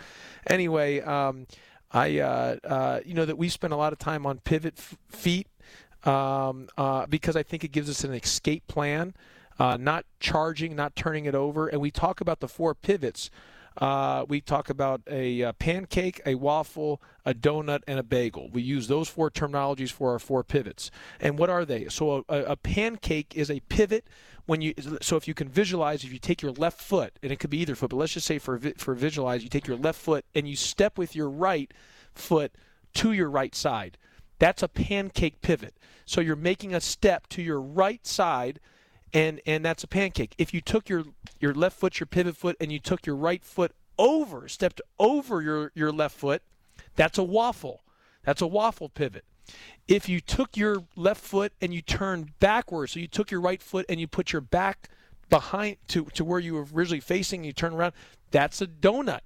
anyway, 0.46 1.00
um, 1.00 1.46
I 1.90 2.18
uh, 2.18 2.56
uh, 2.64 3.00
you 3.04 3.14
know 3.14 3.24
that 3.24 3.38
we 3.38 3.48
spend 3.48 3.72
a 3.72 3.76
lot 3.76 3.92
of 3.92 3.98
time 3.98 4.26
on 4.26 4.38
pivot 4.38 4.74
f- 4.78 4.96
feet 5.08 5.46
um, 6.04 6.68
uh, 6.76 7.06
because 7.06 7.36
I 7.36 7.42
think 7.42 7.64
it 7.64 7.72
gives 7.72 7.88
us 7.88 8.04
an 8.04 8.12
escape 8.12 8.66
plan, 8.66 9.14
uh, 9.58 9.76
not 9.76 10.04
charging, 10.20 10.76
not 10.76 10.94
turning 10.96 11.24
it 11.24 11.34
over. 11.34 11.68
And 11.68 11.80
we 11.80 11.90
talk 11.90 12.20
about 12.20 12.40
the 12.40 12.48
four 12.48 12.74
pivots. 12.74 13.30
Uh, 13.78 14.24
we 14.28 14.40
talk 14.40 14.68
about 14.68 15.00
a, 15.08 15.42
uh 15.44 15.52
pancake, 15.52 16.20
a 16.26 16.34
waffle, 16.34 17.00
a 17.24 17.32
donut, 17.32 17.82
and 17.86 17.98
a 17.98 18.02
bagel. 18.02 18.50
We 18.52 18.60
use 18.60 18.88
those 18.88 19.08
four 19.08 19.30
terminologies 19.30 19.90
for 19.92 20.12
our 20.12 20.18
four 20.18 20.42
pivots. 20.42 20.90
And 21.20 21.38
what 21.38 21.48
are 21.48 21.64
they? 21.64 21.88
So 21.88 22.24
a, 22.28 22.38
a 22.42 22.56
pancake 22.56 23.36
is 23.36 23.50
a 23.50 23.60
pivot 23.68 24.04
when 24.46 24.60
you. 24.60 24.74
So 25.00 25.16
if 25.16 25.28
you 25.28 25.34
can 25.34 25.48
visualize, 25.48 26.02
if 26.02 26.12
you 26.12 26.18
take 26.18 26.42
your 26.42 26.52
left 26.52 26.80
foot, 26.80 27.18
and 27.22 27.30
it 27.30 27.38
could 27.38 27.50
be 27.50 27.58
either 27.58 27.76
foot, 27.76 27.90
but 27.90 27.96
let's 27.96 28.14
just 28.14 28.26
say 28.26 28.38
for 28.38 28.58
for 28.76 28.94
visualize, 28.94 29.44
you 29.44 29.48
take 29.48 29.68
your 29.68 29.76
left 29.76 30.00
foot 30.00 30.24
and 30.34 30.48
you 30.48 30.56
step 30.56 30.98
with 30.98 31.14
your 31.14 31.30
right 31.30 31.72
foot 32.14 32.52
to 32.94 33.12
your 33.12 33.30
right 33.30 33.54
side. 33.54 33.96
That's 34.38 34.62
a 34.62 34.68
pancake 34.68 35.40
pivot. 35.40 35.74
So 36.04 36.20
you're 36.20 36.36
making 36.36 36.74
a 36.74 36.80
step 36.80 37.28
to 37.28 37.42
your 37.42 37.60
right 37.60 38.04
side 38.06 38.60
and 39.12 39.40
and 39.46 39.64
that's 39.64 39.84
a 39.84 39.88
pancake. 39.88 40.34
If 40.38 40.52
you 40.52 40.60
took 40.60 40.88
your 40.88 41.04
your 41.40 41.54
left 41.54 41.78
foot, 41.78 42.00
your 42.00 42.06
pivot 42.06 42.36
foot 42.36 42.56
and 42.60 42.72
you 42.72 42.78
took 42.78 43.06
your 43.06 43.16
right 43.16 43.44
foot 43.44 43.72
over, 43.98 44.48
stepped 44.48 44.80
over 44.98 45.42
your 45.42 45.72
your 45.74 45.92
left 45.92 46.16
foot, 46.16 46.42
that's 46.96 47.18
a 47.18 47.24
waffle. 47.24 47.82
That's 48.24 48.42
a 48.42 48.46
waffle 48.46 48.88
pivot. 48.88 49.24
If 49.86 50.08
you 50.08 50.20
took 50.20 50.56
your 50.56 50.84
left 50.96 51.22
foot 51.22 51.52
and 51.60 51.72
you 51.72 51.80
turned 51.80 52.38
backwards, 52.38 52.92
so 52.92 53.00
you 53.00 53.08
took 53.08 53.30
your 53.30 53.40
right 53.40 53.62
foot 53.62 53.86
and 53.88 53.98
you 53.98 54.06
put 54.06 54.32
your 54.32 54.42
back 54.42 54.90
behind 55.30 55.76
to, 55.88 56.04
to 56.04 56.24
where 56.24 56.38
you 56.38 56.54
were 56.54 56.66
originally 56.74 57.00
facing, 57.00 57.40
and 57.40 57.46
you 57.46 57.52
turn 57.52 57.72
around, 57.72 57.94
that's 58.30 58.60
a 58.60 58.66
donut. 58.66 59.20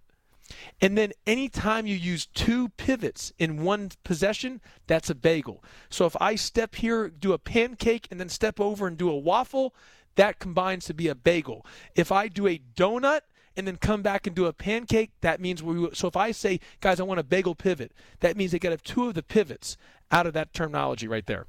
And 0.81 0.97
then 0.97 1.13
anytime 1.27 1.87
you 1.87 1.95
use 1.95 2.27
two 2.27 2.71
pivots 2.71 3.33
in 3.39 3.63
one 3.63 3.91
possession, 4.05 4.61
that's 4.87 5.11
a 5.11 5.15
bagel. 5.15 5.63
So 5.91 6.07
if 6.07 6.17
I 6.21 6.35
step 6.35 6.77
here, 6.77 7.09
do 7.09 7.33
a 7.33 7.39
pancake, 7.39 8.09
and 8.11 8.19
then 8.19 8.29
step 8.29 8.61
over 8.61 8.87
and 8.87 8.97
do 8.97 9.11
a 9.11 9.17
waffle, 9.17 9.75
that 10.17 10.39
combines 10.39 10.85
to 10.87 10.95
be 10.95 11.09
a 11.09 11.15
bagel. 11.15 11.65
If 11.95 12.13
I 12.13 12.29
do 12.29 12.47
a 12.47 12.61
donut 12.77 13.21
and 13.57 13.67
then 13.67 13.77
come 13.77 14.03
back 14.03 14.27
and 14.27 14.35
do 14.35 14.47
a 14.47 14.53
pancake, 14.53 15.11
that 15.21 15.41
means 15.41 15.63
we. 15.63 15.89
So 15.95 16.09
if 16.09 16.17
I 16.17 16.33
say, 16.33 16.61
guys, 16.81 17.01
I 17.01 17.05
want 17.05 17.21
a 17.21 17.25
bagel 17.25 17.55
pivot, 17.55 17.93
that 18.21 18.37
means 18.37 18.53
they 18.53 18.59
got 18.59 18.71
to 18.71 18.75
have 18.75 18.83
two 18.83 19.09
of 19.09 19.15
the 19.15 19.23
pivots 19.23 19.77
out 20.11 20.27
of 20.27 20.33
that 20.35 20.53
terminology 20.53 21.09
right 21.09 21.27
there. 21.27 21.47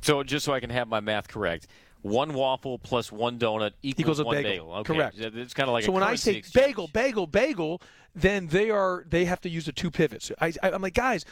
So 0.00 0.22
just 0.22 0.44
so 0.44 0.52
I 0.52 0.60
can 0.60 0.70
have 0.70 0.88
my 0.88 1.00
math 1.00 1.28
correct, 1.28 1.66
one 2.02 2.34
waffle 2.34 2.78
plus 2.78 3.10
one 3.10 3.38
donut 3.38 3.72
equals, 3.82 4.00
equals 4.00 4.20
a 4.20 4.24
one 4.24 4.42
bagel. 4.42 4.72
Okay. 4.72 4.94
Correct. 4.94 5.18
It's 5.18 5.54
kind 5.54 5.68
of 5.68 5.72
like 5.72 5.84
so 5.84 5.92
when 5.92 6.02
I 6.02 6.14
say 6.14 6.36
exchange. 6.36 6.66
bagel, 6.66 6.88
bagel, 6.88 7.26
bagel, 7.26 7.82
then 8.14 8.46
they 8.46 8.70
are 8.70 9.04
they 9.08 9.26
have 9.26 9.40
to 9.42 9.48
use 9.48 9.66
the 9.66 9.72
two 9.72 9.90
pivots. 9.90 10.32
I, 10.40 10.52
I, 10.62 10.70
I'm 10.70 10.82
like, 10.82 10.94
guys, 10.94 11.24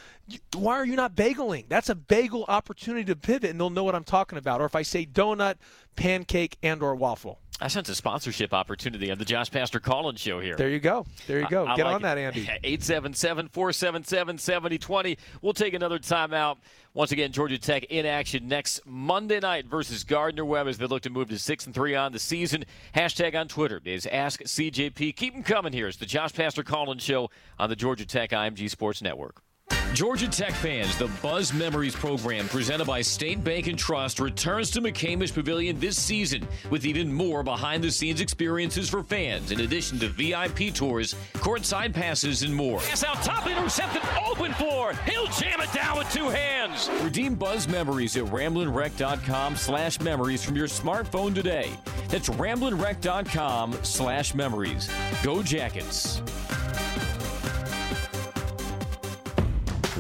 why 0.55 0.75
are 0.75 0.85
you 0.85 0.97
not 0.97 1.15
bageling? 1.15 1.65
That's 1.69 1.89
a 1.89 1.95
bagel 1.95 2.45
opportunity 2.49 3.05
to 3.07 3.17
pivot, 3.17 3.51
and 3.51 3.59
they'll 3.59 3.71
know 3.71 3.85
what 3.85 3.95
I'm 3.95 4.05
talking 4.05 4.37
about. 4.37 4.61
Or 4.61 4.67
if 4.67 4.75
I 4.75 4.83
say 4.83 5.07
donut, 5.07 5.57
pancake, 5.97 6.59
and 6.62 6.83
or 6.83 6.95
waffle. 6.95 7.41
I 7.61 7.68
sense 7.68 7.88
a 7.88 7.94
sponsorship 7.94 8.52
opportunity 8.52 9.12
on 9.12 9.18
the 9.18 9.24
Josh 9.24 9.48
Pastner 9.48 9.80
Collins 9.80 10.20
show 10.20 10.40
here. 10.40 10.57
There 10.57 10.68
you 10.68 10.80
go. 10.80 11.07
There 11.28 11.38
you 11.38 11.46
go. 11.48 11.64
I- 11.64 11.74
I 11.74 11.76
Get 11.76 11.86
like 11.86 11.94
on 11.94 12.02
that. 12.02 12.18
Andy. 12.18 12.40
877 12.64 13.48
477 13.48 14.38
7020. 14.38 15.16
We'll 15.40 15.52
take 15.52 15.72
another 15.72 16.00
timeout. 16.00 16.57
Once 16.94 17.12
again, 17.12 17.30
Georgia 17.32 17.57
Tech 17.59 17.84
in 17.84 18.07
action 18.07 18.48
next 18.48 18.80
Monday 18.84 19.38
night 19.38 19.66
versus 19.66 20.02
Gardner 20.05 20.44
Webb 20.44 20.66
as 20.66 20.78
they 20.78 20.86
look 20.86 21.02
to 21.02 21.11
move 21.11 21.28
to 21.28 21.38
6 21.38 21.66
and 21.66 21.74
3 21.74 21.94
on 21.94 22.12
the 22.12 22.18
season. 22.18 22.64
Hashtag 22.94 23.38
on 23.38 23.46
Twitter 23.46 23.80
is 23.84 24.05
AskCJP. 24.05 25.14
Keep 25.14 25.34
them 25.34 25.42
coming 25.44 25.72
here. 25.72 25.86
It's 25.86 25.96
the 25.96 26.07
Josh 26.07 26.32
Pastner 26.32 26.64
Collins 26.64 27.02
show 27.05 27.30
on 27.59 27.68
the 27.70 27.76
Georgia 27.76 28.05
Tech 28.05 28.30
IMG 28.30 28.68
Sports 28.68 29.00
Network. 29.00 29.42
Georgia 29.95 30.27
Tech 30.27 30.51
fans, 30.51 30.99
the 30.99 31.09
Buzz 31.23 31.53
Memories 31.53 31.95
program 31.95 32.49
presented 32.49 32.85
by 32.85 33.01
State 33.01 33.45
Bank 33.45 33.69
and 33.69 33.79
Trust 33.79 34.19
returns 34.19 34.73
to 34.73 34.81
McCamish 34.81 35.33
Pavilion 35.33 35.79
this 35.79 35.97
season 35.97 36.49
with 36.69 36.85
even 36.85 37.12
more 37.12 37.45
behind 37.45 37.85
the 37.85 37.93
scenes 37.93 38.21
experiences 38.21 38.91
for 38.91 39.05
fans, 39.05 39.53
in 39.53 39.61
addition 39.61 40.01
to 40.01 40.09
VIP 40.09 40.75
tours, 40.75 41.15
courtside 41.35 41.95
passes, 41.95 42.43
and 42.43 42.53
more. 42.53 42.81
Pass 42.81 43.05
out 43.05 43.23
top, 43.23 43.47
intercepted, 43.47 44.03
open 44.27 44.53
floor. 44.55 44.95
He'll 45.09 45.29
jam 45.29 45.61
it 45.61 45.73
down 45.73 45.97
with 45.99 46.12
two 46.12 46.29
hands. 46.29 46.91
Redeem 47.01 47.37
Buzz 47.37 47.69
Memories 47.69 48.17
at 48.17 48.25
ramblinwreck.com 48.25 49.55
slash 49.55 50.01
memories 50.01 50.45
from 50.45 50.57
your 50.57 50.67
smartphone 50.67 51.33
today. 51.33 51.71
That's 52.09 52.29
ramblinwreck.com 52.31 53.79
slash 53.85 54.35
memories. 54.35 54.91
Go 55.23 55.41
Jackets. 55.41 56.21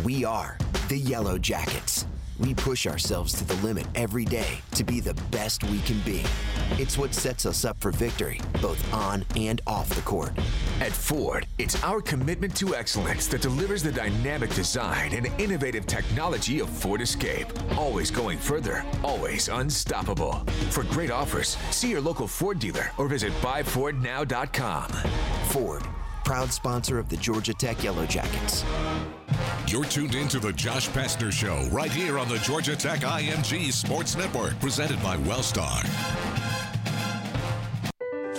We 0.04 0.22
are 0.22 0.58
the 0.90 0.98
Yellow 0.98 1.38
Jackets. 1.38 2.04
We 2.38 2.52
push 2.52 2.86
ourselves 2.86 3.32
to 3.34 3.44
the 3.46 3.54
limit 3.66 3.86
every 3.94 4.26
day 4.26 4.58
to 4.72 4.84
be 4.84 5.00
the 5.00 5.14
best 5.30 5.64
we 5.64 5.80
can 5.80 5.98
be. 6.00 6.22
It's 6.78 6.98
what 6.98 7.14
sets 7.14 7.46
us 7.46 7.64
up 7.64 7.78
for 7.80 7.90
victory, 7.90 8.38
both 8.60 8.92
on 8.92 9.24
and 9.34 9.62
off 9.66 9.88
the 9.88 10.02
court. 10.02 10.32
At 10.80 10.92
Ford, 10.92 11.46
it's 11.56 11.82
our 11.82 12.02
commitment 12.02 12.54
to 12.56 12.74
excellence 12.74 13.28
that 13.28 13.40
delivers 13.40 13.82
the 13.82 13.92
dynamic 13.92 14.52
design 14.52 15.14
and 15.14 15.28
innovative 15.40 15.86
technology 15.86 16.60
of 16.60 16.68
Ford 16.68 17.00
Escape. 17.00 17.46
Always 17.78 18.10
going 18.10 18.36
further, 18.36 18.84
always 19.02 19.48
unstoppable. 19.48 20.34
For 20.68 20.82
great 20.84 21.10
offers, 21.10 21.56
see 21.70 21.88
your 21.88 22.02
local 22.02 22.26
Ford 22.26 22.58
dealer 22.58 22.90
or 22.98 23.08
visit 23.08 23.32
buyfordnow.com. 23.40 24.90
Ford, 25.48 25.82
proud 26.24 26.52
sponsor 26.52 26.98
of 26.98 27.08
the 27.08 27.16
Georgia 27.18 27.54
Tech 27.54 27.84
Yellow 27.84 28.06
Jackets. 28.06 28.64
You're 29.66 29.84
tuned 29.84 30.14
in 30.14 30.26
to 30.28 30.40
the 30.40 30.52
Josh 30.52 30.88
Pastner 30.88 31.30
Show 31.30 31.68
right 31.70 31.90
here 31.90 32.18
on 32.18 32.28
the 32.28 32.38
Georgia 32.38 32.74
Tech 32.74 33.00
IMG 33.00 33.72
Sports 33.72 34.16
Network, 34.16 34.58
presented 34.60 35.02
by 35.02 35.16
Wellstar. 35.18 36.53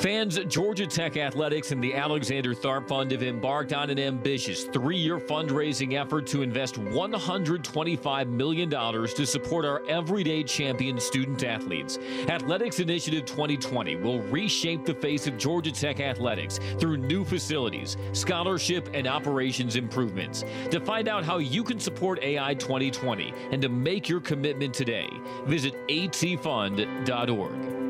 Fans, 0.05 0.37
Georgia 0.47 0.85
Tech 0.85 1.17
Athletics 1.17 1.71
and 1.71 1.83
the 1.83 1.95
Alexander 1.95 2.53
Tharpe 2.53 2.87
Fund 2.87 3.09
have 3.09 3.23
embarked 3.23 3.73
on 3.73 3.89
an 3.89 3.97
ambitious 3.97 4.65
three 4.65 4.97
year 4.97 5.17
fundraising 5.17 5.99
effort 5.99 6.27
to 6.27 6.43
invest 6.43 6.75
$125 6.75 8.27
million 8.27 8.69
to 8.69 9.25
support 9.25 9.65
our 9.65 9.81
everyday 9.87 10.43
champion 10.43 10.99
student 10.99 11.43
athletes. 11.43 11.97
Athletics 12.27 12.79
Initiative 12.79 13.25
2020 13.25 13.95
will 13.95 14.21
reshape 14.21 14.85
the 14.85 14.93
face 14.93 15.25
of 15.25 15.39
Georgia 15.39 15.71
Tech 15.71 15.99
athletics 15.99 16.59
through 16.77 16.97
new 16.97 17.25
facilities, 17.25 17.97
scholarship, 18.13 18.87
and 18.93 19.07
operations 19.07 19.75
improvements. 19.75 20.45
To 20.69 20.79
find 20.79 21.07
out 21.07 21.25
how 21.25 21.39
you 21.39 21.63
can 21.63 21.79
support 21.79 22.21
AI 22.21 22.53
2020 22.53 23.33
and 23.49 23.59
to 23.59 23.69
make 23.69 24.07
your 24.07 24.21
commitment 24.21 24.71
today, 24.71 25.09
visit 25.47 25.73
atfund.org. 25.87 27.85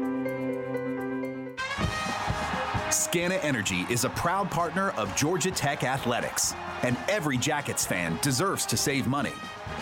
Scana 2.96 3.43
Energy 3.43 3.86
is 3.89 4.06
a 4.06 4.10
proud 4.12 4.50
partner 4.50 4.91
of 4.91 5.14
Georgia 5.18 5.52
Tech 5.52 5.84
Athletics, 5.84 6.54
and 6.82 6.96
every 7.10 7.38
Jackets 7.38 7.86
fan 7.86 8.18
deserves 8.22 8.66
to 8.68 8.78
save 8.78 9.06
money. 9.06 9.34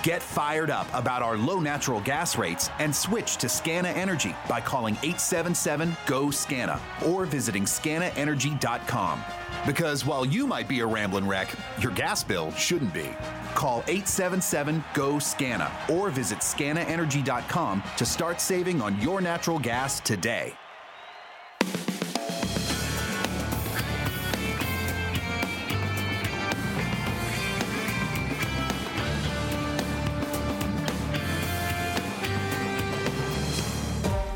Get 0.02 0.24
fired 0.24 0.72
up 0.72 0.88
about 0.96 1.22
our 1.22 1.38
low 1.38 1.60
natural 1.60 2.02
gas 2.02 2.40
rates 2.40 2.72
and 2.80 2.94
switch 2.94 3.38
to 3.38 3.48
Scana 3.48 3.96
Energy 3.96 4.36
by 4.50 4.60
calling 4.60 4.96
877 5.04 5.96
GO 6.08 6.32
SCANA 6.32 6.80
or 7.06 7.26
visiting 7.26 7.66
scanaenergy.com. 7.66 9.24
Because 9.68 10.06
while 10.08 10.26
you 10.26 10.48
might 10.48 10.68
be 10.68 10.80
a 10.80 10.86
rambling 10.86 11.28
wreck, 11.28 11.54
your 11.80 11.92
gas 11.92 12.24
bill 12.24 12.52
shouldn't 12.54 12.96
be. 12.96 13.10
Call 13.54 13.84
877 13.88 14.84
GO 14.96 15.20
SCANA 15.20 15.72
or 15.88 16.10
visit 16.10 16.40
scanaenergy.com 16.40 17.84
to 17.96 18.06
start 18.06 18.42
saving 18.42 18.82
on 18.82 19.00
your 19.00 19.22
natural 19.22 19.60
gas 19.60 20.00
today. 20.00 20.56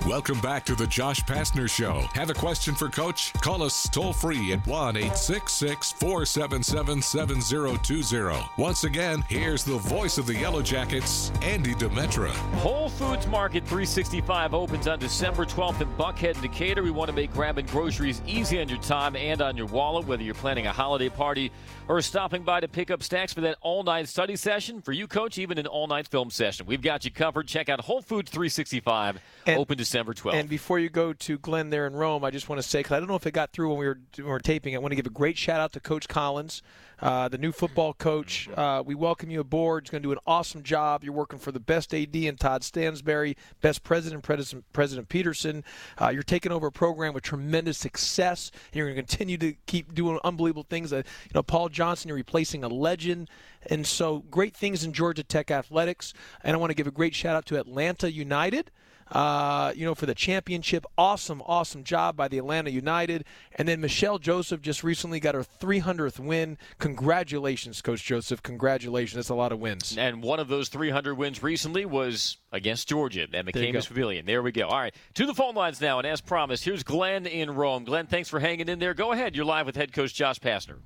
Welcome 0.08 0.40
back 0.40 0.64
to 0.68 0.74
the 0.74 0.88
Josh 0.88 1.22
Pastner 1.24 1.70
Show. 1.70 2.06
Have 2.14 2.30
a 2.30 2.34
question 2.34 2.74
for 2.76 2.88
Coach? 2.88 3.34
Call 3.42 3.62
us 3.62 3.90
toll 3.90 4.14
free 4.14 4.54
at 4.54 4.66
1 4.66 4.96
866 4.96 5.92
477 5.92 7.02
7020. 7.02 8.48
Once 8.58 8.86
again, 8.86 9.22
here's 9.28 9.66
the 9.66 9.78
voice 9.80 10.18
of 10.18 10.26
the 10.26 10.34
Yellow 10.34 10.62
Jackets, 10.62 11.30
Andy 11.42 11.74
Demetra. 11.74 12.30
Whole 12.60 12.88
Foods 12.88 13.28
Market 13.28 13.66
365 13.66 14.54
opens 14.54 14.88
on 14.88 14.98
December 14.98 15.44
12th 15.44 15.82
in 15.82 15.90
Buckhead, 15.98 16.42
Decatur. 16.42 16.84
We 16.84 16.92
want 16.92 17.10
to 17.10 17.16
make 17.16 17.34
grabbing 17.34 17.66
groceries 17.66 18.22
easy 18.26 18.62
on 18.62 18.70
your 18.70 18.80
time 18.80 19.18
and 19.18 19.42
on 19.42 19.58
your 19.58 19.68
wallet, 19.68 20.08
whether 20.08 20.24
you're 20.24 20.36
planning 20.36 20.68
a 20.68 20.72
holiday 20.72 21.10
party 21.10 21.52
or 21.90 22.02
stopping 22.02 22.44
by 22.44 22.62
to 22.62 22.70
pick 22.70 22.92
up 22.92 23.04
snacks 23.04 23.34
for 23.34 23.42
that 23.42 23.58
all 23.60 23.84
night 23.84 24.08
study 24.08 24.38
session. 24.38 24.82
For 24.82 24.94
you, 24.94 25.06
Coach, 25.08 25.38
even 25.38 25.58
an 25.58 25.68
all 25.68 25.88
night 25.88 26.08
film 26.08 26.30
session. 26.30 26.66
We've 26.66 26.82
got 26.82 27.04
you 27.04 27.12
covered. 27.12 27.48
Check 27.50 27.68
out 27.68 27.82
Whole 27.82 28.02
Foods 28.02 28.32
365, 28.32 29.20
And- 29.46 29.60
open 29.60 29.78
December 29.78 30.07
12th. 30.14 30.34
And 30.34 30.50
before 30.50 30.80
you 30.80 30.90
go 30.90 31.14
to 31.14 31.38
Glenn 31.38 31.70
there 31.70 31.88
in 31.88 31.94
Rome, 31.94 32.24
I 32.24 32.32
just 32.32 32.50
want 32.50 32.62
to 32.62 32.68
say, 32.68 32.80
because 32.80 32.94
I 32.94 33.00
don't 33.00 33.08
know 33.08 33.16
if 33.16 33.26
it 33.26 33.32
got 33.32 33.52
through 33.52 33.70
when 33.70 33.78
we 33.78 33.88
were, 33.88 34.00
when 34.16 34.26
we 34.26 34.32
were 34.32 34.40
taping, 34.40 34.76
I 34.76 34.80
want 34.80 34.92
to 34.92 34.96
give 34.96 35.06
a 35.06 35.12
great 35.12 35.38
shout 35.38 35.60
out 35.60 35.74
to 35.74 35.80
Coach 35.80 36.08
Collins, 36.08 36.62
uh, 37.00 37.28
the 37.28 37.38
new 37.38 37.52
football 37.52 37.94
coach. 37.94 38.50
Uh, 38.56 38.84
we 38.86 38.96
welcome 38.96 39.30
you 39.30 39.40
aboard. 39.40 39.86
He's 39.86 39.92
going 39.92 40.02
to 40.02 40.08
do 40.08 40.12
an 40.12 40.20
awesome 40.26 40.64
job. 40.64 41.04
You're 41.04 41.14
working 41.14 41.40
for 41.40 41.52
the 41.52 41.60
best 41.60 41.94
AD 41.94 42.16
and 42.16 42.40
Todd 42.40 42.64
Stansbury, 42.64 43.38
best 43.62 43.84
president, 43.84 44.24
President, 44.24 44.66
President 44.74 45.10
Peterson. 45.10 45.64
Uh, 46.02 46.10
you're 46.10 46.24
taking 46.24 46.52
over 46.52 46.68
a 46.68 46.72
program 46.72 47.14
with 47.14 47.24
tremendous 47.24 47.78
success, 47.78 48.52
and 48.72 48.76
you're 48.76 48.88
going 48.88 48.96
to 48.96 49.02
continue 49.02 49.38
to 49.38 49.54
keep 49.68 49.94
doing 49.94 50.20
unbelievable 50.24 50.66
things. 50.70 50.92
Uh, 50.92 50.98
you 50.98 51.32
know, 51.34 51.44
Paul 51.44 51.70
Johnson, 51.70 52.10
you're 52.10 52.18
replacing 52.18 52.64
a 52.64 52.68
legend. 52.68 53.30
And 53.70 53.86
so 53.86 54.20
great 54.32 54.56
things 54.56 54.84
in 54.84 54.94
Georgia 54.94 55.24
Tech 55.24 55.52
athletics. 55.52 56.14
And 56.44 56.56
I 56.56 56.60
want 56.60 56.72
to 56.72 56.76
give 56.76 56.88
a 56.88 56.92
great 56.92 57.14
shout 57.14 57.36
out 57.36 57.46
to 57.48 57.60
Atlanta 57.60 58.12
United 58.12 58.72
uh, 59.12 59.72
you 59.76 59.86
know, 59.86 59.96
for 59.96 60.06
the 60.06 60.16
championship. 60.16 60.86
Awesome, 60.98 61.42
awesome 61.46 61.84
job 61.84 62.16
by 62.16 62.28
the 62.28 62.38
Atlanta 62.38 62.70
United. 62.70 63.26
And 63.56 63.68
then 63.68 63.82
Michelle 63.82 64.20
Joseph 64.20 64.62
just 64.62 64.84
recently 64.84 65.20
got 65.20 65.36
her 65.36 65.44
300th 65.44 66.20
win. 66.20 66.58
Congratulations, 66.80 67.82
Coach 67.82 68.04
Joseph. 68.04 68.44
Congratulations. 68.44 69.16
That's 69.16 69.30
a 69.30 69.36
lot 69.36 69.52
of 69.52 69.60
wins. 69.60 69.98
And 69.98 70.22
one 70.22 70.40
of 70.40 70.48
those 70.48 70.70
300 70.70 71.16
wins 71.16 71.42
recently 71.42 71.86
was 71.86 72.38
against 72.52 72.90
Georgia 72.90 73.24
at 73.24 73.32
There 73.32 73.44
you 73.44 73.52
McCamish 73.52 73.84
go. 73.84 73.88
Pavilion. 73.90 74.26
There 74.26 74.42
we 74.42 74.52
go. 74.52 74.68
All 74.68 74.80
right, 74.80 74.94
to 75.16 75.26
the 75.26 75.34
phone 75.34 75.56
lines 75.56 75.82
now. 75.82 76.00
And 76.00 76.08
as 76.08 76.22
promised, 76.22 76.64
here's 76.66 76.84
Glenn 76.84 77.26
in 77.26 77.52
Rome. 77.52 77.84
Glenn, 77.86 78.08
thanks 78.08 78.30
for 78.30 78.40
hanging 78.40 78.70
in 78.70 78.80
there. 78.80 78.94
Go 78.94 79.12
ahead. 79.12 79.36
You're 79.36 79.46
live 79.46 79.66
with 79.66 79.76
head 79.76 79.94
coach 79.94 80.14
Josh 80.14 80.40
Pastner. 80.40 80.78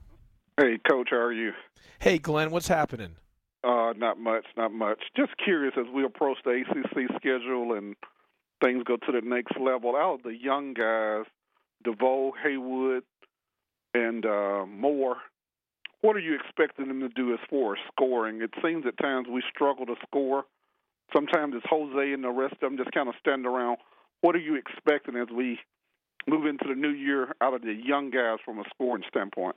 Hey, 0.58 0.80
Coach, 0.90 1.08
how 1.12 1.18
are 1.18 1.34
you? 1.34 1.54
Hey, 2.00 2.18
Glenn, 2.18 2.52
what's 2.52 2.68
happening? 2.68 3.16
Uh, 3.64 3.94
not 3.96 4.20
much, 4.20 4.46
not 4.58 4.74
much. 4.74 5.00
Just 5.16 5.32
curious 5.44 5.74
as 5.78 5.86
we 5.94 6.04
approach 6.04 6.38
the 6.44 6.64
ACC 6.68 7.08
schedule 7.16 7.74
and 7.74 7.96
things 8.64 8.84
go 8.84 8.98
to 8.98 9.12
the 9.12 9.22
next 9.22 9.58
level. 9.60 9.96
Out 9.96 10.16
of 10.16 10.24
the 10.24 10.36
young 10.36 10.74
guys, 10.74 11.26
DeVoe, 11.84 12.34
Haywood, 12.44 13.04
and 13.94 14.26
uh, 14.26 14.66
Moore, 14.66 15.18
what 16.02 16.16
are 16.16 16.20
you 16.20 16.36
expecting 16.36 16.88
them 16.88 17.00
to 17.02 17.10
do 17.10 17.34
as 17.34 17.40
far 17.50 17.74
as 17.74 17.80
scoring? 17.92 18.42
It 18.42 18.52
seems 18.64 18.86
at 18.88 18.98
times 18.98 19.28
we 19.32 19.44
struggle 19.54 19.86
to 19.86 19.96
score. 20.08 20.46
Sometimes 21.14 21.54
it's 21.56 21.66
Jose 21.70 22.14
and 22.14 22.24
the 22.24 22.30
rest 22.30 22.54
of 22.54 22.60
them 22.62 22.78
just 22.78 22.92
kind 22.92 23.10
of 23.10 23.16
stand 23.20 23.46
around. 23.46 23.78
What 24.22 24.36
are 24.36 24.40
you 24.40 24.56
expecting 24.56 25.16
as 25.16 25.28
we 25.36 25.60
move 26.28 26.46
into 26.46 26.66
the 26.68 26.76
new 26.76 26.90
year 26.90 27.36
out 27.42 27.54
of 27.54 27.62
the 27.62 27.74
young 27.74 28.10
guys 28.12 28.38
from 28.46 28.60
a 28.60 28.64
scoring 28.74 29.04
standpoint? 29.10 29.56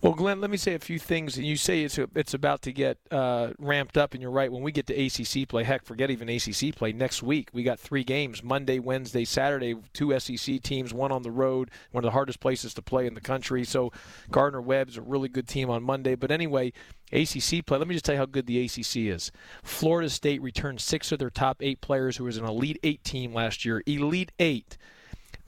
Well, 0.00 0.14
Glenn, 0.14 0.40
let 0.40 0.50
me 0.50 0.56
say 0.56 0.74
a 0.74 0.78
few 0.78 0.98
things. 0.98 1.38
You 1.38 1.56
say 1.56 1.82
it's 1.82 1.98
it's 2.14 2.34
about 2.34 2.62
to 2.62 2.72
get 2.72 2.98
uh, 3.10 3.50
ramped 3.58 3.96
up, 3.96 4.14
and 4.14 4.22
you're 4.22 4.30
right. 4.30 4.50
When 4.50 4.62
we 4.62 4.72
get 4.72 4.86
to 4.88 4.94
ACC 4.94 5.48
play, 5.48 5.64
heck, 5.64 5.84
forget 5.84 6.10
even 6.10 6.28
ACC 6.28 6.74
play. 6.74 6.92
Next 6.92 7.22
week, 7.22 7.50
we 7.52 7.62
got 7.62 7.78
three 7.78 8.04
games: 8.04 8.42
Monday, 8.42 8.78
Wednesday, 8.78 9.24
Saturday. 9.24 9.74
Two 9.92 10.18
SEC 10.18 10.62
teams, 10.62 10.94
one 10.94 11.12
on 11.12 11.22
the 11.22 11.30
road, 11.30 11.70
one 11.90 12.04
of 12.04 12.08
the 12.08 12.12
hardest 12.12 12.40
places 12.40 12.74
to 12.74 12.82
play 12.82 13.06
in 13.06 13.14
the 13.14 13.20
country. 13.20 13.64
So, 13.64 13.92
Gardner 14.30 14.60
Webb's 14.60 14.96
a 14.96 15.02
really 15.02 15.28
good 15.28 15.48
team 15.48 15.70
on 15.70 15.82
Monday. 15.82 16.14
But 16.14 16.30
anyway, 16.30 16.72
ACC 17.12 17.64
play. 17.66 17.78
Let 17.78 17.88
me 17.88 17.94
just 17.94 18.04
tell 18.04 18.14
you 18.14 18.20
how 18.20 18.26
good 18.26 18.46
the 18.46 18.64
ACC 18.64 18.96
is. 18.96 19.32
Florida 19.62 20.08
State 20.08 20.42
returned 20.42 20.80
six 20.80 21.12
of 21.12 21.18
their 21.18 21.30
top 21.30 21.62
eight 21.62 21.80
players, 21.80 22.16
who 22.16 22.24
was 22.24 22.36
an 22.36 22.44
Elite 22.44 22.78
Eight 22.82 23.04
team 23.04 23.34
last 23.34 23.64
year. 23.64 23.82
Elite 23.86 24.32
Eight. 24.38 24.76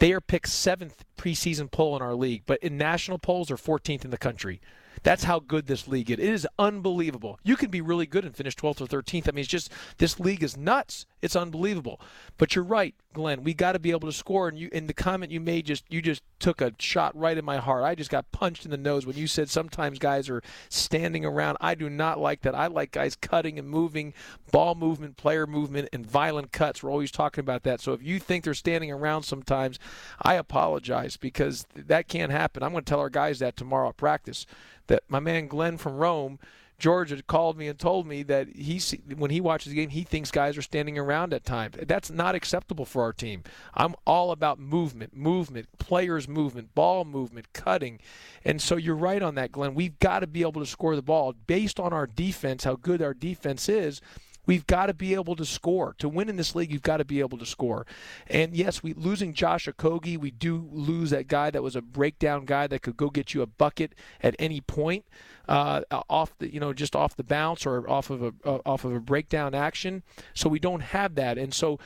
They 0.03 0.13
are 0.13 0.21
picked 0.21 0.49
seventh 0.49 1.05
preseason 1.17 1.71
poll 1.71 1.95
in 1.95 2.03
our 2.03 2.17
league, 2.17 2.43
but 2.45 2.61
in 2.61 2.77
national 2.77 3.19
polls 3.19 3.53
are 3.53 3.57
14th 3.57 4.05
in 4.05 4.11
the 4.11 4.19
country. 4.19 4.61
That's 5.03 5.25
how 5.25 5.41
good 5.41 5.67
this 5.67 5.89
league 5.89 6.11
is. 6.11 6.19
It 6.19 6.21
is 6.21 6.47
unbelievable. 6.59 7.39
You 7.43 7.57
can 7.57 7.71
be 7.71 7.81
really 7.81 8.07
good 8.07 8.25
and 8.25 8.35
finish 8.35 8.57
12th 8.57 8.81
or 8.81 8.87
13th. 8.87 9.29
I 9.29 9.33
mean, 9.33 9.41
it's 9.41 9.49
just 9.49 9.71
this 9.99 10.21
league 10.21 10.43
is 10.43 10.57
nuts. 10.57 11.07
It's 11.21 11.37
unbelievable. 11.37 12.01
But 12.39 12.55
you're 12.55 12.65
right, 12.65 12.95
Glenn. 13.13 13.45
We 13.45 13.55
got 13.55 13.73
to 13.73 13.79
be 13.79 13.91
able 13.91 14.09
to 14.09 14.13
score. 14.13 14.49
And 14.49 14.59
you, 14.59 14.69
in 14.73 14.87
the 14.87 14.95
comment 14.95 15.33
you 15.33 15.41
made, 15.41 15.67
just 15.67 15.85
you 15.89 16.03
just 16.03 16.23
took 16.39 16.61
a 16.61 16.73
shot 16.79 17.17
right 17.17 17.39
in 17.39 17.45
my 17.45 17.59
heart. 17.59 17.85
I 17.85 17.95
just 17.95 18.11
got 18.11 18.31
punched 18.33 18.65
in 18.65 18.71
the 18.71 18.77
nose 18.77 19.07
when 19.07 19.17
you 19.17 19.27
said 19.27 19.49
sometimes 19.49 19.99
guys 19.99 20.29
are 20.29 20.43
standing 20.69 21.25
around. 21.25 21.59
I 21.61 21.75
do 21.75 21.89
not 21.89 22.19
like 22.19 22.43
that. 22.43 22.55
I 22.55 22.67
like 22.67 22.93
guys 22.93 23.17
cutting 23.17 23.59
and 23.59 23.69
moving, 23.69 24.15
ball 24.51 24.75
movement, 24.75 25.17
player 25.17 25.47
movement, 25.47 25.89
and 25.93 26.07
violent 26.07 26.53
cuts. 26.53 26.83
We're 26.83 26.91
always 26.91 27.13
talking 27.13 27.43
about 27.43 27.63
that. 27.65 27.81
So 27.81 27.93
if 27.93 28.03
you 28.03 28.19
think 28.19 28.45
they're 28.45 28.55
standing 28.55 28.91
around 28.91 29.23
sometimes, 29.23 29.79
I 30.21 30.35
apologize 30.35 31.17
because 31.17 31.67
that 31.75 32.09
can't 32.09 32.33
happen. 32.33 32.63
I'm 32.63 32.73
going 32.73 32.85
to 32.85 32.91
tell 32.91 33.01
our 33.01 33.11
guys 33.11 33.39
that 33.41 33.57
tomorrow 33.57 33.91
at 33.91 33.97
practice. 33.97 34.47
That 34.87 35.05
my 35.09 35.21
man 35.21 35.47
Glenn 35.49 35.79
from 35.79 35.97
Rome. 35.97 36.39
George 36.79 37.11
had 37.11 37.29
called 37.29 37.57
me 37.57 37.69
and 37.69 37.79
told 37.79 38.09
me 38.09 38.25
that 38.25 38.49
he 38.57 38.81
when 39.15 39.31
he 39.31 39.41
watches 39.41 39.71
the 39.71 39.77
game, 39.77 39.91
he 39.91 40.03
thinks 40.03 40.33
guys 40.33 40.59
are 40.59 40.63
standing 40.63 40.99
around 40.99 41.33
at 41.33 41.45
times. 41.45 41.77
That's 41.81 42.11
not 42.11 42.35
acceptable 42.35 42.85
for 42.85 43.03
our 43.03 43.13
team. 43.13 43.45
I'm 43.73 43.95
all 44.05 44.33
about 44.33 44.59
movement, 44.59 45.17
movement, 45.17 45.69
players' 45.79 46.27
movement, 46.27 46.75
ball 46.75 47.05
movement, 47.05 47.53
cutting, 47.53 48.01
and 48.45 48.61
so 48.61 48.75
you're 48.75 48.97
right 48.97 49.23
on 49.23 49.37
that, 49.37 49.53
Glenn. 49.53 49.75
We've 49.75 49.97
got 50.01 50.21
to 50.21 50.27
be 50.27 50.41
able 50.41 50.61
to 50.61 50.67
score 50.67 50.97
the 50.97 51.03
ball 51.03 51.35
based 51.47 51.79
on 51.79 51.93
our 51.93 52.09
defense, 52.09 52.65
how 52.65 52.75
good 52.75 53.01
our 53.01 53.15
defense 53.15 53.69
is. 53.69 54.01
We've 54.45 54.67
got 54.67 54.87
to 54.87 54.95
be 54.95 55.15
able 55.15 55.37
to 55.37 55.45
score. 55.45 55.95
To 55.99 56.09
win 56.09 56.29
in 56.29 56.37
this 56.37 56.55
league, 56.55 56.73
you've 56.73 56.83
got 56.83 56.97
to 56.97 57.05
be 57.05 57.21
able 57.21 57.39
to 57.39 57.47
score. 57.47 57.87
And 58.27 58.57
yes, 58.57 58.83
we 58.83 58.93
losing 58.95 59.35
Josh 59.35 59.67
Okogie, 59.67 60.19
we 60.19 60.33
do 60.33 60.69
lose 60.73 61.11
that 61.11 61.29
guy 61.29 61.51
that 61.51 61.63
was 61.63 61.77
a 61.77 61.83
breakdown 61.83 62.45
guy 62.45 62.67
that 62.67 62.83
could 62.83 62.97
go 62.97 63.09
get 63.09 63.35
you 63.35 63.43
a 63.43 63.47
bucket 63.47 63.95
at 64.21 64.35
any 64.41 64.61
point, 64.61 65.05
uh, 65.49 65.83
off 66.11 66.37
the 66.39 66.53
you 66.53 66.59
know 66.59 66.73
just 66.73 66.97
off 66.97 67.17
the 67.17 67.25
bounce 67.25 67.65
or 67.67 67.89
off 67.89 68.11
of 68.11 68.23
a 68.23 68.33
uh, 68.45 68.59
off 68.67 68.85
of 68.85 68.93
a 68.93 69.01
breakdown 69.01 69.55
action. 69.55 70.03
So 70.35 70.49
we 70.49 70.59
don't 70.59 70.81
have 70.81 71.15
that, 71.15 71.39
and 71.39 71.55
so. 71.55 71.79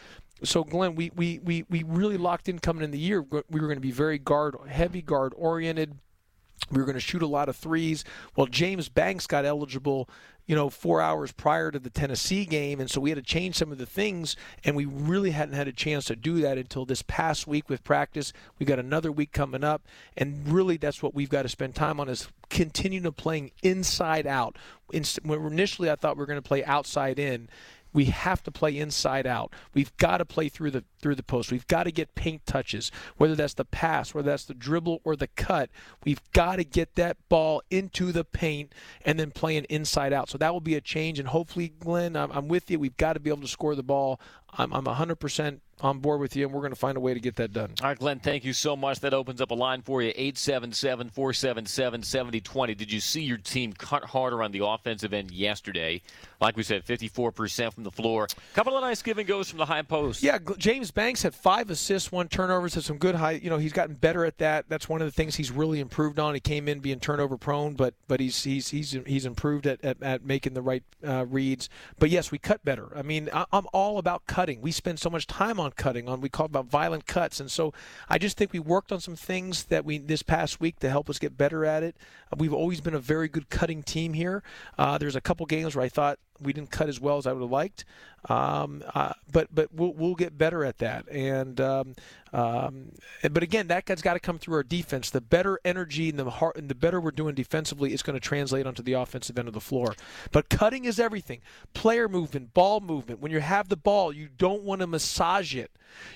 So 0.44 0.64
Glenn, 0.64 0.96
we, 0.96 1.10
we, 1.16 1.38
we, 1.38 1.64
we 1.70 1.82
really 1.82 2.18
locked 2.18 2.46
in 2.46 2.58
coming 2.58 2.84
in 2.84 2.90
the 2.90 2.98
year. 2.98 3.22
We 3.22 3.58
were 3.58 3.68
going 3.68 3.78
to 3.78 3.80
be 3.80 3.90
very 3.90 4.18
guard 4.18 4.54
heavy, 4.68 5.00
guard 5.00 5.32
oriented 5.34 5.96
We 6.70 6.78
were 6.78 6.84
going 6.84 6.94
to 6.94 7.00
shoot 7.00 7.22
a 7.22 7.26
lot 7.26 7.48
of 7.48 7.56
threes. 7.56 8.04
Well, 8.34 8.46
James 8.46 8.88
Banks 8.88 9.26
got 9.26 9.44
eligible, 9.44 10.08
you 10.46 10.54
know, 10.54 10.70
four 10.70 11.00
hours 11.00 11.32
prior 11.32 11.70
to 11.70 11.78
the 11.78 11.90
Tennessee 11.90 12.44
game, 12.44 12.80
and 12.80 12.90
so 12.90 13.00
we 13.00 13.10
had 13.10 13.16
to 13.16 13.22
change 13.22 13.56
some 13.56 13.72
of 13.72 13.78
the 13.78 13.86
things, 13.86 14.36
and 14.64 14.76
we 14.76 14.84
really 14.84 15.30
hadn't 15.30 15.54
had 15.54 15.68
a 15.68 15.72
chance 15.72 16.06
to 16.06 16.16
do 16.16 16.40
that 16.40 16.58
until 16.58 16.84
this 16.84 17.02
past 17.02 17.46
week 17.46 17.68
with 17.68 17.84
practice. 17.84 18.32
We 18.58 18.66
got 18.66 18.78
another 18.78 19.12
week 19.12 19.32
coming 19.32 19.64
up, 19.64 19.82
and 20.16 20.48
really 20.48 20.76
that's 20.76 21.02
what 21.02 21.14
we've 21.14 21.30
got 21.30 21.42
to 21.42 21.48
spend 21.48 21.74
time 21.74 22.00
on 22.00 22.08
is 22.08 22.28
continuing 22.48 23.04
to 23.04 23.12
playing 23.12 23.52
inside 23.62 24.26
out. 24.26 24.56
Initially, 24.92 25.90
I 25.90 25.96
thought 25.96 26.16
we 26.16 26.20
were 26.20 26.26
going 26.26 26.42
to 26.42 26.48
play 26.48 26.64
outside 26.64 27.18
in 27.18 27.48
we 27.96 28.04
have 28.04 28.42
to 28.42 28.50
play 28.50 28.76
inside 28.76 29.26
out. 29.26 29.54
We've 29.72 29.96
got 29.96 30.18
to 30.18 30.26
play 30.26 30.50
through 30.50 30.72
the 30.72 30.84
through 31.06 31.14
the 31.14 31.22
post. 31.22 31.52
We've 31.52 31.68
got 31.68 31.84
to 31.84 31.92
get 31.92 32.16
paint 32.16 32.44
touches, 32.46 32.90
whether 33.16 33.36
that's 33.36 33.54
the 33.54 33.64
pass, 33.64 34.12
whether 34.12 34.28
that's 34.28 34.44
the 34.44 34.54
dribble 34.54 35.02
or 35.04 35.14
the 35.14 35.28
cut. 35.28 35.70
We've 36.04 36.20
got 36.32 36.56
to 36.56 36.64
get 36.64 36.96
that 36.96 37.16
ball 37.28 37.62
into 37.70 38.10
the 38.10 38.24
paint 38.24 38.72
and 39.04 39.16
then 39.16 39.30
playing 39.30 39.66
inside 39.70 40.12
out. 40.12 40.28
So 40.28 40.36
that 40.38 40.52
will 40.52 40.60
be 40.60 40.74
a 40.74 40.80
change, 40.80 41.20
and 41.20 41.28
hopefully, 41.28 41.68
Glenn, 41.68 42.16
I'm, 42.16 42.32
I'm 42.32 42.48
with 42.48 42.68
you. 42.72 42.80
We've 42.80 42.96
got 42.96 43.12
to 43.12 43.20
be 43.20 43.30
able 43.30 43.42
to 43.42 43.48
score 43.48 43.76
the 43.76 43.84
ball. 43.84 44.20
I'm, 44.58 44.72
I'm 44.72 44.84
100% 44.84 45.60
on 45.82 45.98
board 45.98 46.20
with 46.20 46.34
you, 46.34 46.46
and 46.46 46.54
we're 46.54 46.60
going 46.60 46.72
to 46.72 46.78
find 46.78 46.96
a 46.96 47.00
way 47.00 47.12
to 47.12 47.20
get 47.20 47.36
that 47.36 47.52
done. 47.52 47.70
All 47.82 47.88
right, 47.88 47.98
Glenn, 47.98 48.18
thank 48.18 48.44
you 48.44 48.52
so 48.52 48.74
much. 48.74 49.00
That 49.00 49.12
opens 49.12 49.40
up 49.40 49.50
a 49.50 49.54
line 49.54 49.82
for 49.82 50.00
you 50.00 50.08
877 50.16 51.10
477 51.10 52.02
7020. 52.02 52.74
Did 52.74 52.90
you 52.90 53.00
see 53.00 53.22
your 53.22 53.36
team 53.36 53.72
cut 53.74 54.04
harder 54.04 54.42
on 54.42 54.52
the 54.52 54.64
offensive 54.64 55.12
end 55.12 55.30
yesterday? 55.30 56.00
Like 56.40 56.56
we 56.56 56.62
said, 56.62 56.84
54% 56.84 57.72
from 57.74 57.84
the 57.84 57.90
floor. 57.90 58.24
A 58.24 58.54
couple 58.54 58.76
of 58.76 58.82
nice 58.82 59.02
give 59.02 59.18
and 59.18 59.28
goes 59.28 59.50
from 59.50 59.58
the 59.58 59.66
high 59.66 59.82
post. 59.82 60.22
Yeah, 60.22 60.38
James 60.56 60.90
Banks 60.96 61.22
had 61.24 61.34
five 61.34 61.68
assists, 61.68 62.10
one 62.10 62.26
turnovers, 62.26 62.74
had 62.74 62.82
some 62.82 62.96
good 62.96 63.16
high. 63.16 63.32
You 63.32 63.50
know, 63.50 63.58
he's 63.58 63.74
gotten 63.74 63.96
better 63.96 64.24
at 64.24 64.38
that. 64.38 64.64
That's 64.70 64.88
one 64.88 65.02
of 65.02 65.06
the 65.06 65.12
things 65.12 65.36
he's 65.36 65.50
really 65.50 65.78
improved 65.78 66.18
on. 66.18 66.32
He 66.32 66.40
came 66.40 66.68
in 66.68 66.80
being 66.80 67.00
turnover 67.00 67.36
prone, 67.36 67.74
but 67.74 67.92
but 68.08 68.18
he's 68.18 68.42
he's 68.42 68.70
he's 68.70 68.96
he's 69.06 69.26
improved 69.26 69.66
at, 69.66 69.84
at, 69.84 70.02
at 70.02 70.24
making 70.24 70.54
the 70.54 70.62
right 70.62 70.82
uh, 71.06 71.26
reads. 71.26 71.68
But 71.98 72.08
yes, 72.08 72.30
we 72.30 72.38
cut 72.38 72.64
better. 72.64 72.96
I 72.96 73.02
mean, 73.02 73.28
I, 73.30 73.44
I'm 73.52 73.66
all 73.74 73.98
about 73.98 74.26
cutting. 74.26 74.62
We 74.62 74.72
spend 74.72 74.98
so 74.98 75.10
much 75.10 75.26
time 75.26 75.60
on 75.60 75.72
cutting. 75.72 76.08
On 76.08 76.22
we 76.22 76.30
call 76.30 76.46
about 76.46 76.64
violent 76.64 77.06
cuts, 77.06 77.40
and 77.40 77.50
so 77.50 77.74
I 78.08 78.16
just 78.16 78.38
think 78.38 78.54
we 78.54 78.58
worked 78.58 78.90
on 78.90 79.00
some 79.00 79.16
things 79.16 79.64
that 79.64 79.84
we 79.84 79.98
this 79.98 80.22
past 80.22 80.60
week 80.60 80.80
to 80.80 80.88
help 80.88 81.10
us 81.10 81.18
get 81.18 81.36
better 81.36 81.66
at 81.66 81.82
it. 81.82 81.94
We've 82.34 82.54
always 82.54 82.80
been 82.80 82.94
a 82.94 82.98
very 82.98 83.28
good 83.28 83.50
cutting 83.50 83.82
team 83.82 84.14
here. 84.14 84.42
Uh, 84.78 84.96
there's 84.96 85.14
a 85.14 85.20
couple 85.20 85.44
games 85.44 85.76
where 85.76 85.84
I 85.84 85.90
thought 85.90 86.18
we 86.40 86.52
didn't 86.52 86.70
cut 86.70 86.88
as 86.88 87.00
well 87.00 87.18
as 87.18 87.26
I 87.26 87.32
would 87.32 87.42
have 87.42 87.50
liked, 87.50 87.84
um, 88.28 88.82
uh, 88.94 89.12
but 89.30 89.48
but 89.54 89.72
we'll, 89.74 89.92
we'll 89.92 90.14
get 90.14 90.36
better 90.36 90.64
at 90.64 90.78
that. 90.78 91.08
And 91.08 91.60
um, 91.60 91.94
um, 92.32 92.92
but 93.30 93.42
again, 93.42 93.68
that 93.68 93.88
has 93.88 94.02
got 94.02 94.14
to 94.14 94.20
come 94.20 94.38
through 94.38 94.54
our 94.54 94.62
defense. 94.62 95.10
The 95.10 95.20
better 95.20 95.60
energy 95.64 96.08
and 96.08 96.18
the 96.18 96.28
heart, 96.28 96.56
and 96.56 96.68
the 96.68 96.74
better 96.74 97.00
we're 97.00 97.10
doing 97.10 97.34
defensively 97.34 97.92
is 97.92 98.02
going 98.02 98.14
to 98.14 98.20
translate 98.20 98.66
onto 98.66 98.82
the 98.82 98.94
offensive 98.94 99.38
end 99.38 99.48
of 99.48 99.54
the 99.54 99.60
floor. 99.60 99.94
But 100.32 100.48
cutting 100.48 100.84
is 100.84 100.98
everything. 100.98 101.40
Player 101.74 102.08
movement, 102.08 102.54
ball 102.54 102.80
movement. 102.80 103.20
When 103.20 103.32
you 103.32 103.40
have 103.40 103.68
the 103.68 103.76
ball, 103.76 104.12
you 104.12 104.28
don't 104.36 104.62
want 104.62 104.80
to 104.80 104.86
massage 104.86 105.54
it. 105.54 105.70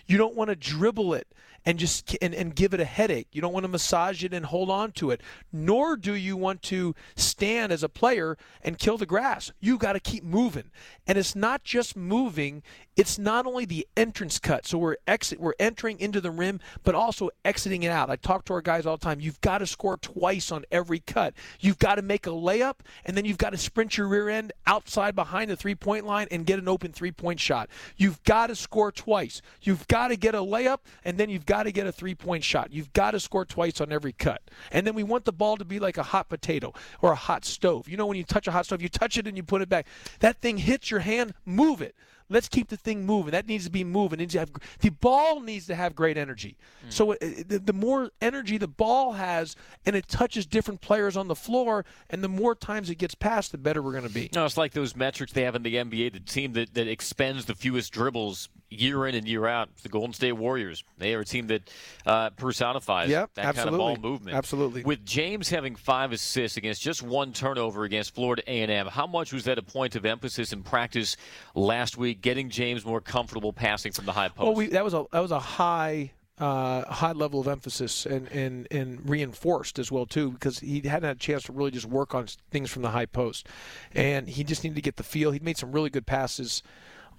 You 0.07 0.19
don't 0.19 0.35
want 0.35 0.51
to 0.51 0.57
dribble 0.57 1.15
it 1.15 1.29
and 1.65 1.79
just 1.79 2.17
and, 2.23 2.35
and 2.35 2.55
give 2.55 2.73
it 2.73 2.81
a 2.81 2.85
headache. 2.85 3.29
You 3.33 3.41
don't 3.41 3.53
want 3.53 3.65
to 3.65 3.69
massage 3.69 4.25
it 4.25 4.33
and 4.33 4.47
hold 4.47 4.71
on 4.71 4.93
to 4.93 5.11
it. 5.11 5.21
Nor 5.53 5.97
do 5.97 6.15
you 6.15 6.37
want 6.37 6.63
to 6.63 6.95
stand 7.17 7.73
as 7.73 7.83
a 7.83 7.89
player 7.89 8.37
and 8.63 8.79
kill 8.79 8.97
the 8.97 9.07
grass. 9.07 9.53
You 9.61 9.79
got 9.79 9.93
to 9.93 10.01
keep 10.01 10.25
moving. 10.25 10.71
And 11.07 11.19
it's 11.19 11.37
not 11.37 11.65
just 11.65 11.97
moving, 11.97 12.63
it's 12.97 13.19
not 13.19 13.47
only 13.47 13.65
the 13.65 13.87
entrance 13.97 14.39
cut. 14.39 14.67
So 14.67 14.79
we're 14.79 14.97
exit 15.07 15.41
we're 15.41 15.55
entering 15.59 16.00
into 16.01 16.21
the 16.21 16.31
rim, 16.31 16.61
but 16.85 16.95
also 16.95 17.31
exiting 17.45 17.83
it 17.83 17.91
out. 17.91 18.11
I 18.11 18.17
talk 18.17 18.45
to 18.47 18.55
our 18.55 18.63
guys 18.63 18.87
all 18.87 18.97
the 18.97 19.05
time. 19.05 19.21
You've 19.21 19.41
got 19.41 19.59
to 19.59 19.67
score 19.67 19.97
twice 19.97 20.51
on 20.51 20.65
every 20.71 21.01
cut. 21.01 21.35
You've 21.61 21.79
got 21.79 21.97
to 21.97 22.03
make 22.03 22.27
a 22.27 22.31
layup 22.31 22.77
and 23.05 23.17
then 23.17 23.25
you've 23.25 23.39
got 23.39 23.51
to 23.51 23.59
sprint 23.59 23.97
your 23.97 24.09
rear 24.09 24.29
end 24.29 24.53
outside 24.67 25.15
behind 25.15 25.51
the 25.51 25.57
three-point 25.57 26.07
line 26.07 26.29
and 26.31 26.47
get 26.47 26.59
an 26.59 26.69
open 26.69 26.93
three-point 26.93 27.41
shot. 27.41 27.69
You've 27.97 28.23
got 28.25 28.49
to 28.49 28.57
score 28.57 28.93
twice. 28.93 29.43
You've 29.63 29.87
got 29.89 30.09
to 30.09 30.17
get 30.17 30.35
a 30.35 30.39
layup 30.39 30.79
and 31.05 31.19
then 31.19 31.31
you've 31.31 31.47
got 31.47 31.65
to 31.65 31.73
get 31.73 31.87
a 31.87 31.93
three 31.93 32.15
point 32.15 32.45
shot. 32.45 32.73
You've 32.73 32.93
got 32.93 33.13
to 33.13 33.21
score 33.21 33.45
twice 33.45 33.81
on 33.81 33.93
every 33.93 34.13
cut. 34.13 34.43
And 34.71 34.87
then 34.87 34.95
we 34.95 35.03
want 35.03 35.25
the 35.25 35.33
ball 35.33 35.57
to 35.57 35.65
be 35.65 35.79
like 35.79 35.99
a 35.99 36.03
hot 36.03 36.29
potato 36.29 36.73
or 37.03 37.13
a 37.13 37.17
hot 37.17 37.45
stove. 37.45 37.89
You 37.89 37.97
know, 37.97 38.07
when 38.07 38.17
you 38.17 38.25
touch 38.25 38.47
a 38.47 38.53
hot 38.53 38.67
stove, 38.67 38.83
you 38.83 38.89
touch 38.89 39.19
it 39.19 39.27
and 39.27 39.37
you 39.37 39.43
put 39.43 39.63
it 39.63 39.69
back. 39.69 39.87
That 40.21 40.41
thing 40.41 40.59
hits 40.59 40.91
your 40.91 41.01
hand, 41.01 41.35
move 41.45 41.83
it. 41.83 41.95
Let's 42.31 42.49
keep 42.49 42.69
the 42.69 42.77
thing 42.77 43.05
moving. 43.05 43.33
That 43.33 43.47
needs 43.47 43.65
to 43.65 43.71
be 43.71 43.85
moving. 43.85 44.21
Needs 44.21 44.33
to 44.35 44.39
have, 44.39 44.51
the 44.79 44.91
ball 44.91 45.41
needs 45.41 45.67
to 45.67 45.75
have 45.75 45.95
great 45.95 46.17
energy. 46.17 46.57
Mm. 46.87 46.93
So 46.93 47.13
uh, 47.13 47.17
the, 47.21 47.61
the 47.63 47.73
more 47.73 48.11
energy 48.23 48.57
the 48.57 48.69
ball 48.69 49.13
has, 49.13 49.57
and 49.85 49.97
it 49.97 50.09
touches 50.09 50.47
different 50.47 50.81
players 50.81 51.17
on 51.17 51.29
the 51.29 51.35
floor, 51.35 51.85
and 52.09 52.23
the 52.23 52.29
more 52.29 52.55
times 52.55 52.89
it 52.89 52.97
gets 52.97 53.15
passed, 53.15 53.53
the 53.53 53.59
better 53.59 53.83
we're 53.83 53.93
going 53.93 54.07
to 54.07 54.15
be. 54.15 54.31
No, 54.33 54.47
it's 54.47 54.57
like 54.57 54.73
those 54.73 54.95
metrics 54.95 55.33
they 55.33 55.43
have 55.43 55.57
in 55.57 55.65
the 55.65 55.75
NBA. 55.75 56.13
The 56.13 56.21
team 56.21 56.53
that, 56.53 56.75
that 56.75 56.89
expends 56.89 57.47
the 57.47 57.55
fewest 57.55 57.93
dribbles 57.93 58.49
year 58.71 59.07
in 59.07 59.15
and 59.15 59.27
year 59.27 59.47
out. 59.47 59.69
The 59.83 59.89
Golden 59.89 60.13
State 60.13 60.33
Warriors. 60.33 60.85
They 60.97 61.15
are 61.15 61.21
a 61.21 61.25
team 61.25 61.49
that 61.49 61.71
uh, 62.07 62.31
personifies 62.31 63.11
yep, 63.11 63.31
that 63.35 63.45
absolutely. 63.45 63.79
kind 63.79 63.97
of 63.97 64.03
ball 64.03 64.11
movement. 64.11 64.37
Absolutely. 64.37 64.85
With 64.85 65.05
James 65.05 65.51
having 65.51 65.75
five 65.75 66.13
assists 66.13 66.57
against 66.57 66.81
just 66.81 67.03
one 67.03 67.33
turnover 67.33 67.85
against 67.85 68.15
Florida 68.15 68.43
A&M, 68.47 68.87
how 68.87 69.07
much 69.07 69.33
was 69.33 69.45
that 69.45 69.59
a 69.59 69.63
point 69.63 69.97
of 69.97 70.07
emphasis 70.07 70.53
in 70.53 70.63
practice 70.63 71.17
last 71.55 71.97
week, 71.97 72.23
getting 72.23 72.49
James 72.49 72.85
more 72.85 73.01
comfortable 73.01 73.53
passing 73.53 73.93
from 73.93 74.07
the 74.07 74.13
high 74.13 74.29
post? 74.29 74.47
Well, 74.47 74.55
we, 74.55 74.67
that 74.69 74.85
was 74.85 74.95
a 74.95 75.05
that 75.13 75.21
was 75.21 75.33
a 75.33 75.41
high. 75.41 76.13
Uh, 76.39 76.91
high 76.91 77.13
level 77.13 77.39
of 77.39 77.47
emphasis 77.47 78.07
and, 78.07 78.27
and, 78.33 78.67
and 78.71 79.07
reinforced 79.07 79.79
as 79.79 79.93
well 79.93 80.07
too 80.07 80.31
because 80.31 80.61
he 80.61 80.77
hadn't 80.77 81.07
had 81.07 81.17
a 81.17 81.19
chance 81.19 81.43
to 81.43 81.53
really 81.53 81.71
just 81.71 81.85
work 81.85 82.15
on 82.15 82.27
things 82.51 82.71
from 82.71 82.81
the 82.81 82.89
high 82.89 83.05
post, 83.05 83.47
and 83.93 84.27
he 84.27 84.43
just 84.43 84.65
needed 84.65 84.75
to 84.75 84.81
get 84.81 84.97
the 84.97 85.03
feel. 85.03 85.33
He 85.33 85.39
made 85.39 85.59
some 85.59 85.71
really 85.71 85.91
good 85.91 86.07
passes 86.07 86.63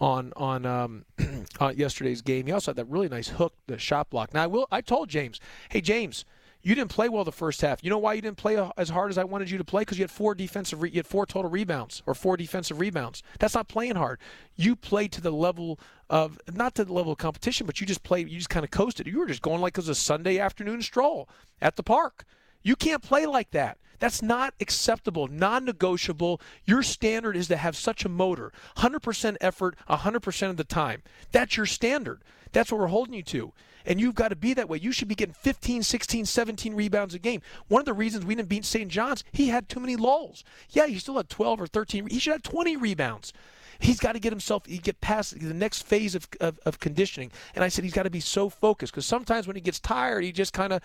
on 0.01 0.33
on 0.35 0.65
um, 0.65 1.05
uh, 1.61 1.71
yesterday's 1.73 2.21
game. 2.21 2.47
He 2.47 2.51
also 2.51 2.71
had 2.71 2.75
that 2.77 2.89
really 2.89 3.07
nice 3.07 3.29
hook, 3.29 3.53
the 3.67 3.77
shot 3.77 4.09
block. 4.09 4.33
Now 4.33 4.43
I 4.43 4.47
will. 4.47 4.67
I 4.71 4.81
told 4.81 5.07
James, 5.07 5.39
hey 5.69 5.79
James, 5.79 6.25
you 6.63 6.75
didn't 6.75 6.89
play 6.89 7.07
well 7.07 7.23
the 7.23 7.31
first 7.31 7.61
half. 7.61 7.83
You 7.83 7.89
know 7.91 7.99
why 7.99 8.13
you 8.13 8.21
didn't 8.21 8.37
play 8.37 8.57
as 8.77 8.89
hard 8.89 9.11
as 9.11 9.17
I 9.17 9.23
wanted 9.23 9.49
you 9.49 9.57
to 9.59 9.63
play? 9.63 9.83
Because 9.83 9.97
you 9.97 10.03
had 10.03 10.11
four 10.11 10.35
defensive, 10.35 10.81
re- 10.81 10.89
you 10.89 10.97
had 10.97 11.07
four 11.07 11.25
total 11.25 11.49
rebounds 11.49 12.01
or 12.05 12.13
four 12.13 12.35
defensive 12.35 12.79
rebounds. 12.79 13.23
That's 13.39 13.53
not 13.53 13.67
playing 13.67 13.95
hard. 13.95 14.19
You 14.55 14.75
played 14.75 15.11
to 15.13 15.21
the 15.21 15.31
level 15.31 15.79
of 16.09 16.39
not 16.51 16.75
to 16.75 16.83
the 16.83 16.93
level 16.93 17.11
of 17.11 17.19
competition, 17.19 17.65
but 17.67 17.79
you 17.79 17.87
just 17.87 18.03
played. 18.03 18.27
You 18.27 18.37
just 18.37 18.49
kind 18.49 18.65
of 18.65 18.71
coasted. 18.71 19.07
You 19.07 19.19
were 19.19 19.27
just 19.27 19.41
going 19.41 19.61
like 19.61 19.73
it 19.73 19.77
was 19.77 19.89
a 19.89 19.95
Sunday 19.95 20.39
afternoon 20.39 20.81
stroll 20.81 21.29
at 21.61 21.75
the 21.75 21.83
park. 21.83 22.25
You 22.63 22.75
can't 22.75 23.01
play 23.01 23.25
like 23.25 23.51
that. 23.51 23.77
That's 24.01 24.23
not 24.23 24.55
acceptable, 24.59 25.27
non 25.27 25.63
negotiable. 25.63 26.41
Your 26.65 26.81
standard 26.81 27.37
is 27.37 27.47
to 27.49 27.55
have 27.55 27.77
such 27.77 28.03
a 28.03 28.09
motor 28.09 28.51
100% 28.77 29.37
effort 29.39 29.77
100% 29.87 30.49
of 30.49 30.57
the 30.57 30.63
time. 30.63 31.03
That's 31.31 31.55
your 31.55 31.67
standard. 31.67 32.23
That's 32.51 32.71
what 32.71 32.81
we're 32.81 32.87
holding 32.87 33.13
you 33.13 33.21
to. 33.23 33.53
And 33.85 34.01
you've 34.01 34.15
got 34.15 34.29
to 34.29 34.35
be 34.35 34.55
that 34.55 34.67
way. 34.67 34.79
You 34.79 34.91
should 34.91 35.07
be 35.07 35.13
getting 35.13 35.35
15, 35.35 35.83
16, 35.83 36.25
17 36.25 36.73
rebounds 36.73 37.13
a 37.13 37.19
game. 37.19 37.41
One 37.67 37.79
of 37.79 37.85
the 37.85 37.93
reasons 37.93 38.25
we 38.25 38.33
didn't 38.33 38.49
beat 38.49 38.65
St. 38.65 38.89
John's, 38.89 39.23
he 39.31 39.49
had 39.49 39.69
too 39.69 39.79
many 39.79 39.95
lulls. 39.95 40.43
Yeah, 40.71 40.87
he 40.87 40.97
still 40.97 41.17
had 41.17 41.29
12 41.29 41.61
or 41.61 41.67
13. 41.67 42.07
He 42.07 42.17
should 42.17 42.33
have 42.33 42.43
20 42.43 42.77
rebounds. 42.77 43.33
He's 43.79 43.99
got 43.99 44.13
to 44.13 44.19
get 44.19 44.31
himself, 44.31 44.65
he 44.65 44.79
get 44.79 44.99
past 45.01 45.39
the 45.39 45.53
next 45.53 45.83
phase 45.83 46.15
of, 46.15 46.27
of, 46.39 46.59
of 46.65 46.79
conditioning. 46.79 47.31
And 47.53 47.63
I 47.63 47.67
said 47.67 47.83
he's 47.83 47.93
got 47.93 48.03
to 48.03 48.09
be 48.09 48.19
so 48.19 48.49
focused 48.49 48.93
because 48.93 49.05
sometimes 49.05 49.45
when 49.45 49.55
he 49.55 49.61
gets 49.61 49.79
tired, 49.79 50.23
he 50.23 50.31
just 50.31 50.53
kind 50.53 50.73
of 50.73 50.81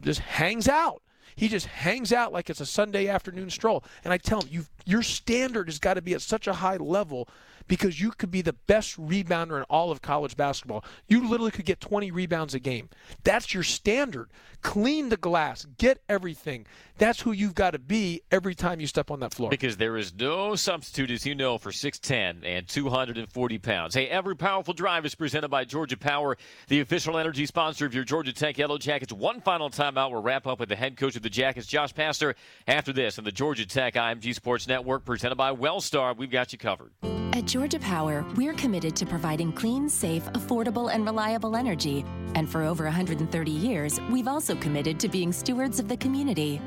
just 0.00 0.20
hangs 0.20 0.66
out. 0.66 1.02
He 1.36 1.48
just 1.48 1.66
hangs 1.66 2.12
out 2.12 2.32
like 2.32 2.50
it's 2.50 2.60
a 2.60 2.66
Sunday 2.66 3.08
afternoon 3.08 3.50
stroll. 3.50 3.84
And 4.04 4.12
I 4.12 4.18
tell 4.18 4.42
him, 4.42 4.48
you 4.50 4.64
your 4.84 5.02
standard 5.02 5.68
has 5.68 5.78
got 5.78 5.94
to 5.94 6.02
be 6.02 6.14
at 6.14 6.22
such 6.22 6.46
a 6.46 6.54
high 6.54 6.76
level 6.76 7.28
because 7.68 8.00
you 8.00 8.10
could 8.10 8.30
be 8.30 8.42
the 8.42 8.54
best 8.54 8.98
rebounder 8.98 9.58
in 9.58 9.62
all 9.64 9.90
of 9.90 10.02
college 10.02 10.36
basketball. 10.36 10.84
You 11.06 11.28
literally 11.28 11.50
could 11.50 11.66
get 11.66 11.80
20 11.80 12.10
rebounds 12.10 12.54
a 12.54 12.58
game. 12.58 12.88
That's 13.22 13.54
your 13.54 13.62
standard. 13.62 14.30
Clean 14.62 15.08
the 15.08 15.16
glass, 15.16 15.66
get 15.76 16.00
everything. 16.08 16.66
That's 16.96 17.20
who 17.20 17.30
you've 17.30 17.54
got 17.54 17.72
to 17.72 17.78
be 17.78 18.22
every 18.32 18.56
time 18.56 18.80
you 18.80 18.88
step 18.88 19.12
on 19.12 19.20
that 19.20 19.32
floor. 19.32 19.50
Because 19.50 19.76
there 19.76 19.96
is 19.96 20.12
no 20.12 20.56
substitute, 20.56 21.12
as 21.12 21.24
you 21.24 21.36
know, 21.36 21.58
for 21.58 21.70
6'10 21.70 22.44
and 22.44 22.66
240 22.66 23.58
pounds. 23.58 23.94
Hey, 23.94 24.08
every 24.08 24.34
powerful 24.34 24.74
drive 24.74 25.06
is 25.06 25.14
presented 25.14 25.48
by 25.48 25.64
Georgia 25.64 25.96
Power, 25.96 26.36
the 26.66 26.80
official 26.80 27.18
energy 27.18 27.46
sponsor 27.46 27.86
of 27.86 27.94
your 27.94 28.02
Georgia 28.02 28.32
Tech 28.32 28.58
Yellow 28.58 28.78
Jackets. 28.78 29.12
One 29.12 29.40
final 29.40 29.70
timeout. 29.70 30.10
We'll 30.10 30.22
wrap 30.22 30.48
up 30.48 30.58
with 30.58 30.70
the 30.70 30.76
head 30.76 30.96
coach 30.96 31.14
the 31.22 31.30
Jackets, 31.30 31.66
Josh 31.66 31.94
Pastner, 31.94 32.34
after 32.66 32.92
this 32.92 33.18
on 33.18 33.24
the 33.24 33.32
Georgia 33.32 33.66
Tech 33.66 33.94
IMG 33.94 34.34
Sports 34.34 34.66
Network, 34.66 35.04
presented 35.04 35.36
by 35.36 35.52
Wellstar. 35.54 36.16
We've 36.16 36.30
got 36.30 36.52
you 36.52 36.58
covered. 36.58 36.92
At 37.32 37.44
Georgia 37.44 37.78
Power, 37.78 38.24
we're 38.36 38.54
committed 38.54 38.96
to 38.96 39.06
providing 39.06 39.52
clean, 39.52 39.88
safe, 39.88 40.24
affordable, 40.32 40.92
and 40.92 41.04
reliable 41.04 41.54
energy. 41.54 42.04
And 42.34 42.48
for 42.48 42.62
over 42.62 42.84
130 42.84 43.50
years, 43.50 44.00
we've 44.10 44.28
also 44.28 44.56
committed 44.56 44.98
to 45.00 45.08
being 45.08 45.32
stewards 45.32 45.78
of 45.78 45.88
the 45.88 45.96
community. 45.96 46.60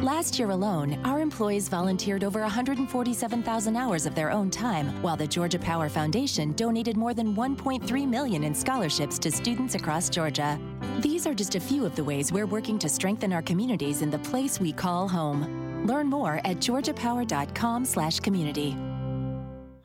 Last 0.00 0.38
year 0.38 0.48
alone, 0.48 0.98
our 1.04 1.20
employees 1.20 1.68
volunteered 1.68 2.24
over 2.24 2.40
147,000 2.40 3.76
hours 3.76 4.06
of 4.06 4.14
their 4.14 4.30
own 4.30 4.50
time, 4.50 4.86
while 5.02 5.14
the 5.14 5.26
Georgia 5.26 5.58
Power 5.58 5.90
Foundation 5.90 6.54
donated 6.54 6.96
more 6.96 7.12
than 7.12 7.36
1.3 7.36 8.08
million 8.08 8.44
in 8.44 8.54
scholarships 8.54 9.18
to 9.18 9.30
students 9.30 9.74
across 9.74 10.08
Georgia. 10.08 10.58
These 11.00 11.26
are 11.26 11.34
just 11.34 11.54
a 11.54 11.60
few 11.60 11.84
of 11.84 11.94
the 11.96 12.04
ways 12.04 12.32
we're 12.32 12.46
working 12.46 12.78
to 12.78 12.88
strengthen 12.88 13.30
our 13.30 13.42
communities 13.42 14.00
in 14.00 14.10
the 14.10 14.20
place 14.20 14.58
we 14.58 14.72
call 14.72 15.06
home. 15.06 15.86
Learn 15.86 16.06
more 16.06 16.40
at 16.46 16.60
georgiapower.com/community. 16.60 18.76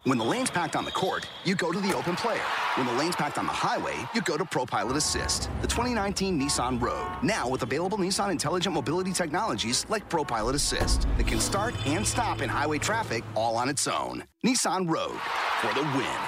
When 0.05 0.19
the 0.19 0.23
lane's 0.23 0.51
packed 0.51 0.75
on 0.75 0.85
the 0.85 0.91
court, 0.91 1.27
you 1.45 1.55
go 1.55 1.71
to 1.71 1.79
the 1.79 1.91
open 1.95 2.15
player. 2.15 2.43
When 2.75 2.85
the 2.85 2.93
lane's 2.93 3.15
packed 3.15 3.39
on 3.39 3.47
the 3.47 3.51
highway, 3.51 3.95
you 4.13 4.21
go 4.21 4.37
to 4.37 4.45
ProPilot 4.45 4.95
Assist, 4.95 5.49
the 5.61 5.67
2019 5.67 6.39
Nissan 6.39 6.79
Rogue. 6.79 7.11
Now 7.23 7.49
with 7.49 7.63
available 7.63 7.97
Nissan 7.97 8.29
intelligent 8.29 8.75
mobility 8.75 9.11
technologies 9.13 9.83
like 9.89 10.07
ProPilot 10.07 10.53
Assist 10.53 11.07
that 11.17 11.25
can 11.25 11.39
start 11.39 11.73
and 11.87 12.05
stop 12.05 12.43
in 12.43 12.49
highway 12.49 12.77
traffic 12.77 13.23
all 13.33 13.57
on 13.57 13.67
its 13.67 13.87
own. 13.87 14.23
Nissan 14.45 14.87
Rogue 14.87 15.19
for 15.59 15.73
the 15.73 15.81
win. 15.97 16.21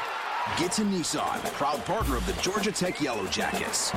Get 0.58 0.72
to 0.72 0.82
Nissan, 0.82 1.40
proud 1.54 1.86
partner 1.86 2.18
of 2.18 2.26
the 2.26 2.34
Georgia 2.42 2.72
Tech 2.72 3.00
Yellow 3.00 3.28
Jackets. 3.28 3.92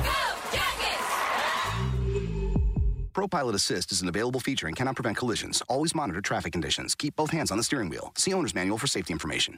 ProPilot 3.13 3.53
Assist 3.53 3.91
is 3.91 4.01
an 4.01 4.07
available 4.07 4.39
feature 4.39 4.67
and 4.67 4.75
cannot 4.75 4.95
prevent 4.95 5.17
collisions. 5.17 5.61
Always 5.67 5.93
monitor 5.93 6.21
traffic 6.21 6.53
conditions. 6.53 6.95
Keep 6.95 7.17
both 7.17 7.29
hands 7.29 7.51
on 7.51 7.57
the 7.57 7.63
steering 7.63 7.89
wheel. 7.89 8.13
See 8.15 8.33
owner's 8.33 8.55
manual 8.55 8.77
for 8.77 8.87
safety 8.87 9.11
information. 9.11 9.57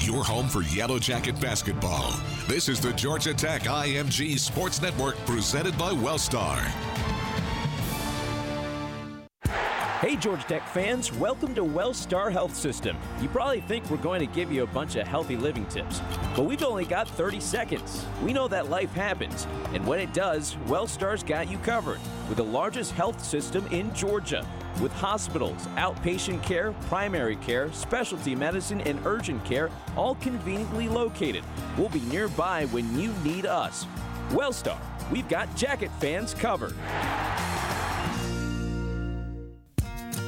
Your 0.00 0.24
home 0.24 0.48
for 0.48 0.62
Yellow 0.62 0.98
Jacket 0.98 1.38
basketball. 1.38 2.18
This 2.48 2.70
is 2.70 2.80
the 2.80 2.94
Georgia 2.94 3.34
Tech 3.34 3.62
IMG 3.62 4.38
Sports 4.38 4.80
Network 4.80 5.16
presented 5.26 5.76
by 5.76 5.92
Wellstar. 5.92 6.56
Hey, 10.00 10.16
Georgia 10.16 10.44
Tech 10.46 10.68
fans, 10.68 11.12
welcome 11.12 11.54
to 11.54 11.62
Wellstar 11.62 12.32
Health 12.32 12.54
System. 12.54 12.96
You 13.20 13.28
probably 13.28 13.60
think 13.60 13.90
we're 13.90 13.96
going 13.98 14.20
to 14.20 14.34
give 14.34 14.50
you 14.50 14.62
a 14.62 14.66
bunch 14.66 14.96
of 14.96 15.06
healthy 15.06 15.36
living 15.36 15.66
tips, 15.66 16.00
but 16.34 16.44
we've 16.44 16.62
only 16.62 16.84
got 16.84 17.08
30 17.08 17.40
seconds. 17.40 18.06
We 18.22 18.32
know 18.32 18.48
that 18.48 18.70
life 18.70 18.92
happens, 18.92 19.46
and 19.72 19.86
when 19.86 20.00
it 20.00 20.14
does, 20.14 20.54
Wellstar's 20.66 21.22
got 21.22 21.50
you 21.50 21.58
covered 21.58 21.98
with 22.28 22.38
the 22.38 22.44
largest 22.44 22.92
health 22.92 23.22
system 23.24 23.66
in 23.68 23.92
Georgia. 23.94 24.46
With 24.80 24.92
hospitals, 24.92 25.66
outpatient 25.76 26.42
care, 26.42 26.72
primary 26.88 27.36
care, 27.36 27.72
specialty 27.72 28.34
medicine, 28.34 28.80
and 28.82 28.98
urgent 29.06 29.44
care 29.44 29.70
all 29.96 30.16
conveniently 30.16 30.88
located. 30.88 31.44
We'll 31.78 31.88
be 31.88 32.00
nearby 32.00 32.66
when 32.66 32.98
you 32.98 33.12
need 33.24 33.46
us. 33.46 33.86
Wellstar, 34.30 34.78
we've 35.10 35.28
got 35.28 35.54
jacket 35.56 35.90
fans 36.00 36.34
covered. 36.34 36.74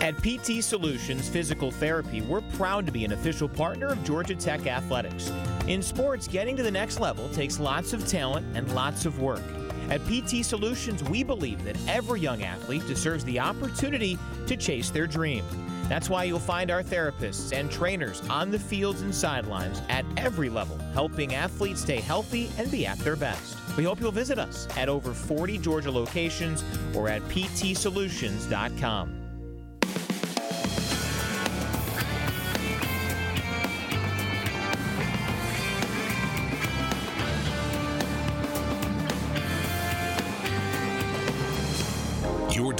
At 0.00 0.14
PT 0.18 0.62
Solutions 0.62 1.28
Physical 1.28 1.72
Therapy, 1.72 2.20
we're 2.20 2.40
proud 2.40 2.86
to 2.86 2.92
be 2.92 3.04
an 3.04 3.12
official 3.12 3.48
partner 3.48 3.88
of 3.88 4.04
Georgia 4.04 4.36
Tech 4.36 4.64
Athletics. 4.68 5.32
In 5.66 5.82
sports, 5.82 6.28
getting 6.28 6.56
to 6.56 6.62
the 6.62 6.70
next 6.70 7.00
level 7.00 7.28
takes 7.30 7.58
lots 7.58 7.92
of 7.92 8.06
talent 8.06 8.46
and 8.56 8.72
lots 8.74 9.06
of 9.06 9.20
work. 9.20 9.42
At 9.90 10.02
PT 10.04 10.44
Solutions, 10.44 11.02
we 11.04 11.22
believe 11.22 11.64
that 11.64 11.76
every 11.88 12.20
young 12.20 12.42
athlete 12.42 12.86
deserves 12.86 13.24
the 13.24 13.40
opportunity 13.40 14.18
to 14.46 14.56
chase 14.56 14.90
their 14.90 15.06
dream. 15.06 15.44
That's 15.88 16.10
why 16.10 16.24
you'll 16.24 16.38
find 16.38 16.70
our 16.70 16.82
therapists 16.82 17.56
and 17.56 17.70
trainers 17.70 18.20
on 18.28 18.50
the 18.50 18.58
fields 18.58 19.00
and 19.00 19.14
sidelines 19.14 19.80
at 19.88 20.04
every 20.18 20.50
level, 20.50 20.76
helping 20.92 21.34
athletes 21.34 21.80
stay 21.80 22.00
healthy 22.00 22.50
and 22.58 22.70
be 22.70 22.86
at 22.86 22.98
their 22.98 23.16
best. 23.16 23.56
We 23.76 23.84
hope 23.84 23.98
you'll 23.98 24.12
visit 24.12 24.38
us 24.38 24.68
at 24.76 24.90
over 24.90 25.14
40 25.14 25.56
Georgia 25.58 25.90
locations 25.90 26.62
or 26.94 27.08
at 27.08 27.22
ptsolutions.com. 27.22 29.17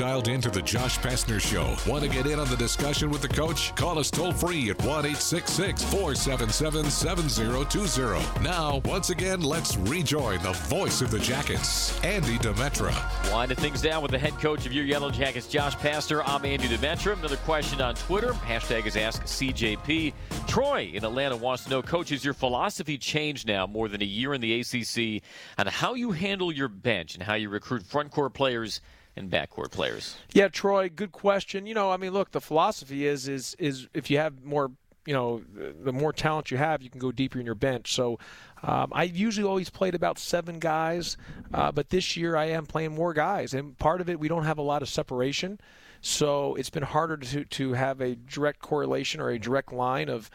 dialed 0.08 0.28
into 0.28 0.48
the 0.48 0.62
Josh 0.62 0.98
Pastner 1.00 1.38
Show. 1.38 1.76
Want 1.90 2.02
to 2.02 2.08
get 2.08 2.24
in 2.24 2.38
on 2.38 2.48
the 2.48 2.56
discussion 2.56 3.10
with 3.10 3.20
the 3.20 3.28
coach? 3.28 3.74
Call 3.76 3.98
us 3.98 4.10
toll 4.10 4.32
free 4.32 4.70
at 4.70 4.78
1 4.78 4.88
866 4.88 5.84
477 5.84 6.88
7020. 6.88 8.42
Now, 8.42 8.80
once 8.86 9.10
again, 9.10 9.42
let's 9.42 9.76
rejoin 9.76 10.42
the 10.42 10.52
voice 10.52 11.02
of 11.02 11.10
the 11.10 11.18
Jackets, 11.18 12.02
Andy 12.02 12.38
Demetra. 12.38 12.94
Winding 13.30 13.58
things 13.58 13.82
down 13.82 14.00
with 14.00 14.10
the 14.10 14.18
head 14.18 14.32
coach 14.38 14.64
of 14.64 14.72
your 14.72 14.86
Yellow 14.86 15.10
Jackets, 15.10 15.46
Josh 15.46 15.76
Pastner. 15.76 16.22
I'm 16.24 16.42
Andy 16.42 16.68
Demetra. 16.68 17.12
Another 17.12 17.36
question 17.36 17.82
on 17.82 17.94
Twitter. 17.94 18.32
Hashtag 18.32 18.86
is 18.86 18.96
Ask 18.96 19.24
CJP. 19.24 20.14
Troy 20.46 20.90
in 20.94 21.04
Atlanta 21.04 21.36
wants 21.36 21.64
to 21.64 21.70
know, 21.70 21.82
Coach, 21.82 22.08
has 22.08 22.24
your 22.24 22.32
philosophy 22.32 22.96
changed 22.96 23.46
now 23.46 23.66
more 23.66 23.88
than 23.88 24.00
a 24.00 24.06
year 24.06 24.32
in 24.32 24.40
the 24.40 24.58
ACC 24.58 25.22
on 25.58 25.66
how 25.66 25.92
you 25.92 26.12
handle 26.12 26.50
your 26.50 26.68
bench 26.68 27.14
and 27.14 27.22
how 27.22 27.34
you 27.34 27.50
recruit 27.50 27.82
front 27.82 28.10
court 28.10 28.32
players 28.32 28.80
and 29.16 29.30
backcourt 29.30 29.70
players? 29.70 30.16
Yeah, 30.32 30.48
Troy, 30.48 30.88
good 30.88 31.12
question. 31.12 31.66
You 31.66 31.74
know, 31.74 31.90
I 31.90 31.96
mean, 31.96 32.12
look, 32.12 32.30
the 32.30 32.40
philosophy 32.40 33.06
is 33.06 33.28
is 33.28 33.56
is 33.58 33.88
if 33.94 34.10
you 34.10 34.18
have 34.18 34.44
more, 34.44 34.70
you 35.06 35.14
know, 35.14 35.42
the 35.82 35.92
more 35.92 36.12
talent 36.12 36.50
you 36.50 36.56
have, 36.56 36.82
you 36.82 36.90
can 36.90 37.00
go 37.00 37.12
deeper 37.12 37.38
in 37.38 37.46
your 37.46 37.54
bench. 37.54 37.94
So. 37.94 38.18
Um, 38.60 38.90
I 38.92 39.04
usually 39.04 39.46
always 39.46 39.70
played 39.70 39.94
about 39.94 40.18
seven 40.18 40.58
guys, 40.58 41.16
uh, 41.54 41.70
but 41.70 41.90
this 41.90 42.16
year 42.16 42.34
I 42.34 42.46
am 42.46 42.66
playing 42.66 42.92
more 42.92 43.12
guys, 43.12 43.54
and 43.54 43.78
part 43.78 44.00
of 44.00 44.10
it 44.10 44.18
we 44.18 44.26
don't 44.26 44.42
have 44.42 44.58
a 44.58 44.62
lot 44.62 44.82
of 44.82 44.88
separation, 44.88 45.60
so 46.00 46.56
it's 46.56 46.68
been 46.68 46.82
harder 46.82 47.18
to 47.18 47.44
to 47.44 47.74
have 47.74 48.00
a 48.00 48.16
direct 48.16 48.58
correlation 48.58 49.20
or 49.20 49.30
a 49.30 49.38
direct 49.38 49.72
line 49.72 50.08
of 50.08 50.28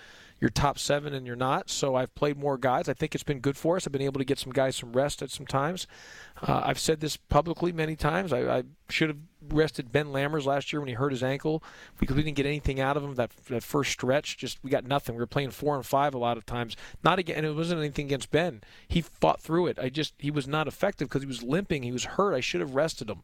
your 0.43 0.49
top 0.49 0.77
seven 0.77 1.13
and 1.13 1.25
you're 1.25 1.37
not. 1.37 1.69
So 1.69 1.95
I've 1.95 2.13
played 2.15 2.37
more 2.37 2.57
guys. 2.57 2.89
I 2.89 2.93
think 2.93 3.15
it's 3.15 3.23
been 3.23 3.39
good 3.39 3.55
for 3.55 3.77
us. 3.77 3.87
I've 3.87 3.93
been 3.93 4.01
able 4.01 4.19
to 4.19 4.25
get 4.25 4.37
some 4.37 4.51
guys 4.51 4.75
some 4.75 4.91
rest 4.91 5.21
at 5.21 5.31
some 5.31 5.47
times. 5.47 5.87
Uh, 6.45 6.61
I've 6.65 6.79
said 6.79 6.99
this 6.99 7.15
publicly 7.15 7.71
many 7.71 7.95
times. 7.95 8.33
I, 8.33 8.57
I, 8.57 8.63
should 8.89 9.07
have 9.07 9.17
rested 9.49 9.91
Ben 9.93 10.07
Lammers 10.07 10.45
last 10.45 10.73
year 10.73 10.81
when 10.81 10.89
he 10.89 10.95
hurt 10.95 11.13
his 11.13 11.23
ankle 11.23 11.63
because 11.97 12.17
we 12.17 12.23
didn't 12.23 12.35
get 12.35 12.45
anything 12.45 12.81
out 12.81 12.97
of 12.97 13.03
him 13.03 13.15
that, 13.15 13.31
that 13.47 13.63
first 13.63 13.93
stretch. 13.93 14.37
Just 14.37 14.59
we 14.61 14.69
got 14.69 14.83
nothing. 14.83 15.15
We 15.15 15.19
were 15.19 15.27
playing 15.27 15.51
four 15.51 15.75
and 15.75 15.85
five 15.85 16.13
a 16.13 16.17
lot 16.17 16.35
of 16.35 16.45
times. 16.45 16.75
Not 17.05 17.19
again. 17.19 17.37
And 17.37 17.45
it 17.45 17.55
wasn't 17.55 17.79
anything 17.79 18.07
against 18.07 18.29
Ben. 18.29 18.61
He 18.85 19.01
fought 19.01 19.41
through 19.41 19.67
it. 19.67 19.79
I 19.79 19.87
just 19.87 20.13
he 20.17 20.29
was 20.29 20.45
not 20.45 20.67
effective 20.67 21.07
because 21.07 21.21
he 21.21 21.27
was 21.27 21.41
limping. 21.41 21.83
He 21.83 21.93
was 21.93 22.03
hurt. 22.03 22.33
I 22.33 22.41
should 22.41 22.59
have 22.59 22.75
rested 22.75 23.09
him. 23.09 23.23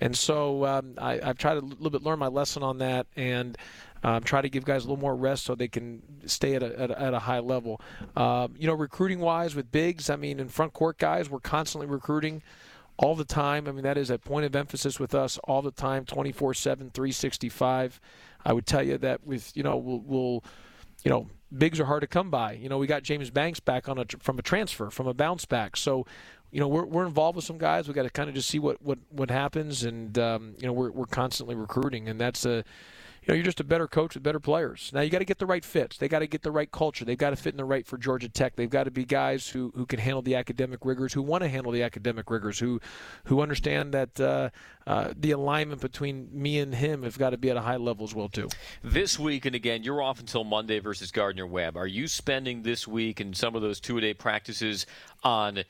And 0.00 0.16
so 0.16 0.64
um, 0.64 0.94
I, 0.98 1.18
have 1.22 1.38
tried 1.38 1.54
to 1.54 1.60
a 1.60 1.62
little 1.62 1.90
bit 1.90 2.02
learn 2.02 2.18
my 2.18 2.26
lesson 2.28 2.62
on 2.62 2.78
that 2.78 3.06
and 3.16 3.56
um, 4.02 4.22
try 4.22 4.40
to 4.40 4.48
give 4.48 4.64
guys 4.64 4.84
a 4.84 4.88
little 4.88 5.00
more 5.00 5.16
rest 5.16 5.44
so 5.44 5.54
they 5.54 5.68
can 5.68 6.02
stay 6.26 6.54
at 6.54 6.62
a, 6.62 6.80
at 6.80 6.90
a, 6.90 7.00
at 7.00 7.14
a 7.14 7.18
high 7.18 7.40
level. 7.40 7.80
Um, 8.14 8.54
you 8.58 8.66
know, 8.66 8.74
recruiting 8.74 9.20
wise 9.20 9.54
with 9.54 9.72
bigs, 9.72 10.10
I 10.10 10.16
mean, 10.16 10.38
in 10.38 10.48
front 10.48 10.72
court 10.72 10.98
guys, 10.98 11.30
we're 11.30 11.40
constantly 11.40 11.86
recruiting 11.86 12.42
all 12.98 13.14
the 13.14 13.24
time. 13.24 13.66
I 13.66 13.72
mean, 13.72 13.84
that 13.84 13.98
is 13.98 14.10
a 14.10 14.18
point 14.18 14.46
of 14.46 14.54
emphasis 14.54 15.00
with 15.00 15.14
us 15.14 15.38
all 15.44 15.62
the 15.62 15.70
time, 15.70 16.04
24 16.04 16.54
7, 16.54 16.90
365. 16.90 18.00
I 18.44 18.52
would 18.52 18.66
tell 18.66 18.82
you 18.82 18.98
that 18.98 19.26
with, 19.26 19.56
you 19.56 19.62
know, 19.62 19.76
we'll, 19.76 20.00
we'll 20.00 20.44
you 21.02 21.10
know, 21.10 21.28
bigs 21.56 21.78
are 21.78 21.84
hard 21.84 22.00
to 22.00 22.06
come 22.06 22.30
by. 22.30 22.52
You 22.52 22.68
know, 22.68 22.78
we 22.78 22.86
got 22.86 23.02
James 23.02 23.30
Banks 23.30 23.60
back 23.60 23.88
on 23.88 23.98
a 23.98 24.04
from 24.18 24.38
a 24.38 24.42
transfer, 24.42 24.90
from 24.90 25.06
a 25.06 25.14
bounce 25.14 25.44
back. 25.44 25.76
So, 25.76 26.06
you 26.50 26.60
know, 26.60 26.68
we're, 26.68 26.84
we're 26.84 27.06
involved 27.06 27.36
with 27.36 27.44
some 27.44 27.58
guys. 27.58 27.88
We 27.88 27.94
got 27.94 28.04
to 28.04 28.10
kind 28.10 28.28
of 28.28 28.34
just 28.34 28.48
see 28.48 28.58
what 28.58 28.80
what 28.82 28.98
what 29.10 29.30
happens, 29.30 29.84
and 29.84 30.18
um, 30.18 30.54
you 30.58 30.66
know, 30.66 30.72
we're 30.72 30.90
we're 30.90 31.06
constantly 31.06 31.54
recruiting, 31.54 32.08
and 32.08 32.20
that's 32.20 32.44
a 32.44 32.64
you 33.26 33.32
know, 33.32 33.38
you're 33.38 33.44
just 33.44 33.58
a 33.58 33.64
better 33.64 33.88
coach 33.88 34.14
with 34.14 34.22
better 34.22 34.38
players. 34.38 34.92
Now 34.94 35.00
you 35.00 35.10
got 35.10 35.18
to 35.18 35.24
get 35.24 35.38
the 35.38 35.46
right 35.46 35.64
fits. 35.64 35.98
They 35.98 36.06
got 36.06 36.20
to 36.20 36.28
get 36.28 36.42
the 36.42 36.52
right 36.52 36.70
culture. 36.70 37.04
They've 37.04 37.18
got 37.18 37.30
to 37.30 37.36
fit 37.36 37.54
in 37.54 37.56
the 37.56 37.64
right 37.64 37.84
for 37.84 37.98
Georgia 37.98 38.28
Tech. 38.28 38.54
They've 38.54 38.70
got 38.70 38.84
to 38.84 38.92
be 38.92 39.04
guys 39.04 39.48
who, 39.48 39.72
who 39.74 39.84
can 39.84 39.98
handle 39.98 40.22
the 40.22 40.36
academic 40.36 40.84
rigors, 40.84 41.12
who 41.12 41.22
want 41.22 41.42
to 41.42 41.48
handle 41.48 41.72
the 41.72 41.82
academic 41.82 42.30
rigors, 42.30 42.60
who 42.60 42.80
who 43.24 43.40
understand 43.40 43.92
that 43.94 44.20
uh, 44.20 44.50
uh, 44.86 45.12
the 45.18 45.32
alignment 45.32 45.80
between 45.80 46.28
me 46.32 46.60
and 46.60 46.72
him 46.72 47.02
have 47.02 47.18
got 47.18 47.30
to 47.30 47.36
be 47.36 47.50
at 47.50 47.56
a 47.56 47.62
high 47.62 47.76
level 47.76 48.04
as 48.04 48.14
well 48.14 48.28
too. 48.28 48.48
This 48.84 49.18
week, 49.18 49.44
and 49.44 49.56
again, 49.56 49.82
you're 49.82 50.02
off 50.02 50.20
until 50.20 50.44
Monday 50.44 50.78
versus 50.78 51.10
Gardner 51.10 51.46
Webb. 51.46 51.76
Are 51.76 51.86
you 51.86 52.06
spending 52.06 52.62
this 52.62 52.86
week 52.86 53.18
and 53.18 53.36
some 53.36 53.56
of 53.56 53.62
those 53.62 53.80
two-a-day 53.80 54.14
practices 54.14 54.86
on 55.24 55.64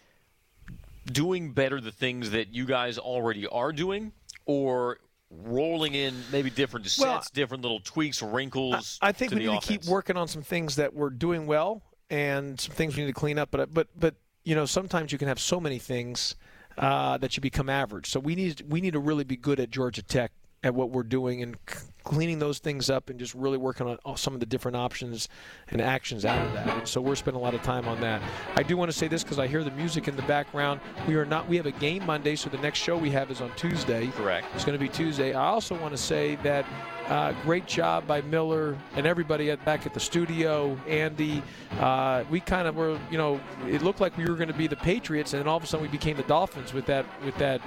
doing 1.06 1.52
better 1.52 1.80
the 1.80 1.92
things 1.92 2.30
that 2.30 2.54
you 2.54 2.66
guys 2.66 2.98
already 2.98 3.46
are 3.46 3.72
doing, 3.72 4.12
or 4.44 4.98
rolling 5.30 5.94
in 5.94 6.14
maybe 6.30 6.50
different 6.50 6.86
sets, 6.86 7.00
well, 7.00 7.22
different 7.32 7.62
little 7.62 7.80
tweaks, 7.80 8.22
wrinkles. 8.22 8.98
I, 9.02 9.08
I 9.08 9.12
think 9.12 9.32
we 9.32 9.38
need 9.40 9.46
offense. 9.46 9.66
to 9.66 9.72
keep 9.72 9.84
working 9.86 10.16
on 10.16 10.28
some 10.28 10.42
things 10.42 10.76
that 10.76 10.94
we're 10.94 11.10
doing 11.10 11.46
well 11.46 11.82
and 12.10 12.60
some 12.60 12.74
things 12.74 12.96
we 12.96 13.02
need 13.02 13.08
to 13.08 13.12
clean 13.12 13.38
up. 13.38 13.50
But 13.50 13.72
but 13.72 13.88
but 13.98 14.14
you 14.44 14.54
know 14.54 14.66
sometimes 14.66 15.12
you 15.12 15.18
can 15.18 15.28
have 15.28 15.40
so 15.40 15.60
many 15.60 15.78
things 15.78 16.36
uh, 16.78 17.18
that 17.18 17.36
you 17.36 17.40
become 17.40 17.68
average. 17.68 18.10
So 18.10 18.20
we 18.20 18.34
need 18.34 18.62
we 18.68 18.80
need 18.80 18.92
to 18.92 19.00
really 19.00 19.24
be 19.24 19.36
good 19.36 19.60
at 19.60 19.70
Georgia 19.70 20.02
Tech 20.02 20.32
at 20.66 20.74
what 20.74 20.90
we're 20.90 21.02
doing 21.02 21.42
and 21.42 21.56
cleaning 22.04 22.38
those 22.38 22.60
things 22.60 22.88
up 22.88 23.10
and 23.10 23.18
just 23.18 23.34
really 23.34 23.58
working 23.58 23.86
on 24.04 24.16
some 24.16 24.32
of 24.34 24.40
the 24.40 24.46
different 24.46 24.76
options 24.76 25.28
and 25.68 25.80
actions 25.80 26.24
out 26.24 26.44
of 26.46 26.52
that. 26.52 26.68
And 26.68 26.88
so 26.88 27.00
we're 27.00 27.16
spending 27.16 27.40
a 27.40 27.42
lot 27.42 27.54
of 27.54 27.62
time 27.62 27.88
on 27.88 28.00
that. 28.00 28.22
I 28.54 28.62
do 28.62 28.76
want 28.76 28.90
to 28.90 28.96
say 28.96 29.08
this 29.08 29.24
because 29.24 29.38
I 29.38 29.46
hear 29.48 29.64
the 29.64 29.72
music 29.72 30.06
in 30.06 30.14
the 30.14 30.22
background. 30.22 30.80
We 31.08 31.16
are 31.16 31.24
not. 31.24 31.48
We 31.48 31.56
have 31.56 31.66
a 31.66 31.72
game 31.72 32.06
Monday, 32.06 32.36
so 32.36 32.48
the 32.48 32.58
next 32.58 32.78
show 32.78 32.96
we 32.96 33.10
have 33.10 33.30
is 33.30 33.40
on 33.40 33.50
Tuesday. 33.56 34.08
Correct. 34.08 34.46
It's 34.54 34.64
going 34.64 34.78
to 34.78 34.84
be 34.84 34.88
Tuesday. 34.88 35.34
I 35.34 35.46
also 35.46 35.78
want 35.80 35.92
to 35.96 36.02
say 36.02 36.36
that. 36.36 36.66
Uh, 37.06 37.32
great 37.44 37.68
job 37.68 38.04
by 38.04 38.20
Miller 38.22 38.76
and 38.96 39.06
everybody 39.06 39.52
at, 39.52 39.64
back 39.64 39.86
at 39.86 39.94
the 39.94 40.00
studio. 40.00 40.76
Andy, 40.88 41.40
uh, 41.78 42.24
we 42.28 42.40
kind 42.40 42.66
of 42.66 42.74
were, 42.74 42.98
you 43.12 43.16
know, 43.16 43.40
it 43.68 43.80
looked 43.80 44.00
like 44.00 44.16
we 44.16 44.24
were 44.24 44.34
going 44.34 44.48
to 44.48 44.54
be 44.54 44.66
the 44.66 44.74
Patriots, 44.74 45.32
and 45.32 45.40
then 45.40 45.46
all 45.46 45.56
of 45.56 45.62
a 45.62 45.68
sudden 45.68 45.86
we 45.86 45.88
became 45.88 46.16
the 46.16 46.24
Dolphins 46.24 46.72
with 46.72 46.84
that 46.86 47.06
with 47.24 47.36
that 47.36 47.60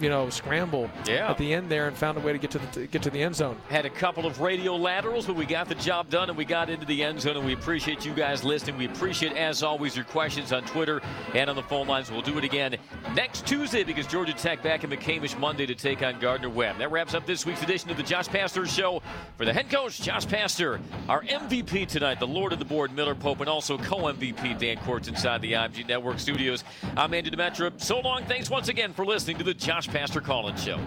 you 0.00 0.08
know, 0.08 0.30
scramble 0.30 0.90
yeah. 1.06 1.30
at 1.30 1.38
the 1.38 1.52
end 1.52 1.70
there 1.70 1.88
and 1.88 1.96
found 1.96 2.18
a 2.18 2.20
way 2.20 2.32
to 2.32 2.38
get 2.38 2.50
to 2.52 2.58
the 2.58 2.66
to 2.68 2.86
get 2.86 3.02
to 3.02 3.10
the 3.10 3.22
end 3.22 3.34
zone. 3.34 3.56
Had 3.68 3.86
a 3.86 3.90
couple 3.90 4.26
of 4.26 4.40
radio 4.40 4.76
laterals, 4.76 5.26
but 5.26 5.36
we 5.36 5.46
got 5.46 5.68
the 5.68 5.74
job 5.76 6.08
done 6.10 6.28
and 6.28 6.38
we 6.38 6.44
got 6.44 6.70
into 6.70 6.86
the 6.86 7.02
end 7.02 7.20
zone. 7.20 7.36
And 7.36 7.46
we 7.46 7.52
appreciate 7.52 8.04
you 8.04 8.12
guys 8.14 8.44
listening. 8.44 8.76
We 8.76 8.86
appreciate, 8.86 9.36
as 9.36 9.62
always, 9.62 9.96
your 9.96 10.04
questions 10.04 10.52
on 10.52 10.64
Twitter 10.64 11.00
and 11.34 11.48
on 11.50 11.56
the 11.56 11.62
phone 11.62 11.86
lines. 11.86 12.10
We'll 12.10 12.22
do 12.22 12.38
it 12.38 12.44
again 12.44 12.76
next 13.14 13.46
Tuesday 13.46 13.84
because 13.84 14.06
Georgia 14.06 14.32
Tech 14.32 14.62
back 14.62 14.84
in 14.84 14.90
McCamish 14.90 15.38
Monday 15.38 15.66
to 15.66 15.74
take 15.74 16.02
on 16.02 16.18
Gardner 16.18 16.50
Webb. 16.50 16.78
That 16.78 16.90
wraps 16.90 17.14
up 17.14 17.26
this 17.26 17.46
week's 17.46 17.62
edition 17.62 17.90
of 17.90 17.96
the 17.96 18.02
Josh 18.02 18.28
Pastner 18.28 18.66
Show. 18.66 19.02
For 19.36 19.44
the 19.44 19.52
head 19.52 19.70
coach, 19.70 20.00
Josh 20.00 20.26
Pastner, 20.26 20.80
our 21.08 21.22
MVP 21.22 21.86
tonight, 21.86 22.18
the 22.20 22.26
Lord 22.26 22.52
of 22.52 22.58
the 22.58 22.64
Board, 22.64 22.92
Miller 22.92 23.14
Pope, 23.14 23.40
and 23.40 23.48
also 23.48 23.78
co-MVP 23.78 24.58
Dan 24.58 24.78
Quartz 24.78 25.08
inside 25.08 25.40
the 25.42 25.52
IMG 25.52 25.86
Network 25.86 26.18
studios. 26.18 26.64
I'm 26.96 27.14
Andy 27.14 27.30
Demetra. 27.30 27.80
So 27.80 28.00
long. 28.00 28.24
Thanks 28.24 28.50
once 28.50 28.68
again 28.68 28.92
for 28.92 29.06
listening 29.06 29.38
to 29.38 29.44
the 29.44 29.54
Josh 29.54 29.77
Pastner 29.86 30.22
Collins 30.22 30.64
Show. 30.64 30.80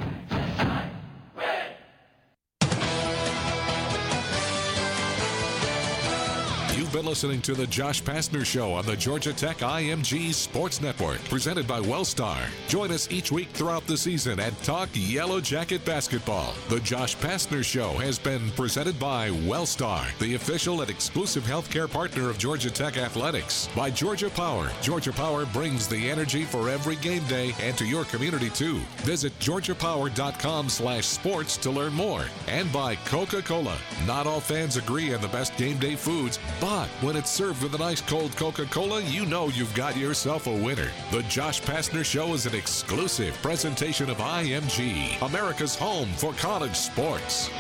You've 6.92 7.04
been 7.04 7.10
listening 7.10 7.42
to 7.44 7.54
the 7.54 7.68
Josh 7.68 8.04
Pastner 8.04 8.46
Show 8.46 8.74
on 8.74 8.86
the 8.86 8.98
Georgia 8.98 9.32
Tech 9.32 9.60
IMG 9.60 10.34
Sports 10.34 10.82
Network, 10.82 11.24
presented 11.30 11.66
by 11.66 11.80
Wellstar. 11.80 12.38
Join 12.68 12.92
us 12.92 13.10
each 13.10 13.32
week 13.32 13.48
throughout 13.52 13.88
the 13.88 13.96
season 13.96 14.42
and 14.42 14.62
talk 14.62 14.90
Yellow 14.92 15.40
Jacket 15.40 15.86
basketball. 15.86 16.54
The 16.68 16.82
Josh 16.82 17.16
Pastner 17.16 17.64
Show 17.64 17.94
has 17.94 18.20
been 18.20 18.52
presented 18.58 19.00
by 19.00 19.30
Wellstar, 19.30 20.06
the 20.20 20.36
official 20.36 20.82
and 20.82 20.90
exclusive 20.90 21.46
healthcare 21.46 21.90
partner 21.90 22.30
of 22.30 22.38
Georgia 22.38 22.70
Tech 22.70 22.98
athletics. 22.98 23.70
By 23.74 23.90
Georgia 23.90 24.30
Power. 24.30 24.70
Georgia 24.82 25.14
Power 25.14 25.46
brings 25.46 25.88
the 25.88 26.10
energy 26.10 26.44
for 26.44 26.70
every 26.70 26.98
game 26.98 27.24
day 27.28 27.54
and 27.62 27.78
to 27.78 27.86
your 27.86 28.04
community 28.04 28.50
too. 28.50 28.80
Visit 29.04 29.32
georgiapower.com 29.40 30.68
slash 30.68 31.06
sports 31.06 31.56
to 31.56 31.72
learn 31.72 31.94
more. 31.94 32.26
And 32.50 32.70
by 32.74 32.96
Coca-Cola. 33.06 33.78
Not 34.06 34.28
all 34.28 34.42
fans 34.42 34.76
agree 34.76 35.14
on 35.14 35.22
the 35.22 35.30
best 35.30 35.56
game 35.56 35.78
day 35.78 35.96
foods, 35.96 36.38
but 36.82 36.90
when 37.06 37.16
it's 37.16 37.30
served 37.30 37.62
with 37.62 37.76
an 37.76 37.82
ice 37.84 38.02
cold 38.02 38.36
Coca 38.36 38.66
Cola, 38.66 39.02
you 39.04 39.24
know 39.28 39.50
you've 39.50 39.74
got 39.76 39.96
yourself 39.96 40.48
a 40.48 40.52
winner. 40.52 40.90
The 41.12 41.22
Josh 41.24 41.62
Pastner 41.62 42.04
Show 42.04 42.34
is 42.34 42.48
an 42.48 42.56
exclusive 42.56 43.36
presentation 43.44 44.10
of 44.10 44.18
IMG, 44.18 45.22
America's 45.22 45.76
home 45.76 46.10
for 46.18 46.34
college 46.34 46.76
sports. 46.76 47.52